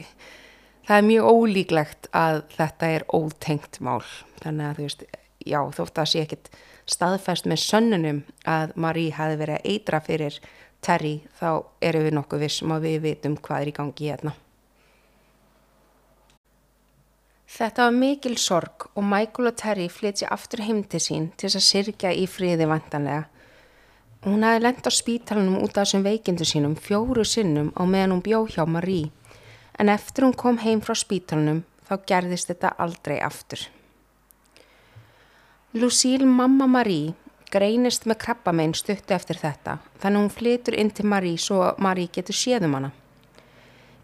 það 0.88 0.97
er 0.97 1.07
mjög 1.07 1.30
ólíklegt 1.32 2.09
að 2.18 2.41
þetta 2.55 2.91
er 2.97 3.07
ótengt 3.16 3.80
mál 3.84 4.01
þannig 4.41 4.68
að 4.68 4.80
þú 4.80 4.88
veist, 4.88 5.05
já 5.47 5.59
þótt 5.78 6.01
að 6.01 6.12
sé 6.12 6.26
ekkit 6.26 6.51
staðfæst 6.91 7.47
með 7.47 7.64
sönnunum 7.64 8.24
að 8.49 8.76
Marie 8.76 9.16
hafi 9.16 9.39
verið 9.39 9.59
að 9.59 9.72
eitra 9.74 10.01
fyrir 10.03 10.39
Terry 10.82 11.20
þá 11.38 11.62
eru 11.86 12.05
við 12.07 12.16
nokkuð 12.18 12.43
vissum 12.47 12.74
að 12.74 12.88
við 12.88 13.01
vitum 13.05 13.38
hvað 13.38 13.62
er 13.62 13.70
í 13.70 13.76
gangi 13.78 14.09
hérna. 14.09 14.34
Þetta 17.52 17.89
var 17.89 17.95
mikil 17.99 18.38
sorg 18.39 18.86
og 18.95 19.04
Michael 19.04 19.49
og 19.49 19.58
Terry 19.60 19.89
flytsi 19.91 20.24
aftur 20.32 20.62
heim 20.64 20.86
til 20.88 21.02
sín 21.04 21.26
til 21.36 21.49
þess 21.49 21.60
að 21.60 21.66
sirkja 21.66 22.12
í 22.16 22.24
friði 22.32 22.68
vantanlega. 22.70 23.26
Hún 24.24 24.45
hafi 24.47 24.62
lendt 24.62 24.88
á 24.88 24.91
spítalunum 24.95 25.58
út 25.60 25.76
af 25.76 25.84
þessum 25.84 26.06
veikindu 26.06 26.47
sínum 26.47 26.78
fjóru 26.80 27.26
sinnum 27.28 27.74
á 27.76 27.84
meðan 27.84 28.14
hún 28.16 28.24
bjó 28.24 28.45
hjá 28.47 28.64
Marie 28.64 29.10
en 29.76 29.91
eftir 29.91 30.24
hún 30.24 30.38
kom 30.38 30.62
heim 30.64 30.80
frá 30.80 30.95
spítalunum 30.95 31.66
þá 31.89 31.93
gerðist 32.08 32.54
þetta 32.54 32.72
aldrei 32.86 33.18
aftur. 33.20 33.68
Lucille 35.74 36.30
mamma 36.30 36.70
Marie 36.72 37.12
greinist 37.52 38.08
með 38.08 38.22
krabbamein 38.24 38.78
stuttu 38.80 39.18
eftir 39.18 39.41
þetta 39.43 39.82
þannig 39.99 40.24
hún 40.24 40.34
flytur 40.38 40.80
inn 40.80 40.93
til 40.95 41.10
Marie 41.12 41.36
svo 41.36 41.74
Marie 41.84 42.08
getur 42.08 42.38
séðum 42.45 42.80
hana. 42.80 42.93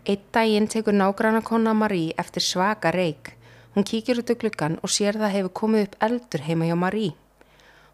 Eitt 0.04 0.28
daginn 0.36 0.68
tekur 0.68 0.96
nágranna 0.96 1.40
kona 1.42 1.74
Marie 1.74 2.12
eftir 2.20 2.44
svaka 2.44 2.92
reik. 2.92 3.37
Hún 3.78 3.86
kíkir 3.86 4.18
út 4.18 4.32
á 4.34 4.34
gluggan 4.34 4.80
og 4.82 4.90
sér 4.90 5.20
það 5.22 5.34
hefur 5.36 5.52
komið 5.54 5.84
upp 5.86 5.96
eldur 6.02 6.42
heima 6.48 6.66
hjá 6.66 6.76
Marie. 6.82 7.12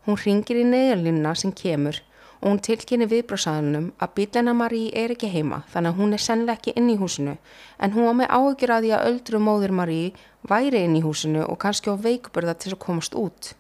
Hún 0.06 0.16
ringir 0.16 0.62
í 0.62 0.64
neðalínuna 0.64 1.34
sem 1.36 1.52
kemur 1.52 2.00
og 2.40 2.46
hún 2.48 2.62
tilkynni 2.64 3.08
viðbrásaðunum 3.12 3.90
að 4.00 4.14
bílina 4.16 4.54
Marie 4.56 4.94
er 5.02 5.12
ekki 5.12 5.28
heima 5.34 5.60
þannig 5.74 5.92
að 5.92 6.00
hún 6.00 6.16
er 6.16 6.24
sennileg 6.24 6.62
ekki 6.62 6.76
inn 6.80 6.88
í 6.94 6.96
húsinu 7.02 7.36
en 7.84 7.96
hún 7.98 8.08
var 8.08 8.16
með 8.22 8.32
áhugir 8.38 8.76
að 8.78 8.88
því 8.88 8.96
að 8.96 9.10
öldru 9.10 9.44
móður 9.44 9.76
Marie 9.82 10.16
væri 10.54 10.86
inn 10.88 10.96
í 10.96 11.04
húsinu 11.04 11.44
og 11.44 11.60
kannski 11.66 11.92
á 11.92 12.00
veikburða 12.08 12.56
til 12.64 12.78
að 12.78 12.84
komast 12.88 13.20
út. 13.20 13.52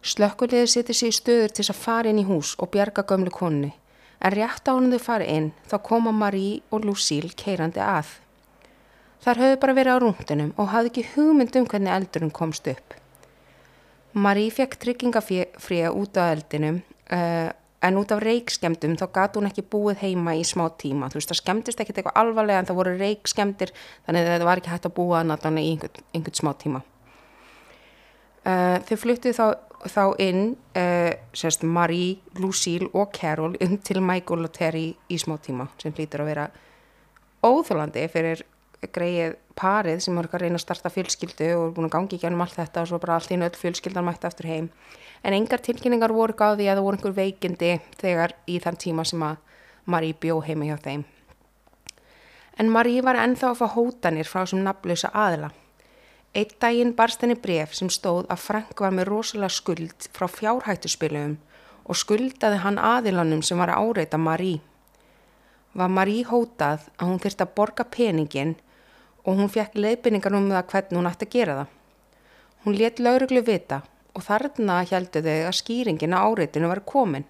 Slökkulegði 0.00 0.74
seti 0.78 0.96
sér 0.96 1.12
í 1.12 1.20
stöður 1.20 1.56
til 1.60 1.68
að 1.68 1.82
fara 1.84 2.08
inn 2.08 2.24
í 2.24 2.28
hús 2.32 2.56
og 2.56 2.72
bjarga 2.72 3.04
gömlu 3.04 3.36
konni 3.36 3.74
en 4.24 4.38
rétt 4.40 4.64
á 4.64 4.72
hann 4.72 4.88
þau 4.96 5.04
fari 5.12 5.28
inn 5.28 5.52
þá 5.68 5.76
koma 5.92 6.16
Marie 6.24 6.62
og 6.72 6.88
Lucille 6.88 7.36
keirandi 7.36 7.84
að. 7.84 8.16
Þar 9.22 9.38
höfðu 9.38 9.58
bara 9.62 9.74
verið 9.78 9.94
á 9.94 10.02
rúndunum 10.02 10.52
og 10.58 10.70
hafði 10.72 10.90
ekki 10.90 11.08
hugmynd 11.14 11.56
um 11.60 11.66
hvernig 11.70 11.94
eldurinn 11.94 12.34
komst 12.34 12.66
upp. 12.70 12.94
Marie 14.12 14.50
fekk 14.52 14.76
tryggingafríða 14.82 15.92
út 15.94 16.18
á 16.18 16.34
eldinum 16.34 16.80
uh, 17.14 17.50
en 17.82 17.98
út 17.98 18.12
af 18.14 18.22
reikskemdum 18.22 18.96
þá 18.98 19.06
gæti 19.14 19.38
hún 19.38 19.48
ekki 19.48 19.64
búið 19.72 20.02
heima 20.02 20.34
í 20.38 20.42
smá 20.46 20.64
tíma. 20.78 21.08
Þú 21.10 21.20
veist 21.20 21.32
það 21.32 21.40
skemmtist 21.40 21.82
ekkert 21.82 22.02
eitthvað 22.02 22.18
alvarlega 22.22 22.62
en 22.62 22.68
það 22.70 22.80
voru 22.80 22.94
reikskemdir 22.98 23.74
þannig 24.06 24.26
að 24.26 24.34
það 24.34 24.48
var 24.50 24.62
ekki 24.62 24.72
hægt 24.74 24.88
að 24.90 24.96
búa 24.98 25.22
hann 25.22 25.58
í 25.62 25.66
einhvern, 25.70 26.06
einhvern 26.14 26.38
smá 26.38 26.52
tíma. 26.58 26.82
Uh, 28.42 28.78
þau 28.88 28.96
fluttið 28.98 29.38
þá, 29.38 29.46
þá 29.86 30.04
inn 30.22 30.44
uh, 30.74 31.10
sérst, 31.30 31.62
Marie, 31.62 32.18
Lucille 32.42 32.90
og 32.90 33.14
Carol 33.14 33.54
inn 33.62 33.78
til 33.86 34.02
Michael 34.02 34.48
og 34.48 34.54
Terry 34.56 34.88
í 35.06 35.18
smá 35.22 35.36
tíma 35.38 35.68
sem 35.78 35.94
hlýtur 35.94 36.24
að 36.24 36.32
vera 36.32 36.48
óþólandi 37.42 38.02
fyrir 38.10 38.42
greið 38.90 39.36
parið 39.54 40.00
sem 40.02 40.16
voru 40.16 40.30
að 40.32 40.42
reyna 40.42 40.58
að 40.58 40.64
starta 40.64 40.90
fjölskyldu 40.90 41.48
og 41.58 41.74
búin 41.76 41.86
að 41.86 41.94
gangi 41.94 42.18
í 42.18 42.22
gænum 42.22 42.42
allt 42.42 42.56
þetta 42.58 42.82
og 42.82 42.90
svo 42.90 42.98
bara 43.02 43.18
allt 43.18 43.30
í 43.30 43.38
nöll 43.38 43.54
fjölskyldan 43.54 44.06
mætti 44.06 44.26
aftur 44.26 44.48
heim. 44.50 44.68
En 45.22 45.36
engar 45.36 45.62
tilkynningar 45.62 46.12
voru 46.12 46.34
gáði 46.34 46.66
að 46.66 46.80
það 46.80 46.86
voru 46.86 46.98
einhver 46.98 47.16
veikindi 47.18 47.72
þegar 48.00 48.34
í 48.50 48.58
þann 48.64 48.80
tíma 48.82 49.04
sem 49.06 49.22
að 49.22 49.36
Marie 49.84 50.16
bjó 50.18 50.40
heima 50.42 50.66
hjá 50.66 50.78
þeim. 50.82 51.04
En 52.58 52.70
Marie 52.70 53.02
var 53.02 53.18
ennþá 53.20 53.52
að 53.52 53.60
fá 53.62 53.68
hótanir 53.76 54.28
frá 54.28 54.42
sem 54.46 54.62
nafnlösa 54.64 55.12
aðila. 55.14 55.52
Eitt 56.34 56.58
daginn 56.60 56.94
barst 56.96 57.22
henni 57.22 57.36
bref 57.36 57.74
sem 57.76 57.90
stóð 57.92 58.26
að 58.32 58.42
Frank 58.42 58.80
var 58.80 58.92
með 58.94 59.08
rosalega 59.10 59.52
skuld 59.52 60.08
frá 60.16 60.26
fjárhættuspilum 60.32 61.38
og 61.84 61.98
skuldaði 61.98 62.60
hann 62.62 62.78
aðilanum 62.78 63.42
sem 63.44 63.58
var 63.58 63.72
að 63.72 63.88
áreita 63.88 64.18
Marie. 64.18 64.60
Var 65.72 65.88
Marie 65.88 66.24
hótað 66.28 66.88
að 66.98 67.08
hún 67.08 67.20
þurfti 67.22 67.44
að 67.44 67.54
borga 67.56 67.84
peningin 67.88 68.54
og 69.24 69.38
hún 69.38 69.50
fekk 69.52 69.78
leiðbynningar 69.78 70.34
um 70.36 70.50
það 70.50 70.68
hvernig 70.72 70.98
hún 70.98 71.10
ætti 71.10 71.28
að 71.28 71.34
gera 71.36 71.56
það. 71.60 71.72
Hún 72.64 72.78
let 72.78 73.02
lauruglu 73.02 73.42
vita 73.46 73.82
og 74.12 74.24
þarna 74.26 74.82
heldu 74.90 75.22
þau 75.24 75.38
að 75.48 75.58
skýringin 75.58 76.14
á 76.14 76.20
áreitinu 76.22 76.70
var 76.70 76.82
komin. 76.86 77.24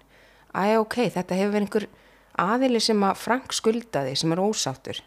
Æja 0.53 0.81
ok, 0.81 0.97
þetta 1.15 1.37
hefur 1.39 1.53
verið 1.55 1.67
einhver 1.67 1.87
aðili 2.43 2.81
sem 2.81 3.03
að 3.05 3.19
Frank 3.21 3.53
skuldaði 3.53 4.15
sem 4.19 4.33
er 4.33 4.41
ósáttur. 4.41 5.01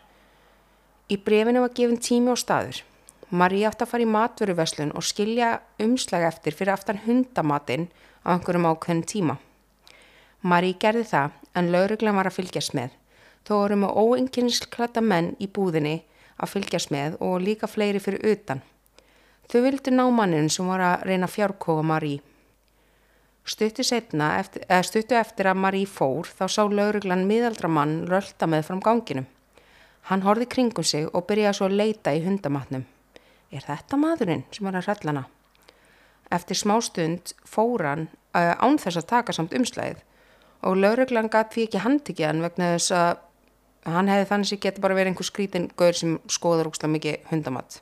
Í 1.10 1.16
brefinu 1.22 1.62
var 1.62 1.74
gefin 1.74 2.02
tími 2.02 2.32
og 2.34 2.40
staður. 2.42 2.82
Marie 3.30 3.66
átt 3.66 3.82
að 3.82 3.90
fara 3.90 4.06
í 4.06 4.10
matvöruveslun 4.10 4.92
og 4.94 5.06
skilja 5.06 5.60
umslag 5.82 6.26
eftir 6.28 6.54
fyrir 6.54 6.74
aftan 6.74 7.02
hundamatinn 7.06 7.88
á 8.22 8.34
einhverjum 8.34 8.68
ákveðin 8.70 9.06
tíma. 9.06 9.38
Marie 10.42 10.78
gerði 10.78 11.06
það 11.10 11.38
en 11.58 11.70
lauruglan 11.74 12.18
var 12.18 12.30
að 12.30 12.38
fylgjast 12.38 12.74
með. 12.78 12.92
Þó 13.46 13.52
voru 13.54 13.78
með 13.82 13.98
óinkynsklata 14.02 15.02
menn 15.02 15.34
í 15.42 15.46
búðinni 15.46 16.00
að 16.36 16.52
fylgjast 16.54 16.92
með 16.94 17.18
og 17.24 17.38
líka 17.42 17.68
fleiri 17.70 18.00
fyrir 18.02 18.24
utan. 18.32 18.62
Þau 19.50 19.60
vildi 19.62 19.94
ná 19.94 20.04
mannin 20.10 20.50
sem 20.50 20.66
var 20.66 20.82
að 20.82 21.06
reyna 21.10 21.28
fjárkóa 21.30 21.84
Marie. 21.86 22.22
Stuttu, 23.46 23.84
stuttu 23.86 25.14
eftir 25.14 25.46
að 25.46 25.62
Marie 25.62 25.86
fór 25.86 26.26
þá 26.26 26.44
sá 26.50 26.62
lauruglan 26.66 27.28
miðaldra 27.28 27.70
mann 27.70 28.00
rölda 28.10 28.50
með 28.50 28.66
fram 28.70 28.82
ganginum. 28.82 29.30
Hann 30.10 30.26
horfi 30.26 30.46
kringum 30.50 30.84
sig 30.84 31.06
og 31.12 31.26
byrjaði 31.30 31.58
svo 31.58 31.70
að 31.70 31.80
leita 31.80 32.14
í 32.14 32.24
hundamatnum 32.26 32.86
er 33.56 33.66
þetta 33.66 33.98
maðurinn 34.00 34.44
sem 34.54 34.66
var 34.66 34.78
að 34.78 34.90
hrellana? 34.90 35.24
Eftir 36.32 36.58
smá 36.58 36.76
stund 36.82 37.34
fór 37.46 37.84
hann 37.86 38.08
uh, 38.34 38.54
án 38.58 38.78
þess 38.82 39.00
að 39.00 39.10
taka 39.12 39.36
samt 39.36 39.54
umslæðið 39.56 40.02
og 40.66 40.80
lauruglan 40.80 41.30
gæti 41.30 41.54
því 41.54 41.66
ekki 41.68 41.84
handtikið 41.84 42.30
hann 42.30 42.42
vegna 42.42 42.72
þess 42.74 42.94
að 42.96 43.12
hann 43.94 44.08
hefði 44.10 44.28
þannig 44.30 44.54
að 44.56 44.62
geta 44.64 44.82
bara 44.82 44.96
verið 44.98 45.12
einhver 45.12 45.28
skrítin 45.28 45.68
gaur 45.78 45.94
sem 45.94 46.16
skoður 46.32 46.70
úrslega 46.70 46.92
mikið 46.94 47.28
hundamatt. 47.30 47.80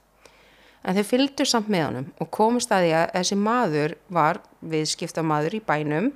En 0.84 0.96
þau 0.98 1.06
fylgdu 1.08 1.46
samt 1.48 1.70
með 1.72 1.86
honum 1.86 2.08
og 2.20 2.30
komist 2.34 2.72
að 2.74 2.84
því 2.84 2.92
að 2.98 3.12
þessi 3.14 3.38
maður 3.40 3.94
var 4.12 4.40
viðskipta 4.60 5.24
maður 5.24 5.56
í 5.56 5.60
bænum 5.64 6.10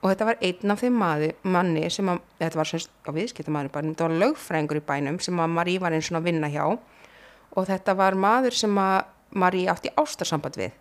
og 0.00 0.06
þetta 0.08 0.28
var 0.30 0.40
einn 0.40 0.72
af 0.72 0.80
þeim 0.80 0.96
maður, 0.96 1.34
manni 1.44 1.82
sem 1.92 2.08
að, 2.08 2.22
þetta 2.40 2.60
var 2.60 2.70
svona 2.70 3.16
viðskipta 3.18 3.52
maður 3.52 3.68
í 3.68 3.74
bænum, 3.74 3.90
þetta 3.92 4.06
var 4.06 4.20
lögfrængur 4.22 4.80
í 4.80 4.84
bænum 4.88 5.18
sem 5.20 5.42
að 5.44 5.52
Marí 5.58 5.76
var 5.82 5.96
svona 6.00 6.22
að 6.22 6.30
vinna 6.30 6.48
hjá 6.48 6.64
og 6.70 7.66
þetta 7.68 7.96
var 7.98 8.16
maður 8.16 8.56
sem 8.56 8.80
að 8.80 9.02
Marí 9.30 9.66
átti 9.70 9.92
ástarsamband 10.00 10.56
við. 10.58 10.72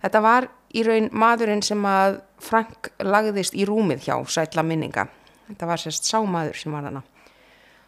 Þetta 0.00 0.20
var 0.24 0.46
í 0.72 0.84
raun 0.86 1.10
maðurinn 1.12 1.64
sem 1.66 1.82
að 1.88 2.22
Frank 2.40 2.92
lagðist 3.02 3.56
í 3.58 3.66
rúmið 3.68 4.06
hjá 4.06 4.16
sætla 4.32 4.64
minninga. 4.64 5.08
Þetta 5.50 5.68
var 5.68 5.82
sérst 5.82 6.08
sámaður 6.08 6.56
sem 6.62 6.72
var 6.72 6.86
hana. 6.88 7.02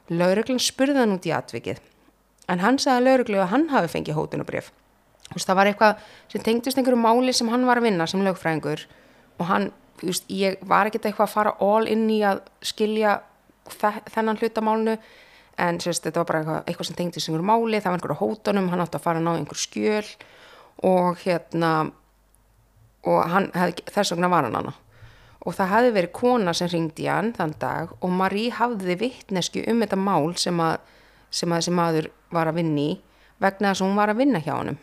Lauruglan 0.09 0.61
spurði 0.63 1.03
hann 1.03 1.15
út 1.17 1.27
í 1.29 1.33
atvikið. 1.35 1.81
En 2.49 2.63
hann 2.65 2.79
sagði 2.81 3.05
lauruglu 3.05 3.41
að 3.43 3.51
hann 3.53 3.67
hafi 3.73 3.91
fengið 3.93 4.17
hótunubrif. 4.17 4.71
Það 5.37 5.59
var 5.59 5.69
eitthvað 5.69 6.07
sem 6.33 6.45
tengdist 6.45 6.81
einhverju 6.81 7.01
máli 7.03 7.35
sem 7.37 7.51
hann 7.53 7.67
var 7.69 7.81
að 7.81 7.91
vinna 7.91 8.07
sem 8.09 8.23
lögfræðingur. 8.25 8.87
Og 9.39 9.51
hann, 9.51 9.69
just, 10.01 10.25
ég 10.33 10.57
var 10.69 10.89
ekkert 10.89 11.11
eitthvað 11.11 11.29
að 11.29 11.35
fara 11.35 11.55
all 11.61 11.85
inn 11.91 12.07
í 12.11 12.23
að 12.25 12.41
skilja 12.65 13.19
þennan 13.69 14.41
hlutamálnu 14.41 14.97
en 15.61 15.81
sérst, 15.83 16.07
þetta 16.07 16.23
var 16.23 16.29
bara 16.31 16.41
eitthvað, 16.41 16.59
eitthvað 16.65 16.89
sem 16.89 16.97
tengdi 16.97 17.21
sem 17.21 17.35
einhverju 17.35 17.51
máli, 17.51 17.81
það 17.83 17.91
var 17.91 17.99
einhverju 17.99 18.21
hótonum, 18.23 18.69
hann 18.73 18.83
átti 18.85 18.97
að 18.97 19.05
fara 19.05 19.21
að 19.21 19.27
ná 19.27 19.33
einhverju 19.35 19.65
skjöl. 19.67 20.11
Og 20.89 21.21
hérna 21.27 21.73
og 23.09 23.25
hann, 23.29 23.51
þess 23.53 24.15
vegna 24.15 24.31
var 24.33 24.49
hann 24.49 24.57
hana 24.57 24.77
og 25.49 25.57
það 25.57 25.73
hefði 25.73 25.95
verið 25.97 26.17
kona 26.19 26.53
sem 26.57 26.69
ringdi 26.69 27.09
hann 27.09 27.33
þann 27.37 27.55
dag 27.63 27.95
og 27.99 28.13
Marie 28.13 28.53
hafði 28.53 28.99
vittnesku 29.01 29.65
um 29.73 29.81
þetta 29.85 30.01
mál 30.01 30.35
sem 30.37 30.61
að, 30.61 30.77
sem 31.31 31.49
að 31.49 31.63
þessi 31.63 31.79
maður 31.79 32.11
var 32.35 32.51
að 32.51 32.61
vinni 32.61 32.91
í 32.91 32.99
vegna 33.41 33.73
þess 33.73 33.81
að 33.81 33.89
hún 33.89 33.99
var 34.03 34.13
að 34.13 34.21
vinna 34.21 34.43
hjá 34.45 34.55
hann 34.59 34.79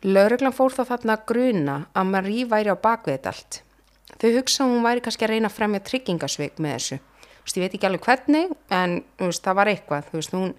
Laureglan 0.00 0.54
fór 0.56 0.72
þá 0.72 0.84
þarna 0.94 1.14
að 1.18 1.24
gruna 1.28 1.74
að 1.92 2.06
Marie 2.08 2.46
væri 2.48 2.72
á 2.72 2.76
bakvið 2.80 3.18
þetta 3.18 3.32
allt. 3.34 3.58
Þau 4.16 4.30
hugsa 4.38 4.64
hún 4.64 4.84
væri 4.86 5.02
kannski 5.04 5.26
að 5.26 5.32
reyna 5.34 5.50
að 5.50 5.56
fremja 5.58 5.80
tryggingasveik 5.84 6.56
með 6.56 6.72
þessu. 6.72 6.98
Veist, 7.44 7.58
ég 7.58 7.64
veit 7.66 7.74
ekki 7.76 7.88
alveg 7.88 8.06
hvernig 8.06 8.54
en 8.72 8.94
veist, 9.20 9.42
það 9.44 9.58
var 9.58 9.70
eitthvað. 9.74 10.08
Veist, 10.14 10.32
hún, 10.32 10.54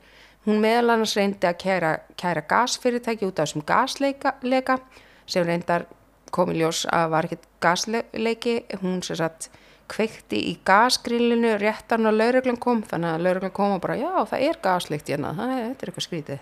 hún 0.46 0.62
meðal 0.62 0.94
annars 0.94 1.16
reyndi 1.18 1.50
að 1.50 1.58
kæra, 1.64 1.92
kæra 2.22 2.46
gasfyrirtæki 2.54 3.26
út 3.26 3.42
af 3.42 3.50
þessum 3.50 3.66
gasleika 3.66 4.78
sem 5.26 5.48
reyndar 5.48 5.88
kom 6.34 6.54
í 6.54 6.60
ljós 6.60 6.86
að 6.92 7.10
var 7.14 7.28
ekkert 7.28 7.50
gasleiki, 7.64 8.56
hún 8.82 9.02
sér 9.06 9.20
satt 9.22 9.50
kveikti 9.92 10.40
í 10.52 10.54
gasgrillinu 10.68 11.58
réttan 11.60 12.08
og 12.08 12.16
lauruglan 12.16 12.60
kom, 12.62 12.82
þannig 12.88 13.16
að 13.16 13.26
lauruglan 13.26 13.54
kom 13.56 13.76
og 13.76 13.84
bara 13.84 14.00
já 14.00 14.12
það 14.30 14.46
er 14.48 14.60
gasleikt 14.64 15.12
hérna, 15.12 15.34
það 15.38 15.54
er, 15.56 15.64
þetta 15.66 15.86
er 15.86 15.92
eitthvað 15.92 16.08
skrítið. 16.08 16.42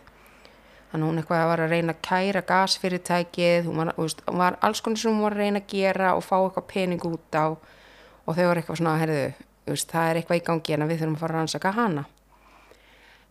Þannig 0.89 1.05
að 1.05 1.09
hún 1.09 1.21
eitthvað 1.21 1.47
var 1.51 1.63
að 1.63 1.73
reyna 1.73 1.93
að 1.93 2.05
kæra 2.05 2.45
gasfyrirtækið, 2.49 3.67
hún 3.67 3.81
var, 3.81 3.91
veist, 3.97 4.23
hún 4.25 4.41
var 4.41 4.57
alls 4.65 4.81
konar 4.85 5.01
sem 5.01 5.13
hún 5.13 5.25
var 5.25 5.35
að 5.37 5.43
reyna 5.43 5.61
að 5.61 5.73
gera 5.73 6.13
og 6.17 6.23
fá 6.25 6.35
eitthvað 6.39 6.69
pening 6.71 7.09
út 7.09 7.37
á 7.37 7.45
og 7.49 8.37
þau 8.37 8.45
var 8.47 8.61
eitthvað 8.61 8.79
svona, 8.81 8.95
herðu, 9.01 9.25
veist, 9.69 9.89
það 9.91 10.09
er 10.09 10.21
eitthvað 10.21 10.39
í 10.39 10.45
gangi 10.49 10.77
en 10.77 10.87
við 10.89 11.03
þurfum 11.03 11.17
að 11.17 11.23
fara 11.23 11.35
að 11.35 11.39
rannsaka 11.39 11.73
hana. 11.77 12.05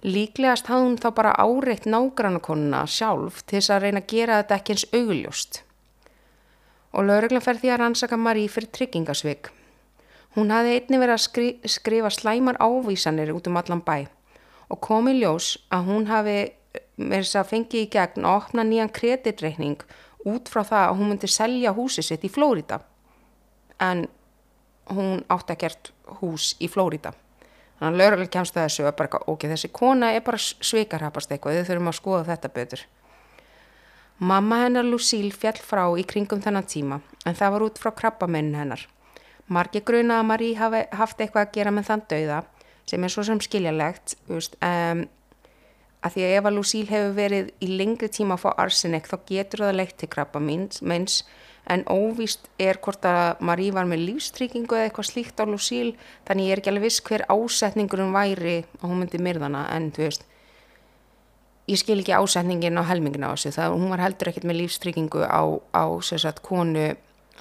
Líklegast 0.07 0.71
hafði 0.71 0.87
hún 0.87 1.01
þá 1.03 1.09
bara 1.17 1.35
áreitt 1.43 1.89
nágrannakonuna 1.91 2.85
sjálf 2.87 3.43
til 3.43 3.59
þess 3.59 3.75
að 3.75 3.87
reyna 3.87 4.05
að 4.05 4.13
gera 4.13 4.37
þetta 4.39 4.59
ekki 4.61 4.77
eins 4.77 4.87
augljóst. 4.95 5.63
Og 6.97 7.05
lauruglan 7.05 7.45
fer 7.45 7.59
því 7.61 7.73
að 7.73 7.81
rannsaka 7.83 8.17
Marí 8.17 8.47
fyrir 8.49 8.71
tryggingasvig. 8.73 9.51
Hún 10.37 10.53
hafði 10.55 10.77
einni 10.79 11.01
verið 11.01 11.17
að 11.17 11.25
skri, 11.25 11.49
skrifa 11.67 12.11
slæmar 12.13 12.61
ávísanir 12.63 13.33
út 13.35 13.49
um 13.51 13.59
allan 13.61 13.85
bæ 13.85 14.07
og 14.69 14.81
kom 14.85 15.09
í 15.09 15.15
ljós 15.17 15.55
að 15.73 15.87
hún 15.89 16.07
hafi 16.11 16.37
með 17.01 17.23
þess 17.23 17.39
að 17.41 17.49
fengi 17.53 17.81
í 17.85 17.89
gegn 17.93 18.27
að 18.27 18.37
opna 18.43 18.65
nýjan 18.69 18.93
kreditreikning 18.93 19.81
út 20.29 20.51
frá 20.53 20.61
það 20.67 20.85
að 20.85 20.99
hún 20.99 21.11
myndi 21.13 21.31
selja 21.33 21.73
húsi 21.77 22.05
sitt 22.05 22.27
í 22.27 22.33
Flórida. 22.33 22.81
En 23.81 24.07
hún 24.93 25.25
átti 25.31 25.55
að 25.55 25.63
gert 25.63 25.91
hús 26.21 26.53
í 26.61 26.69
Flórida. 26.69 27.15
Þannig 27.79 27.95
að 27.95 28.01
lauruglan 28.03 28.31
kemst 28.35 28.57
þessu 28.57 28.87
að 28.89 28.97
bara, 28.99 29.21
ok, 29.31 29.47
þessi 29.53 29.71
kona 29.73 30.13
er 30.13 30.25
bara 30.27 30.41
svikarhapast 30.43 31.33
eitthvað, 31.33 31.61
þau 31.61 31.69
þurfum 31.69 31.91
að 31.93 31.99
skoða 32.01 32.25
þetta 32.33 32.51
betur. 32.57 32.85
Mamma 34.19 34.65
hennar 34.65 34.83
Lucille 34.85 35.31
fjall 35.31 35.61
frá 35.63 35.85
í 35.95 36.03
kringum 36.03 36.41
þennan 36.43 36.67
tíma, 36.67 36.97
en 37.23 37.37
það 37.39 37.53
var 37.55 37.65
út 37.69 37.77
frá 37.79 37.93
krabbamennin 37.95 38.57
hennar. 38.59 38.81
Margi 39.47 39.81
gruna 39.87 40.17
að 40.19 40.27
Marí 40.27 40.49
hafi 40.59 40.81
haft 40.99 41.21
eitthvað 41.23 41.45
að 41.47 41.53
gera 41.55 41.73
með 41.73 41.87
þann 41.87 42.03
dauða, 42.11 42.39
sem 42.91 43.05
er 43.05 43.15
svo 43.15 43.25
sem 43.29 43.41
skiljalegt, 43.47 44.17
um, 44.29 45.05
að 46.03 46.17
því 46.17 46.25
að 46.27 46.35
ef 46.41 46.49
að 46.51 46.57
Lucille 46.57 46.91
hefur 46.91 47.15
verið 47.15 47.53
í 47.63 47.69
lengri 47.79 48.11
tíma 48.11 48.35
að 48.35 48.43
fá 48.43 48.51
arsenik 48.65 49.07
þá 49.07 49.17
getur 49.31 49.65
það 49.69 49.79
leitt 49.79 49.97
til 50.03 50.11
krabbamenns, 50.11 51.23
en 51.69 51.85
óvíst 51.87 52.49
er 52.59 52.79
hvort 52.83 53.05
að 53.07 53.43
Marí 53.45 53.69
var 53.77 53.87
með 53.89 54.05
lífstryggingu 54.09 54.77
eða 54.77 54.89
eitthvað 54.89 55.11
slíkt 55.11 55.43
á 55.43 55.45
Lucille 55.47 55.95
þannig 56.27 56.49
ég 56.49 56.55
er 56.55 56.63
ekki 56.63 56.73
alveg 56.73 56.87
viss 56.89 57.05
hver 57.05 57.27
ásetningurum 57.29 58.15
væri 58.17 58.63
að 58.81 58.87
hún 58.87 59.03
myndi 59.03 59.21
myrðana 59.23 59.67
en 59.75 59.91
þú 59.93 60.07
veist 60.07 60.25
ég 61.69 61.81
skil 61.81 61.99
ekki 62.01 62.17
ásetningin 62.17 62.81
á 62.81 62.89
helmingin 62.89 63.27
á 63.29 63.33
þessu. 63.35 63.53
Það 63.57 63.75
hún 63.77 63.93
var 63.93 64.05
heldur 64.05 64.31
ekkert 64.31 64.49
með 64.49 64.61
lífstryggingu 64.63 65.25
á, 65.25 65.43
á 65.77 65.85
sagt, 66.01 66.43
konu 66.47 66.95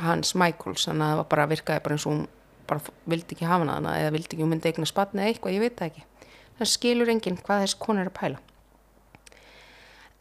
hans 0.04 0.36
Michaels. 0.36 0.88
Þannig 0.90 1.06
að 1.06 1.14
það 1.14 1.22
var 1.22 1.30
bara 1.32 1.48
virkaði 1.54 1.86
bara 1.86 1.98
eins 1.98 2.08
og 2.08 2.14
hún 2.14 2.26
bara 2.68 2.96
vildi 3.08 3.38
ekki 3.38 3.48
hafa 3.48 3.66
hana 3.72 3.96
eða 4.02 4.14
vildi 4.16 4.36
ekki 4.36 4.44
hún 4.44 4.52
myndi 4.52 4.72
eigna 4.72 4.90
spatna 4.90 5.24
eða 5.24 5.34
eitthvað, 5.34 5.56
ég 5.56 5.64
veit 5.64 5.80
það 5.80 5.92
ekki. 5.92 6.06
Það 6.58 6.72
skilur 6.74 7.12
enginn 7.14 7.40
hvað 7.40 7.64
þess 7.64 7.80
konu 7.80 8.04
er 8.04 8.12
að 8.12 8.18
pæla. 8.18 8.44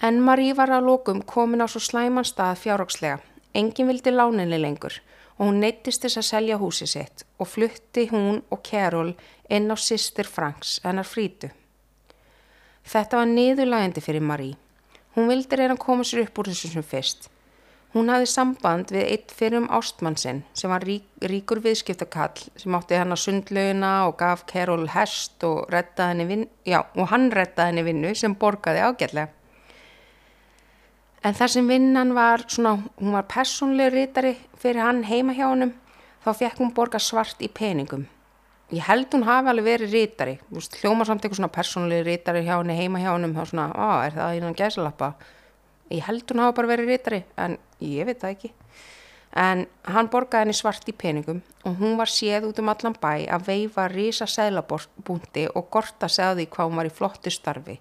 En 0.06 0.20
Marí 0.22 0.50
var 0.52 0.70
að 0.70 0.86
lókum 0.90 1.22
komin 1.24 1.64
á 1.64 1.66
svo 1.66 1.80
slæman 1.80 2.26
stað 2.28 2.60
fjárrakslega 2.60 3.18
Engin 3.56 3.88
vildi 3.88 4.12
láninni 4.12 4.58
lengur 4.60 4.98
og 5.38 5.46
hún 5.48 5.62
neittist 5.62 6.02
þess 6.04 6.20
að 6.20 6.26
selja 6.28 6.58
húsi 6.60 6.88
sitt 6.90 7.24
og 7.40 7.48
flutti 7.48 8.04
hún 8.10 8.42
og 8.52 8.60
Carol 8.68 9.14
inn 9.48 9.72
á 9.72 9.76
sýstir 9.80 10.28
Franks, 10.28 10.76
hennar 10.84 11.08
frítu. 11.08 11.48
Þetta 12.86 13.18
var 13.18 13.26
niðurlægandi 13.26 14.02
fyrir 14.04 14.22
Marie. 14.22 14.54
Hún 15.16 15.26
vildi 15.26 15.56
reyna 15.58 15.74
að 15.74 15.82
koma 15.82 16.04
sér 16.06 16.22
upp 16.22 16.38
úr 16.38 16.52
þessu 16.52 16.70
sem 16.70 16.84
fyrst. 16.86 17.26
Hún 17.96 18.10
hafði 18.12 18.28
samband 18.28 18.90
við 18.92 19.06
eitt 19.08 19.32
fyrir 19.32 19.62
um 19.62 19.68
ástmannsinn 19.72 20.42
sem 20.54 20.70
var 20.70 20.84
rík, 20.84 21.06
ríkur 21.24 21.62
viðskiptakall 21.64 22.44
sem 22.60 22.74
átti 22.76 22.98
hann 23.00 23.14
að 23.14 23.22
sundlauna 23.22 23.92
og 24.06 24.18
gaf 24.20 24.44
Carol 24.50 24.84
hest 24.92 25.42
og, 25.48 25.72
vin, 26.28 26.44
já, 26.68 26.82
og 26.94 27.08
hann 27.10 27.30
rettaði 27.32 27.72
henni 27.72 27.86
vinnu 27.86 28.14
sem 28.14 28.36
borgaði 28.36 28.84
ágætlega. 28.84 29.30
En 31.24 31.34
þar 31.34 31.50
sem 31.50 31.66
vinnan 31.66 32.12
var 32.14 32.44
svona, 32.46 32.76
hún 33.00 33.16
var 33.16 33.26
personlega 33.26 33.96
rítari 33.96 34.36
fyrir 34.54 34.84
hann 34.84 35.02
heima 35.08 35.34
hjá 35.34 35.48
honum, 35.48 35.72
þá 36.22 36.34
fekk 36.36 36.60
hún 36.60 36.74
borga 36.76 37.00
svart 37.02 37.40
í 37.42 37.48
peningum. 37.48 38.06
Ég 38.74 38.82
held 38.82 39.12
hún 39.14 39.22
hafi 39.22 39.46
alveg 39.46 39.66
verið 39.66 39.92
rítari, 39.94 40.32
hljóma 40.50 41.04
samt 41.06 41.22
eitthvað 41.22 41.38
svona 41.38 41.54
personlega 41.54 42.02
rítari 42.08 42.42
hjá 42.42 42.56
henni 42.56 42.74
heima 42.74 42.98
hjá 42.98 43.12
honum, 43.12 43.36
þá 43.36 43.44
svona, 43.52 43.66
á, 43.70 43.88
er 44.08 44.16
það 44.16 44.38
innan 44.40 44.58
gæsalappa? 44.58 45.12
Ég 45.94 46.02
held 46.02 46.26
hún 46.32 46.42
hafi 46.42 46.56
bara 46.58 46.72
verið 46.72 46.90
rítari, 46.90 47.20
en 47.38 47.54
ég 47.78 48.08
veit 48.08 48.18
það 48.18 48.34
ekki. 48.34 48.52
En 49.38 49.66
hann 49.86 50.10
borgaði 50.10 50.48
henni 50.48 50.58
svart 50.58 50.90
í 50.90 50.96
peningum 50.98 51.44
og 51.62 51.78
hún 51.78 51.94
var 52.00 52.10
séð 52.10 52.48
út 52.48 52.58
um 52.58 52.72
allan 52.72 52.96
bæ 52.98 53.26
að 53.36 53.50
veifa 53.52 53.86
rísa 53.92 54.26
seglabúndi 54.26 55.46
og 55.52 55.70
gorta 55.70 56.08
segði 56.10 56.48
hvað 56.50 56.70
hún 56.70 56.80
var 56.80 56.90
í 56.90 56.96
flottu 56.98 57.30
starfi. 57.30 57.76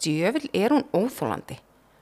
Djöfil 0.00 0.48
er 0.56 0.72
hún 0.72 0.86
óþólandi 0.96 1.58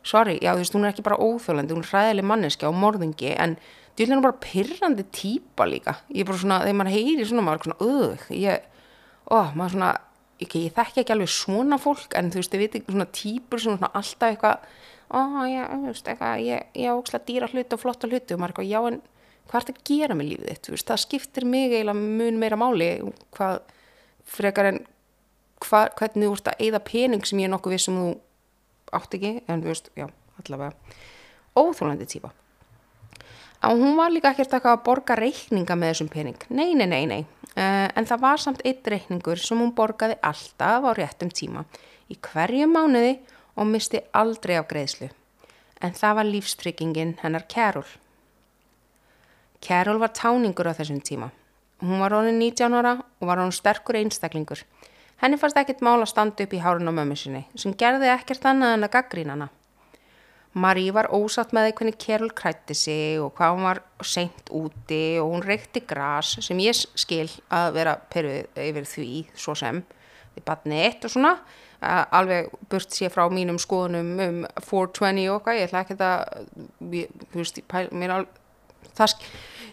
sorry, 0.07 0.39
já 0.43 0.53
þú 0.55 0.63
veist, 0.63 0.77
hún 0.77 0.87
er 0.87 0.95
ekki 0.95 1.07
bara 1.07 1.21
óþjólandi, 1.21 1.77
hún 1.77 1.85
er 1.85 1.93
hræðileg 1.93 2.29
manneski 2.29 2.69
á 2.69 2.73
morðingi 2.73 3.33
en 3.37 3.57
djúðlega 3.99 4.13
er 4.13 4.19
hún 4.19 4.27
bara 4.27 4.43
pyrrandi 4.45 5.07
týpa 5.15 5.67
líka, 5.69 5.97
ég 6.13 6.23
er 6.23 6.29
bara 6.29 6.43
svona, 6.43 6.61
þegar 6.65 6.79
maður 6.81 6.97
heyri 6.97 7.27
svona, 7.27 7.47
maður 7.47 7.59
er 7.59 7.69
svona, 7.69 7.81
öð, 7.89 8.29
ég, 8.39 8.69
ó, 9.29 9.39
maður 9.59 9.75
svona, 9.75 9.91
ekki, 10.43 10.65
ég 10.69 10.77
þekki 10.77 11.03
ekki 11.03 11.15
alveg 11.15 11.33
svona 11.35 11.79
fólk, 11.83 12.15
en 12.19 12.31
þú 12.33 12.43
veist, 12.43 12.55
ég 12.55 12.63
veit 12.63 12.77
ekki 12.79 12.95
svona 12.95 13.09
týpur 13.19 13.63
sem 13.63 13.75
svona 13.75 13.91
alltaf 13.99 14.29
eitthvað, 14.33 14.69
ó, 15.11 15.21
já, 15.49 15.65
þú 15.73 15.89
veist, 15.89 16.11
eitthvað, 16.13 16.45
ég, 16.47 16.93
áksla 16.93 17.23
dýra 17.27 17.49
hluti 17.51 17.75
og 17.77 17.83
flotta 17.83 18.11
hluti. 18.11 18.37
Og 18.37 18.43
maður 18.43 18.55
er 18.55 18.55
eitthvað, 18.55 18.71
já, 18.71 18.81
en 18.93 19.01
hvað 19.49 19.59
er 19.59 19.67
þetta 19.67 19.83
að 19.83 19.91
gera 19.91 20.19
með 20.19 20.31
lífið 20.33 20.53
þitt, 20.53 20.63
þú 20.67 20.77
veist, 20.77 20.89
það 20.93 21.03
skiptir 21.05 21.49
mig 21.49 21.75
eiginlega 21.75 21.99
mun 22.05 22.41
meira 22.43 22.61
máli, 22.61 22.89
hvað, 23.37 23.61
frekar 24.29 24.71
en, 24.71 24.81
hvað, 25.65 25.93
hvernig 25.99 26.29
þú 26.29 26.39
ert 26.39 26.51
að 26.53 26.65
eigða 26.67 26.85
pening 26.87 27.27
sem 27.27 27.43
ég 27.43 27.49
er 27.49 27.55
nokkuð 27.57 27.75
við 27.75 27.85
sem 27.87 27.99
þú 27.99 28.09
átt 28.95 29.17
ekki, 29.19 29.39
en 29.49 29.63
þú 29.63 29.73
veist, 29.73 29.91
já, 29.99 30.09
allavega. 30.41 30.97
Óþólandi 31.59 32.07
típa. 32.09 32.33
Og 33.67 33.81
hún 33.81 33.97
var 33.99 34.13
líka 34.15 34.31
ekkert 34.31 34.55
að 34.61 34.83
borga 34.87 35.17
reikninga 35.19 35.75
með 35.75 35.93
þessum 35.93 36.11
pening. 36.13 36.45
Nei, 36.55 36.75
nei, 36.79 36.87
nei, 36.87 37.05
nei. 37.11 37.23
Uh, 37.59 37.89
en 37.99 38.07
það 38.07 38.21
var 38.23 38.39
samt 38.39 38.61
eitt 38.69 38.87
reikningur 38.87 39.41
sem 39.43 39.59
hún 39.59 39.75
borgaði 39.75 40.15
alltaf 40.23 40.85
á 40.87 40.91
réttum 40.95 41.33
tíma 41.35 41.65
í 42.07 42.15
hverju 42.23 42.69
mánuði 42.71 43.17
og 43.59 43.67
misti 43.67 44.05
aldrei 44.15 44.61
á 44.61 44.63
greiðslu. 44.63 45.09
En 45.83 45.95
það 45.95 46.15
var 46.21 46.31
lífstryggingin 46.31 47.17
hennar 47.23 47.49
Carol. 47.51 47.87
Carol 49.59 49.99
var 49.99 50.15
táningur 50.15 50.71
á 50.71 50.79
þessum 50.79 51.03
tíma. 51.03 51.33
Hún 51.83 51.99
var 51.99 52.15
rónin 52.15 52.39
19 52.39 52.79
ára 52.79 52.95
og 53.03 53.27
var 53.27 53.43
rónin 53.43 53.55
sterkur 53.55 53.99
einstaklingur 53.99 54.63
Henni 55.19 55.39
fannst 55.41 55.59
ekkert 55.59 55.83
mál 55.83 55.99
að 55.99 56.11
standa 56.13 56.45
upp 56.45 56.53
í 56.55 56.61
hárun 56.63 56.91
á 56.91 56.95
mömmu 56.95 57.17
sinni 57.19 57.45
sem 57.59 57.75
gerði 57.79 58.11
ekkert 58.13 58.45
annað 58.47 58.77
en 58.77 58.87
að 58.87 58.93
gaggrína 58.95 59.35
hana. 59.35 59.49
Marí 60.59 60.89
var 60.95 61.11
ósatt 61.15 61.53
með 61.55 61.69
því 61.69 61.75
hvernig 61.79 61.99
Kerul 62.01 62.31
krætti 62.35 62.75
sig 62.75 63.19
og 63.21 63.35
hvað 63.37 63.55
hún 63.55 63.67
var 63.69 63.81
seint 64.07 64.51
úti 64.55 65.03
og 65.21 65.35
hún 65.35 65.45
reykti 65.45 65.83
gras 65.87 66.37
sem 66.45 66.61
ég 66.63 66.75
skil 66.75 67.29
að 67.53 67.73
vera 67.77 67.97
peruð 68.11 68.61
yfir 68.65 68.89
því 68.89 69.11
svo 69.37 69.55
sem 69.59 69.83
við 70.37 70.47
batni 70.47 70.81
eitt 70.87 71.05
og 71.05 71.15
svona 71.15 71.35
alveg 71.81 72.49
burt 72.71 72.95
sér 72.95 73.13
frá 73.15 73.29
mínum 73.31 73.59
skoðunum 73.63 74.15
um 74.25 74.41
420 74.65 75.29
og 75.35 75.45
hvað 75.45 75.61
ég 75.61 75.69
ætla 75.69 75.85
ekki 75.85 75.99
að 76.03 76.47
þú 76.81 77.43
veist, 77.43 77.61
mér 77.93 78.17
alveg 78.17 78.45
það 78.99 79.15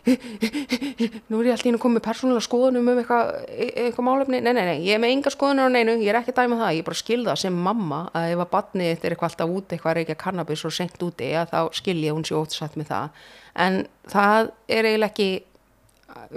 nú 0.06 1.40
er 1.40 1.48
ég 1.48 1.56
alltaf 1.56 1.66
inn 1.66 1.78
að 1.78 1.82
koma 1.82 1.98
með 1.98 2.04
persónulega 2.06 2.46
skoðunum 2.46 2.90
um 2.92 3.00
eitthvað 3.02 3.30
eitthva 3.58 4.04
málefni, 4.06 4.42
nei, 4.44 4.52
nei, 4.54 4.66
nei, 4.68 4.84
ég 4.86 4.98
er 4.98 5.02
með 5.02 5.16
enga 5.16 5.34
skoðunar 5.34 5.72
á 5.72 5.74
neinu, 5.74 5.96
ég 6.04 6.12
er 6.12 6.20
ekki 6.20 6.34
að 6.36 6.42
dæma 6.44 6.60
það, 6.60 6.74
ég 6.76 6.84
er 6.84 6.88
bara 6.90 6.98
að 6.98 7.02
skilða 7.02 7.36
sem 7.42 7.58
mamma 7.68 8.02
að 8.14 8.34
ef 8.36 8.44
að 8.44 8.52
batnið 8.54 8.92
þetta 8.92 9.08
er 9.08 9.16
eitthvað 9.16 9.32
alltaf 9.32 9.56
úti 9.56 9.76
eitthvað 9.76 9.98
reykja 9.98 10.18
kannabis 10.22 10.66
og 10.68 10.76
senkt 10.78 11.06
úti 11.06 11.32
að 11.34 11.56
þá 11.56 11.60
skil 11.80 11.98
ég 12.04 12.14
hún 12.14 12.28
sér 12.28 12.38
ótsatt 12.38 12.78
með 12.78 12.92
það. 12.92 13.26
En 13.66 13.82
það 14.14 14.52
er 14.78 14.90
eiginlega 14.92 15.10
ekki 15.10 15.30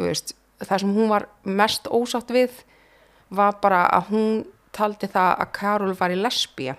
veist, 0.01 0.35
það 0.65 0.85
sem 0.85 0.97
hún 0.97 1.13
var 1.13 1.29
mest 1.45 1.93
ósatt 1.93 2.33
við 2.35 2.63
var 3.29 3.61
bara 3.63 3.85
að 3.93 4.13
hún 4.15 4.43
taldi 4.73 5.11
það 5.13 5.33
að 5.45 5.55
Karol 5.61 5.95
var 5.99 6.15
í 6.15 6.19
lesbija 6.19 6.79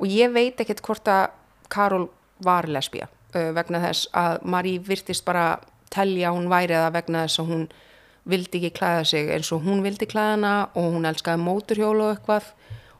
og 0.00 0.08
ég 0.08 0.32
veit 0.32 0.60
ekkert 0.62 0.84
hvort 0.86 1.12
að 1.12 1.26
Karol 1.70 2.06
var 2.40 2.68
lesbija 2.70 3.10
vegna 3.34 3.82
þess 3.84 4.10
að 4.16 4.42
Marí 4.50 4.78
virtist 4.82 5.24
bara 5.24 5.60
telja 5.90 6.32
hún 6.34 6.50
væri 6.50 6.76
það 6.76 6.96
vegna 6.98 7.24
þess 7.26 7.42
að 7.42 7.52
hún 7.52 7.68
vildi 8.30 8.60
ekki 8.60 8.78
klæða 8.78 9.04
sig 9.10 9.30
eins 9.34 9.50
og 9.54 9.64
hún 9.64 9.82
vildi 9.84 10.06
klæða 10.10 10.34
hana 10.36 10.54
og 10.74 10.90
hún 10.94 11.08
elskaði 11.08 11.42
móturhjólu 11.42 12.06
og 12.06 12.14
eitthvað 12.14 12.50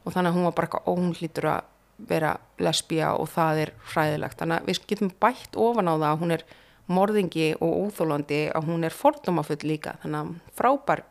og 0.01 0.15
þannig 0.15 0.31
að 0.31 0.37
hún 0.37 0.47
var 0.47 0.55
bara 0.57 0.69
eitthvað 0.71 1.19
hlýtur 1.19 1.47
að 1.51 1.69
vera 2.09 2.31
lesbija 2.61 3.13
og 3.13 3.29
það 3.29 3.61
er 3.65 3.71
hræðilegt. 3.93 4.39
Þannig 4.39 4.57
að 4.57 4.69
við 4.69 4.79
getum 4.89 5.11
bætt 5.21 5.57
ofan 5.59 5.91
á 5.91 5.93
það 5.93 6.07
að 6.09 6.21
hún 6.23 6.35
er 6.35 6.45
morðingi 6.91 7.49
og 7.61 7.75
óþólandi 7.85 8.41
að 8.55 8.69
hún 8.71 8.87
er 8.87 8.95
fordómafull 8.95 9.59
líka 9.63 9.95
þannig 10.01 10.21
að 10.21 10.31
frábær, 10.57 11.03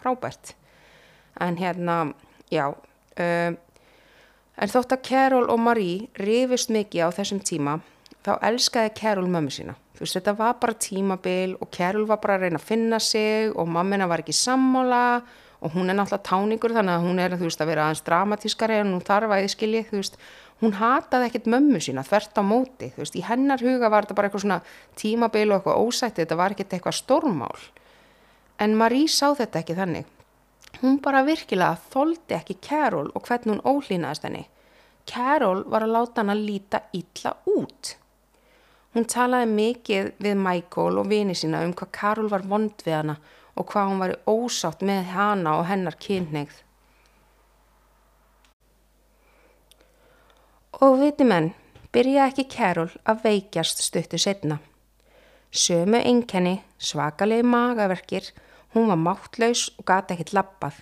frábært. 0.00 0.54
En 1.40 1.56
hérna, 1.56 2.12
já, 2.52 2.66
uh, 2.74 3.54
en 4.58 4.72
þótt 4.74 4.96
að 4.96 5.04
Carol 5.08 5.46
og 5.48 5.62
Marie 5.62 6.10
rifist 6.20 6.72
mikið 6.74 7.08
á 7.08 7.08
þessum 7.14 7.40
tíma 7.40 7.78
þá 8.22 8.32
elskaði 8.48 8.92
Carol 8.98 9.28
mömmu 9.30 9.52
sína. 9.52 9.76
Þú 9.96 10.04
veist, 10.04 10.16
þetta 10.18 10.34
var 10.38 10.58
bara 10.62 10.78
tímabil 10.78 11.56
og 11.60 11.70
Carol 11.74 12.06
var 12.08 12.20
bara 12.22 12.38
að 12.38 12.46
reyna 12.46 12.60
að 12.60 12.68
finna 12.68 13.00
sig 13.02 13.52
og 13.54 13.68
mammina 13.70 14.08
var 14.10 14.22
ekki 14.22 14.34
sammála 14.36 15.02
og 15.62 15.74
hún 15.76 15.90
er 15.90 15.98
náttúrulega 15.98 16.26
táningur 16.26 16.74
þannig 16.74 16.96
að 16.96 17.04
hún 17.06 17.20
er, 17.22 17.36
þú 17.38 17.46
veist, 17.46 17.60
að 17.62 17.70
vera 17.70 17.84
aðeins 17.86 18.06
dramatískari 18.06 18.78
en 18.82 18.94
hún 18.96 19.04
þarf 19.06 19.30
að 19.30 19.44
þið 19.44 19.52
skilji, 19.52 19.82
þú 19.90 20.00
veist, 20.00 20.16
hún 20.62 20.74
hataði 20.78 21.28
ekkert 21.28 21.46
mömmu 21.54 21.82
sína 21.82 22.02
þvert 22.06 22.40
á 22.40 22.42
móti, 22.46 22.88
þú 22.94 23.04
veist, 23.04 23.18
í 23.18 23.22
hennar 23.26 23.62
huga 23.62 23.90
var 23.92 24.06
þetta 24.06 24.16
bara 24.18 24.30
eitthvað 24.30 24.44
svona 24.46 24.58
tímabil 24.98 25.46
og 25.50 25.60
eitthvað 25.60 25.86
ósætti, 25.86 26.24
þetta 26.24 26.40
var 26.40 26.56
ekkert 26.56 26.74
eitthvað 26.74 26.98
stórmál. 26.98 27.62
En 28.62 28.76
Marie 28.78 29.10
sá 29.10 29.32
þetta 29.38 29.62
ekki 29.62 29.78
þannig. 29.78 30.10
Hún 30.82 30.98
bara 31.04 31.22
virkilega 31.26 31.78
þóldi 31.92 32.36
ekki 32.38 32.58
Carol 32.64 33.10
og 33.14 33.26
hvernig 33.26 33.54
hún 33.54 33.64
ólýnaðist 33.66 34.26
henni. 34.26 34.46
Carol 35.06 35.64
var 35.70 35.86
að 35.86 35.94
láta 35.94 36.22
hann 36.22 36.34
að 36.34 36.46
líta 36.46 36.82
illa 36.96 37.36
út. 37.50 37.96
Hún 38.92 39.06
talaði 39.08 39.48
mikið 39.48 40.08
við 40.20 40.34
Michael 40.36 40.98
og 41.00 41.06
vini 41.08 41.32
sína 41.36 41.62
um 41.64 41.72
hvað 41.72 41.90
Carol 41.96 42.28
var 42.28 42.42
vond 42.48 42.82
við 42.84 42.98
hana 42.98 43.14
og 43.56 43.64
hvað 43.70 43.88
hún 43.88 44.02
var 44.02 44.12
ósátt 44.28 44.84
með 44.84 45.06
hana 45.14 45.54
og 45.60 45.64
hennar 45.68 45.96
kynneigð. 46.00 46.58
Og 50.84 50.98
viti 51.00 51.24
menn, 51.24 51.52
byrja 51.94 52.28
ekki 52.28 52.44
Carol 52.52 52.90
að 53.08 53.24
veikjast 53.24 53.80
stuttu 53.84 54.20
setna. 54.20 54.58
Sömu 55.52 56.00
einkenni, 56.00 56.58
svakalegi 56.80 57.44
magaverkir, 57.48 58.28
hún 58.74 58.88
var 58.92 59.00
máttlaus 59.00 59.70
og 59.78 59.86
gata 59.88 60.16
ekkert 60.16 60.34
lappað. 60.36 60.76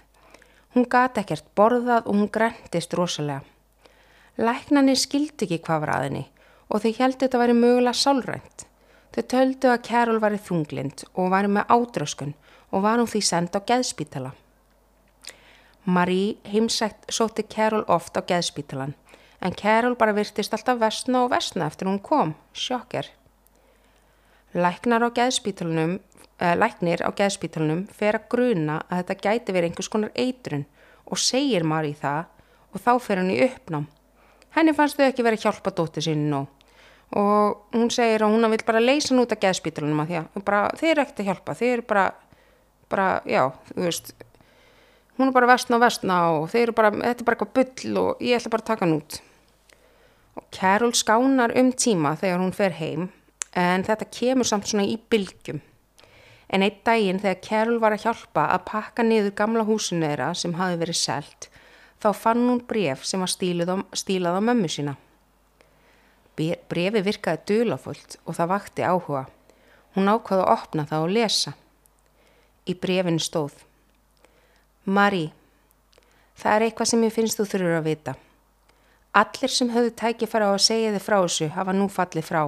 Hún 0.75 0.87
gata 0.91 1.23
ekkert 1.23 1.47
borðað 1.59 2.07
og 2.07 2.15
hún 2.17 2.31
grendist 2.31 2.95
rosalega. 2.95 3.43
Læknanir 4.39 4.99
skildi 4.99 5.47
ekki 5.47 5.63
hvað 5.63 5.83
var 5.87 5.97
aðinni 5.99 6.27
og 6.71 6.85
þau 6.85 6.93
heldur 7.01 7.27
þetta 7.27 7.41
væri 7.43 7.57
mögulega 7.59 7.99
sálrænt. 7.99 8.67
Þau 9.11 9.23
töldu 9.33 9.71
að 9.73 9.83
Carol 9.89 10.21
var 10.23 10.37
í 10.37 10.39
þunglind 10.39 11.05
og 11.19 11.33
var 11.33 11.49
með 11.51 11.73
ádröskun 11.75 12.35
og 12.71 12.85
var 12.87 13.01
hún 13.03 13.11
því 13.11 13.23
send 13.27 13.57
á 13.59 13.61
geðspítala. 13.67 14.31
Marie 15.85 16.37
heimsætt 16.47 17.11
sóti 17.11 17.43
Carol 17.51 17.83
oft 17.89 18.15
á 18.15 18.23
geðspítalan 18.23 18.95
en 19.41 19.57
Carol 19.57 19.97
bara 19.99 20.15
virtist 20.15 20.55
alltaf 20.55 20.79
vestna 20.79 21.25
og 21.25 21.33
vestna 21.33 21.67
eftir 21.67 21.89
hún 21.89 21.99
kom, 21.99 22.35
sjokker. 22.55 23.09
Eh, 26.41 26.57
læknir 26.57 27.03
á 27.05 27.11
geðspítalunum 27.13 27.83
fer 27.93 28.17
að 28.17 28.29
gruna 28.33 28.79
að 28.89 29.03
þetta 29.03 29.17
gæti 29.27 29.53
verið 29.53 29.69
einhvers 29.69 29.91
konar 29.93 30.13
eitrun 30.15 30.63
og 31.05 31.21
segir 31.21 31.67
Marie 31.69 31.93
það 31.93 32.31
og 32.73 32.81
þá 32.81 32.93
fer 33.05 33.21
hann 33.21 33.35
í 33.35 33.43
uppnám. 33.45 33.85
Henni 34.57 34.73
fannst 34.73 34.97
þau 34.97 35.11
ekki 35.11 35.27
verið 35.27 35.43
að 35.43 35.45
hjálpa 35.45 35.75
dóttir 35.77 36.07
sín 36.07 36.31
nú 36.31 36.47
og 37.17 37.75
hún 37.75 37.91
segir 37.91 38.23
að 38.23 38.35
hún 38.37 38.51
vil 38.53 38.65
bara 38.67 38.83
leysa 38.83 39.11
hann 39.11 39.23
út 39.25 39.33
af 39.35 39.41
geðspítalunum 39.43 40.03
að 40.05 40.11
því 40.11 40.19
að 40.21 40.45
bara, 40.47 40.61
þeir 40.79 40.91
eru 40.93 41.03
ekkert 41.03 41.23
að 41.23 41.31
hjálpa, 41.31 41.57
þeir 41.59 41.73
eru 41.73 41.87
bara, 41.89 42.05
bara, 42.93 43.07
já, 43.27 43.43
þú 43.73 43.87
veist, 43.87 44.13
hún 45.19 45.31
er 45.31 45.35
bara 45.35 45.51
vestna 45.51 45.79
og 45.79 45.83
vestna 45.83 46.21
og 46.37 46.47
þeir 46.53 46.69
eru 46.69 46.77
bara, 46.79 46.93
þetta 46.95 47.25
er 47.25 47.27
bara 47.27 47.39
eitthvað 47.39 47.57
bull 47.59 47.99
og 48.05 48.23
ég 48.23 48.39
ætla 48.39 48.55
bara 48.55 48.65
að 48.65 48.71
taka 48.71 48.87
hann 48.87 48.95
út. 49.01 49.19
Og 50.39 50.47
Carol 50.55 50.95
skánar 50.95 51.57
um 51.59 51.73
tíma 51.75 52.15
þegar 52.21 52.41
hún 52.45 52.55
fer 52.55 52.79
heim 52.79 53.11
en 53.59 53.85
þetta 53.85 54.07
kemur 54.15 54.47
samt 54.47 54.71
svona 54.71 54.87
í 54.87 54.95
bylgjum. 55.11 55.59
En 56.51 56.63
einn 56.67 56.79
daginn 56.87 57.19
þegar 57.23 57.43
Carol 57.43 57.83
var 57.83 57.95
að 57.95 58.07
hjálpa 58.07 58.47
að 58.55 58.67
pakka 58.71 59.07
niður 59.07 59.35
gamla 59.39 59.67
húsinu 59.67 60.07
þeirra 60.07 60.33
sem 60.39 60.55
hafi 60.59 60.79
verið 60.79 60.99
selt, 60.99 61.51
þá 62.03 62.11
fann 62.15 62.47
hún 62.47 62.63
bref 62.71 63.03
sem 63.07 63.23
var 63.23 63.31
stílað 63.35 64.39
á 64.39 64.41
mömmu 64.43 64.71
sína. 64.71 64.97
Brefi 66.71 67.03
virkaði 67.05 67.43
dölafullt 67.51 68.17
og 68.25 68.37
það 68.39 68.51
vakti 68.55 68.87
áhuga. 68.87 69.27
Hún 69.97 70.11
ákvaði 70.11 70.45
að 70.45 70.53
opna 70.55 70.87
það 70.89 71.05
og 71.05 71.13
lesa. 71.17 71.53
Í 72.71 72.77
brefinu 72.79 73.23
stóð. 73.23 73.55
Marie, 74.85 75.33
það 76.39 76.57
er 76.57 76.67
eitthvað 76.67 76.91
sem 76.93 77.05
ég 77.05 77.15
finnst 77.15 77.41
þú 77.41 77.47
þurfur 77.53 77.79
að 77.81 77.89
vita. 77.89 78.15
Allir 79.21 79.51
sem 79.51 79.73
höfðu 79.75 79.93
tækifæra 79.99 80.49
á 80.49 80.55
að 80.55 80.65
segja 80.69 80.93
þið 80.95 81.05
frá 81.05 81.17
þessu 81.19 81.51
hafa 81.57 81.75
nú 81.75 81.89
fallið 81.91 82.29
frá. 82.29 82.43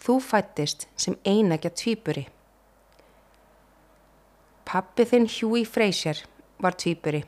Þú 0.00 0.16
fættist 0.24 0.86
sem 0.96 1.16
einægja 1.28 1.70
tvýburi. 1.76 2.26
Pappi 4.66 5.04
þinn 5.06 5.28
Hughie 5.28 5.68
Fraser 5.68 6.24
var 6.58 6.74
tvýburi 6.74 7.22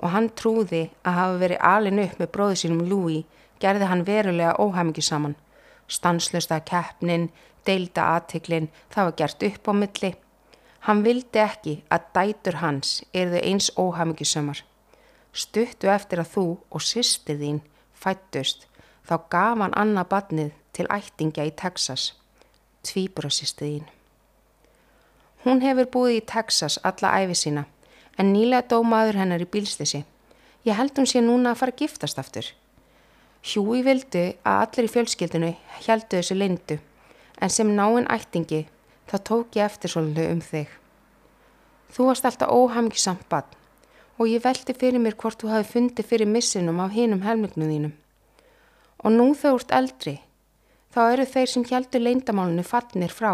og 0.00 0.14
hann 0.14 0.30
trúði 0.32 0.86
að 1.04 1.16
hafa 1.18 1.40
verið 1.42 1.64
alin 1.70 2.02
upp 2.06 2.20
með 2.20 2.30
bróðu 2.36 2.60
sínum 2.62 2.86
Louis 2.88 3.26
gerði 3.60 3.90
hann 3.90 4.06
verulega 4.06 4.56
óhæmingi 4.58 5.02
saman. 5.02 5.36
Stanslösta 5.88 6.60
keppnin, 6.60 7.30
deilda 7.66 8.06
aðtiklin, 8.16 8.70
það 8.90 9.08
var 9.08 9.16
gert 9.18 9.42
upp 9.42 9.68
á 9.68 9.72
milli. 9.74 10.12
Hann 10.86 11.04
vildi 11.04 11.42
ekki 11.42 11.74
að 11.92 12.06
dætur 12.14 12.60
hans 12.62 13.00
erðu 13.12 13.42
eins 13.44 13.70
óhæmingi 13.76 14.24
sömar. 14.24 14.62
Stuttu 15.32 15.90
eftir 15.92 16.22
að 16.22 16.32
þú 16.34 16.46
og 16.70 16.82
sýstir 16.82 17.38
þín 17.38 17.60
fættust 17.94 18.66
þá 19.06 19.16
gaf 19.30 19.58
hann 19.60 19.76
annað 19.76 20.08
badnið 20.14 20.52
til 20.76 20.86
ættingja 20.90 21.46
í 21.46 21.52
Texas, 21.58 22.14
tvíbröðsýstir 22.86 23.66
þín. 23.66 23.86
Hún 25.44 25.62
hefur 25.64 25.88
búið 25.92 26.16
í 26.18 26.24
Texas 26.32 26.78
alla 26.84 27.12
æfi 27.20 27.36
sína 27.42 27.66
en 28.18 28.32
nýlega 28.34 28.68
dó 28.72 28.80
maður 28.84 29.20
hennar 29.22 29.42
í 29.42 29.48
bílstissi. 29.48 30.04
Ég 30.68 30.76
held 30.76 30.98
hún 30.98 31.08
sé 31.08 31.22
núna 31.24 31.54
að 31.54 31.62
fara 31.62 31.74
að 31.74 31.82
giftast 31.84 32.18
aftur. 32.20 32.50
Hjúi 33.40 33.80
vildi 33.80 34.26
að 34.44 34.58
allir 34.66 34.86
í 34.86 34.92
fjölskyldinu 34.92 35.54
heldu 35.86 36.18
þessu 36.18 36.34
lindu 36.36 36.76
en 37.40 37.52
sem 37.52 37.70
náinn 37.72 38.08
ættingi 38.12 38.66
þá 39.08 39.16
tók 39.24 39.56
ég 39.56 39.64
eftir 39.64 39.92
svolítið 39.92 40.34
um 40.34 40.42
þig. 40.44 40.68
Þú 41.90 42.10
varst 42.10 42.28
alltaf 42.28 42.52
óhamgisamt 42.52 43.24
bann 43.32 43.56
og 44.20 44.28
ég 44.28 44.44
veldi 44.44 44.76
fyrir 44.76 45.00
mér 45.00 45.16
hvort 45.16 45.40
þú 45.40 45.54
hafi 45.54 45.70
fundið 45.72 46.10
fyrir 46.10 46.28
missinum 46.28 46.82
af 46.84 46.92
hinum 46.92 47.24
helmingnu 47.24 47.70
þínum. 47.70 47.94
Og 49.00 49.16
nú 49.16 49.30
þau 49.32 49.54
ert 49.54 49.72
eldri, 49.72 50.18
þá 50.92 51.00
eru 51.14 51.24
þeir 51.24 51.48
sem 51.48 51.64
heldur 51.70 52.04
leindamálunu 52.04 52.66
fallnir 52.66 53.14
frá. 53.16 53.32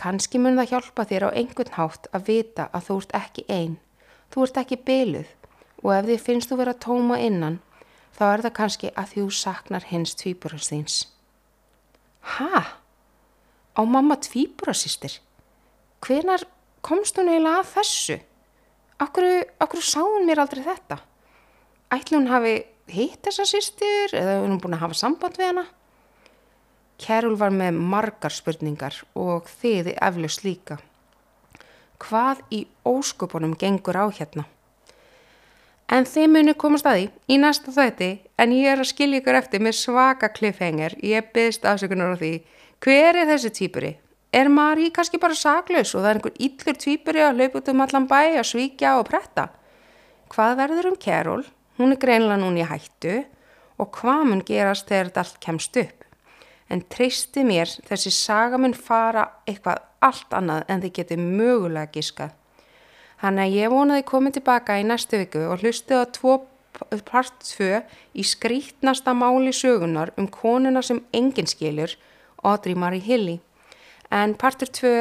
Kanski 0.00 0.40
mun 0.40 0.56
það 0.56 0.72
hjálpa 0.72 1.04
þér 1.10 1.28
á 1.28 1.36
einhvern 1.36 1.76
hátt 1.76 2.08
að 2.16 2.30
vita 2.32 2.70
að 2.72 2.86
þú 2.88 2.96
ert 3.02 3.16
ekki 3.20 3.44
einn, 3.52 3.76
þú 4.32 4.46
ert 4.46 4.60
ekki 4.64 4.80
byluð 4.88 5.34
og 5.84 5.90
ef 5.98 6.08
þið 6.08 6.24
finnst 6.24 6.48
þú 6.48 6.58
vera 6.62 6.80
tóma 6.86 7.20
innan, 7.20 7.60
þá 8.20 8.26
er 8.34 8.42
það 8.44 8.56
kannski 8.58 8.88
að 9.00 9.12
þú 9.14 9.22
saknar 9.32 9.86
hins 9.88 10.12
tvíburastins. 10.20 10.96
Hæ? 12.20 12.76
Á 13.72 13.80
mamma 13.88 14.18
tvíburasýstir? 14.20 15.22
Hvenar 16.04 16.44
komst 16.84 17.16
hún 17.16 17.30
eiginlega 17.32 17.62
að 17.62 17.70
þessu? 17.78 18.18
Akkur, 19.00 19.24
akkur 19.56 19.80
sá 19.80 20.02
hún 20.04 20.28
mér 20.28 20.42
aldrei 20.44 20.60
þetta? 20.66 21.00
Ætli 21.96 22.18
hún 22.18 22.28
hafi 22.28 22.54
hitt 22.92 23.24
þessa 23.24 23.46
sýstir 23.48 24.12
eða 24.12 24.42
hún 24.44 24.60
búin 24.60 24.76
að 24.76 24.84
hafa 24.84 25.00
samband 25.00 25.40
við 25.40 25.54
hana? 25.54 25.66
Kerul 27.00 27.38
var 27.40 27.54
með 27.56 27.80
margar 27.80 28.36
spurningar 28.36 29.00
og 29.16 29.48
þiði 29.48 29.96
eflaust 29.96 30.44
líka. 30.44 30.76
Hvað 32.00 32.44
í 32.52 32.66
óskupunum 32.84 33.56
gengur 33.56 33.96
á 33.96 34.12
hérna? 34.12 34.44
En 35.90 36.06
þið 36.06 36.28
muni 36.30 36.52
komast 36.54 36.86
að 36.86 37.00
því 37.00 37.06
í 37.34 37.38
næsta 37.42 37.72
þætti 37.74 38.10
en 38.38 38.52
ég 38.54 38.70
er 38.70 38.82
að 38.82 38.92
skilja 38.92 39.18
ykkur 39.18 39.38
eftir 39.40 39.62
með 39.64 39.74
svaka 39.80 40.28
kliffhengar. 40.30 40.94
Ég 41.02 41.32
byggst 41.34 41.66
afsökunar 41.66 42.14
á 42.14 42.20
því. 42.20 42.34
Hver 42.78 43.18
er 43.18 43.26
þessi 43.32 43.50
týpuri? 43.56 43.90
Er 44.30 44.46
Marí 44.46 44.92
kannski 44.94 45.18
bara 45.18 45.34
saklaus 45.34 45.90
og 45.96 46.04
það 46.04 46.10
er 46.10 46.20
einhver 46.20 46.36
yllur 46.46 46.76
týpuri 46.78 47.24
að 47.26 47.40
hlaupa 47.40 47.58
út 47.58 47.70
um 47.72 47.82
allan 47.82 48.06
bæ 48.06 48.20
að 48.38 48.46
svíkja 48.52 48.92
og 49.00 49.08
pretta? 49.10 49.48
Hvað 50.30 50.56
verður 50.62 50.92
um 50.92 50.98
Kerul? 51.02 51.42
Hún 51.80 51.96
er 51.96 51.98
greinlega 51.98 52.38
núni 52.38 52.62
í 52.62 52.68
hættu 52.70 53.24
og 53.82 53.90
hvað 53.98 54.22
mun 54.28 54.44
gerast 54.46 54.86
þegar 54.86 55.10
þetta 55.10 55.24
allt 55.24 55.40
kemst 55.42 55.80
upp? 55.82 56.04
En 56.70 56.84
treysti 56.86 57.42
mér 57.42 57.72
þessi 57.88 58.12
saga 58.14 58.60
mun 58.62 58.78
fara 58.78 59.26
eitthvað 59.42 59.82
allt 60.06 60.38
annað 60.38 60.70
en 60.70 60.84
þið 60.84 60.94
getið 61.00 61.24
mögulega 61.24 61.90
giskað. 61.96 62.36
Þannig 63.20 63.46
að 63.46 63.56
ég 63.58 63.72
vonaði 63.72 64.06
komið 64.08 64.38
tilbaka 64.38 64.78
í 64.80 64.86
næstu 64.88 65.20
viku 65.20 65.42
og 65.50 65.60
hlustið 65.60 66.00
á 66.00 66.04
tvo 66.16 66.38
part 67.04 67.34
2 67.44 67.82
í 68.16 68.24
skrítnasta 68.24 69.12
máli 69.12 69.52
sögunar 69.52 70.12
um 70.16 70.28
konuna 70.30 70.82
sem 70.82 71.02
enginn 71.12 71.48
skilur, 71.50 71.96
Audrey 72.42 72.74
Marie 72.74 73.02
Hilly. 73.04 73.40
En 74.10 74.34
partur 74.34 74.70
2, 74.72 74.92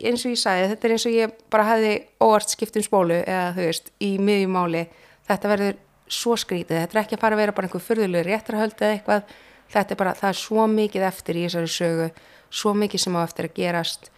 eins 0.00 0.24
og 0.24 0.34
ég 0.34 0.40
sagði, 0.40 0.68
þetta 0.72 0.88
er 0.88 0.94
eins 0.96 1.06
og 1.06 1.14
ég 1.14 1.34
bara 1.52 1.68
hefði 1.68 1.94
óvart 2.20 2.50
skipt 2.50 2.76
um 2.80 2.84
spólu 2.84 3.20
eða 3.22 3.52
þú 3.54 3.68
veist, 3.68 3.92
í 4.02 4.10
miðjumáli. 4.18 4.86
Þetta 5.28 5.52
verður 5.52 5.78
svo 6.10 6.36
skrítið, 6.36 6.80
þetta 6.82 6.98
er 6.98 7.02
ekki 7.04 7.18
að 7.18 7.22
fara 7.22 7.38
að 7.38 7.44
vera 7.44 7.56
bara 7.56 7.68
einhver 7.68 7.84
fyrðuleg 7.84 8.26
réttarhöld 8.26 8.80
eða 8.80 8.96
eitthvað. 8.98 9.36
Þetta 9.74 9.94
er 9.94 10.00
bara, 10.02 10.16
það 10.18 10.32
er 10.32 10.40
svo 10.40 10.66
mikið 10.70 11.06
eftir 11.06 11.38
í 11.38 11.46
þessari 11.46 11.70
sögu, 11.72 12.10
svo 12.50 12.74
mikið 12.76 13.04
sem 13.06 13.16
á 13.16 13.20
eftir 13.22 13.48
að 13.48 13.56
gerast 13.60 14.10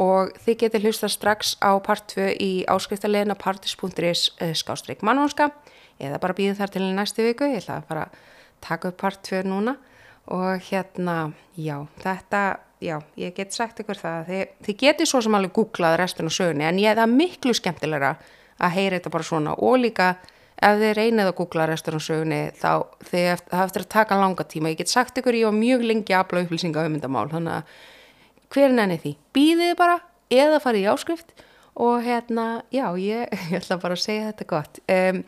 og 0.00 0.32
þið 0.44 0.58
getur 0.64 0.84
hlusta 0.86 1.10
strax 1.10 1.54
á 1.60 1.76
part 1.84 2.06
2 2.14 2.32
í 2.40 2.50
áskriftarlegin 2.70 3.34
á 3.34 3.36
partis.is 3.36 4.32
eh, 4.40 4.54
skástrík 4.56 5.04
mannvonska. 5.04 5.50
Eða 6.02 6.18
bara 6.22 6.36
býðu 6.36 6.56
þar 6.58 6.72
til 6.72 6.84
næstu 6.96 7.26
viku, 7.26 7.46
ég 7.50 7.62
ætla 7.62 7.80
að 7.80 7.88
fara 7.90 8.04
að 8.08 8.20
taka 8.64 8.92
upp 8.92 9.00
part 9.02 9.22
2 9.28 9.44
núna. 9.46 9.76
Og 10.32 10.62
hérna, 10.70 11.32
já, 11.58 11.82
þetta, 12.02 12.42
já, 12.80 13.00
ég 13.18 13.34
get 13.34 13.54
sagt 13.54 13.80
ykkur 13.82 13.98
það, 13.98 14.28
þið, 14.28 14.44
þið 14.66 14.76
getið 14.84 15.10
svo 15.10 15.22
sem 15.24 15.34
alveg 15.34 15.54
googlað 15.56 15.96
restin 15.98 16.30
á 16.30 16.32
sögunni 16.32 16.68
en 16.68 16.78
ég 16.78 16.92
er 16.92 17.00
það 17.00 17.16
miklu 17.16 17.54
skemmtilegra 17.58 18.12
að 18.62 18.76
heyra 18.76 19.00
þetta 19.00 19.12
bara 19.16 19.26
svona. 19.26 19.56
Og 19.58 19.80
líka 19.82 20.12
ef 20.62 20.78
þið 20.78 20.92
reynið 20.98 21.30
að 21.30 21.36
googla 21.40 21.66
restur 21.66 21.98
á 21.98 22.00
sögunni 22.02 22.42
þá 22.54 22.70
þið 23.10 23.26
hafið 23.32 23.64
eftir 23.64 23.84
að 23.84 23.90
taka 23.96 24.20
langa 24.20 24.46
tíma. 24.46 24.70
Ég 24.70 24.82
get 24.82 24.92
sagt 24.92 25.18
ykkur 25.18 25.38
ég 25.40 25.50
var 25.50 25.58
mjög 25.58 25.86
lengi 25.90 26.14
að 26.14 26.22
afla 26.22 26.44
upplýsinga 26.46 26.86
um 26.86 26.96
þetta 26.98 27.10
mál 27.10 27.26
þannig 27.32 27.58
að 27.58 27.74
hver 28.52 28.74
nenni 28.74 28.98
því? 29.00 29.16
Býðið 29.36 29.72
bara 29.80 29.98
eða 30.32 30.60
farið 30.62 30.86
í 30.86 30.92
áskrift. 30.92 31.34
Og 31.82 32.02
hérna 32.04 32.62
já 32.68 32.84
ég, 33.00 33.30
ég 33.48 33.62
ætla 33.62 33.78
bara 33.80 33.96
að 33.96 34.02
segja 34.02 34.26
þetta 34.28 34.46
gott. 34.50 34.80
Um, 34.92 35.22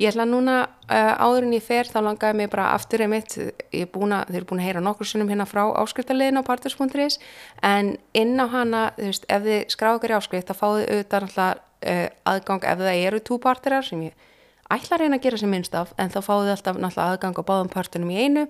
ég 0.00 0.08
ætla 0.08 0.24
núna 0.24 0.54
uh, 0.88 1.10
áður 1.20 1.44
en 1.44 1.56
ég 1.58 1.66
fer 1.66 1.90
þá 1.92 1.98
langaði 2.06 2.38
mig 2.40 2.48
bara 2.54 2.70
aftur 2.72 3.04
einmitt 3.04 3.36
ég 3.36 3.82
er 3.84 3.90
búin 3.92 4.14
að, 4.16 4.30
þeir 4.30 4.40
eru 4.40 4.48
búin 4.48 4.62
að 4.62 4.68
heyra 4.70 4.84
nokkur 4.86 5.10
sinnum 5.10 5.28
hérna 5.28 5.44
frá 5.48 5.66
áskriftarlegin 5.82 6.40
á 6.40 6.48
partus.is 6.48 7.20
en 7.60 7.92
inn 8.16 8.40
á 8.40 8.46
hana, 8.48 8.82
þú 8.96 9.10
veist, 9.10 9.28
ef 9.28 9.44
þið 9.44 9.60
skráðu 9.76 10.00
ykkur 10.00 10.14
í 10.14 10.18
áskrift 10.22 10.48
þá 10.48 10.56
fáðu 10.56 10.88
auðvitað 10.88 11.28
alltaf 11.28 11.60
uh, 11.60 12.08
aðgang 12.32 12.68
ef 12.72 12.80
það 12.86 13.04
eru 13.10 13.22
túpartirar 13.28 13.84
sem 13.84 14.08
ég 14.08 14.28
ætla 14.74 14.96
að 14.96 15.02
reyna 15.02 15.18
að 15.18 15.24
gera 15.24 15.38
sem 15.40 15.50
minnst 15.50 15.74
af 15.76 15.90
en 16.00 16.12
þá 16.12 16.20
fáið 16.22 16.44
þið 16.44 16.52
alltaf 16.54 16.78
náttúrulega 16.78 17.14
aðgang 17.14 17.40
á 17.40 17.48
báðum 17.48 17.70
partunum 17.72 18.12
í 18.12 18.18
einu. 18.24 18.44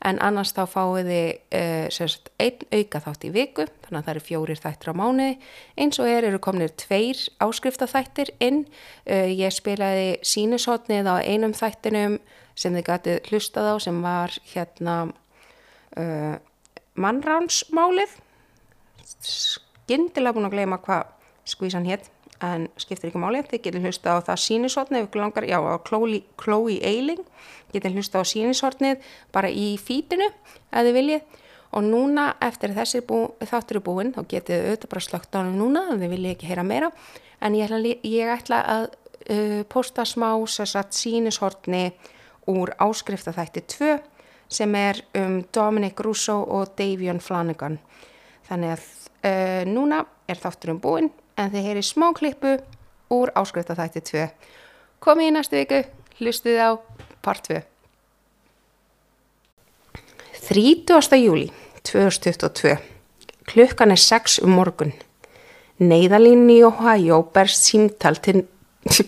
En 0.00 0.18
annars 0.24 0.54
þá 0.56 0.62
fáið 0.72 1.10
þið 1.10 1.30
uh, 1.60 1.86
sérst 1.92 2.30
einn 2.40 2.64
auka 2.72 3.02
þátt 3.04 3.26
í 3.28 3.32
viku 3.34 3.66
þannig 3.68 3.98
að 3.98 4.06
það 4.06 4.12
eru 4.14 4.24
fjórir 4.26 4.62
þættir 4.62 4.92
á 4.92 4.94
mánuði. 5.00 5.34
Eins 5.76 6.00
og 6.00 6.08
er 6.08 6.28
eru 6.30 6.40
komnir 6.42 6.72
tveir 6.80 7.20
áskriftaþættir 7.44 8.32
inn. 8.40 8.62
Uh, 9.04 9.28
ég 9.28 9.52
spilaði 9.54 10.14
sínusotnið 10.26 11.10
á 11.10 11.16
einum 11.20 11.56
þættinum 11.56 12.18
sem 12.58 12.76
þið 12.76 12.86
gætið 12.88 13.30
hlustað 13.30 13.72
á 13.72 13.76
sem 13.84 14.00
var 14.04 14.36
hérna 14.54 14.96
uh, 16.00 16.36
mannránsmálið. 17.00 18.16
Skindilega 19.20 20.36
búin 20.36 20.48
að 20.48 20.56
gleyma 20.56 20.80
hvað 20.80 21.12
skvísan 21.50 21.88
hétt 21.88 22.08
en 22.44 22.68
skiptir 22.80 23.10
ekki 23.10 23.20
máli, 23.20 23.42
þið 23.46 23.62
getur 23.66 23.84
hlusta 23.84 24.16
á 24.16 24.18
það 24.24 24.40
sínisotnið, 24.44 25.06
ef 25.06 25.18
langar, 25.18 25.46
já, 25.48 25.58
á 25.60 25.76
Chloe 25.84 26.78
Eiling, 26.80 27.22
getur 27.72 27.94
hlusta 27.94 28.22
á 28.22 28.24
sínisotnið 28.24 29.04
bara 29.34 29.50
í 29.52 29.74
fítinu 29.80 30.28
ef 30.28 30.80
þið 30.80 30.96
viljið. 30.96 31.38
Og 31.70 31.84
núna 31.86 32.32
eftir 32.42 32.72
þessi 32.74 33.02
bú, 33.06 33.28
þáttur 33.46 33.78
er 33.78 33.84
búin 33.86 34.08
þá 34.14 34.24
getur 34.26 34.56
þið 34.56 34.70
auðvitað 34.70 34.90
bara 34.90 35.04
slögt 35.06 35.36
á 35.36 35.38
hann 35.38 35.52
núna 35.54 35.84
ef 35.92 36.00
þið 36.00 36.14
viljið 36.16 36.32
ekki 36.34 36.48
heyra 36.50 36.64
meira. 36.66 36.88
En 37.40 37.54
ég 37.54 37.70
ætla, 37.70 37.92
ég 38.10 38.32
ætla 38.34 38.62
að 38.72 38.86
uh, 38.88 39.60
posta 39.70 40.06
smá 40.08 40.32
sérsagt 40.50 40.96
sínishortni 40.98 41.92
úr 42.50 42.74
áskriftaþætti 42.74 43.62
2 43.76 43.92
sem 44.50 44.74
er 44.74 44.98
um 45.20 45.44
Dominic 45.54 46.00
Russo 46.02 46.40
og 46.42 46.74
Davion 46.78 47.22
Flanagan. 47.22 47.78
Þannig 48.48 48.74
að 48.74 48.86
uh, 49.22 49.62
núna 49.70 50.02
er 50.26 50.42
þátturum 50.42 50.82
búin 50.82 51.12
en 51.40 51.50
þið 51.52 51.66
heyri 51.68 51.82
smá 51.84 52.10
klippu 52.16 52.58
úr 53.14 53.32
áskriftaþætti 53.38 54.02
2. 54.12 54.26
Komið 55.00 55.30
í 55.30 55.34
næstu 55.34 55.58
viku, 55.58 55.82
hlustuð 56.20 56.60
á 56.60 56.70
part 57.24 57.48
2. 57.48 57.60
30. 60.50 61.20
júli 61.20 61.48
2022. 61.86 62.76
Klukkan 63.50 63.94
er 63.94 64.00
6 64.00 64.40
um 64.44 64.52
morgun. 64.58 64.92
Neiðalínni 65.80 66.60
í 66.60 66.66
Ohio 66.66 67.22
berst 67.34 67.70
símtal 67.70 68.20
til... 68.20 68.44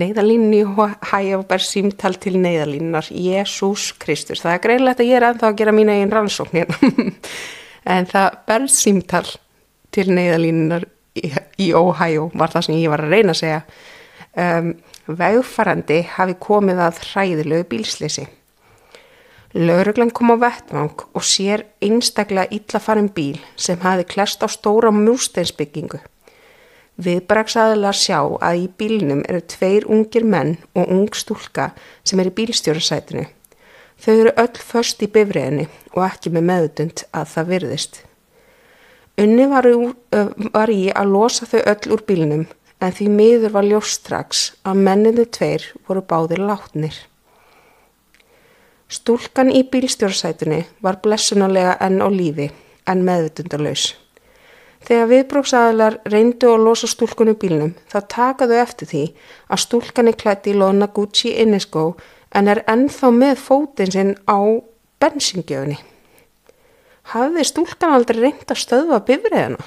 Neiðalínni 0.00 0.62
í 0.62 0.64
Ohio 0.64 1.42
berst 1.48 1.74
símtal 1.74 2.16
til 2.22 2.38
neiðalínnar. 2.40 3.10
Jésús 3.12 3.90
Kristus. 4.00 4.40
Það 4.40 4.54
er 4.54 4.64
greinlegt 4.64 5.02
að 5.04 5.10
ég 5.10 5.20
er 5.20 5.28
ennþá 5.28 5.50
að 5.50 5.58
gera 5.60 5.76
mín 5.76 5.92
eigin 5.92 6.14
rannsóknir. 6.14 6.72
en 7.96 8.08
það 8.08 8.40
berst 8.48 8.80
símtal 8.80 9.26
til 9.92 10.08
neiðalínnar 10.08 10.88
í 11.14 11.72
Ohio 11.76 12.30
var 12.34 12.52
það 12.52 12.68
sem 12.68 12.78
ég 12.80 12.92
var 12.92 13.04
að 13.04 13.16
reyna 13.16 13.34
að 13.34 13.40
segja 13.42 13.62
um, 14.36 14.70
vegfarandi 15.06 15.98
hafi 16.14 16.38
komið 16.40 16.84
að 16.86 17.02
hræðilegu 17.08 17.68
bílslisi 17.74 18.28
Lauruglan 19.52 20.14
kom 20.16 20.32
á 20.32 20.36
vettvang 20.40 21.04
og 21.12 21.26
sér 21.28 21.66
einstaklega 21.84 22.48
illafarin 22.56 23.12
bíl 23.12 23.36
sem 23.56 23.80
hafi 23.82 24.08
klest 24.08 24.40
á 24.40 24.48
stóra 24.48 24.94
músteinsbyggingu 24.94 26.00
Viðbraksaðilega 27.00 27.92
sjá 27.96 28.18
að 28.44 28.58
í 28.60 28.64
bílnum 28.78 29.22
eru 29.24 29.40
tveir 29.48 29.86
ungir 29.88 30.26
menn 30.28 30.58
og 30.76 30.90
ung 30.92 31.08
stúlka 31.16 31.70
sem 32.04 32.20
er 32.20 32.28
í 32.28 32.34
bílstjórasætinu. 32.36 33.24
Þau 34.02 34.12
eru 34.12 34.32
öll 34.42 34.60
först 34.60 35.02
í 35.02 35.08
bifriðinni 35.08 35.68
og 35.94 36.04
ekki 36.04 36.34
með 36.34 36.48
meðutund 36.50 37.04
að 37.16 37.30
það 37.32 37.52
virðist. 37.54 38.02
Unni 39.22 39.46
var, 39.46 39.68
var 40.54 40.70
í 40.72 40.88
að 40.90 41.14
losa 41.14 41.46
þau 41.46 41.60
öll 41.60 41.94
úr 41.94 42.02
bílnum 42.08 42.44
en 42.82 42.94
því 42.96 43.08
miður 43.14 43.54
var 43.54 43.66
ljóstrax 43.68 44.42
að 44.66 44.80
menninni 44.88 45.26
tveir 45.30 45.68
voru 45.86 46.02
báðir 46.02 46.42
látnir. 46.42 46.96
Stúlkan 48.92 49.52
í 49.54 49.62
bílstjórnsætunni 49.72 50.64
var 50.84 50.98
blessunulega 51.04 51.76
enn 51.86 52.02
á 52.02 52.08
lífi 52.12 52.48
en 52.90 53.04
meðvitundalauðs. 53.06 53.92
Þegar 54.82 55.08
viðbróksaðalar 55.12 56.00
reyndu 56.10 56.50
að 56.50 56.64
losa 56.66 56.90
stúlkunni 56.90 57.36
bílnum 57.38 57.76
þá 57.92 57.98
takaðu 58.16 58.58
eftir 58.58 58.90
því 58.90 59.04
að 59.46 59.62
stúlkan 59.68 60.10
er 60.10 60.18
klætt 60.18 60.50
í 60.50 60.56
lona 60.58 60.90
Gucci 60.90 61.36
inniskó 61.38 61.92
en 62.34 62.50
er 62.50 62.64
ennþá 62.66 63.14
með 63.14 63.38
fótinn 63.46 63.94
sinn 63.94 64.14
á 64.26 64.42
bensingjöfni 64.98 65.78
hafði 67.12 67.44
stúlkan 67.46 67.94
aldrei 67.96 68.20
reynd 68.20 68.50
að 68.50 68.60
stöðva 68.62 69.00
bifriðina. 69.06 69.62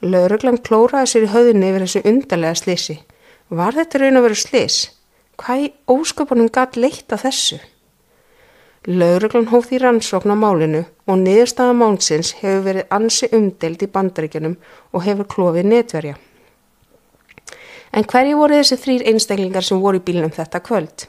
Lauruglan 0.00 0.60
klóraði 0.64 1.10
sér 1.12 1.26
í 1.26 1.32
höðunni 1.34 1.68
yfir 1.70 1.84
þessu 1.84 2.02
undarlega 2.08 2.56
slisi. 2.56 2.96
Var 3.50 3.76
þetta 3.76 4.00
raun 4.00 4.20
að 4.20 4.26
vera 4.28 4.38
slis? 4.40 4.78
Hvað 5.40 5.66
í 5.66 5.68
ósköpunum 5.92 6.48
gætt 6.52 6.78
leitt 6.80 7.12
að 7.12 7.26
þessu? 7.26 7.58
Lauruglan 8.88 9.50
hóð 9.50 9.66
því 9.68 9.78
rannsókn 9.82 10.32
á 10.32 10.36
málinu 10.40 10.86
og 11.04 11.20
niðurstaða 11.20 11.74
mánsins 11.76 12.32
hefur 12.38 12.64
verið 12.64 12.94
ansi 12.96 13.28
umdelt 13.36 13.84
í 13.84 13.90
bandaríkjanum 13.92 14.56
og 14.96 15.04
hefur 15.04 15.28
klófið 15.28 15.68
netverja. 15.68 16.16
En 17.92 18.06
hverju 18.08 18.38
voru 18.38 18.56
þessi 18.56 18.78
þrýr 18.80 19.04
einstaklingar 19.12 19.66
sem 19.66 19.82
voru 19.82 20.00
í 20.00 20.04
bílnum 20.06 20.32
þetta 20.32 20.62
kvöld? 20.64 21.04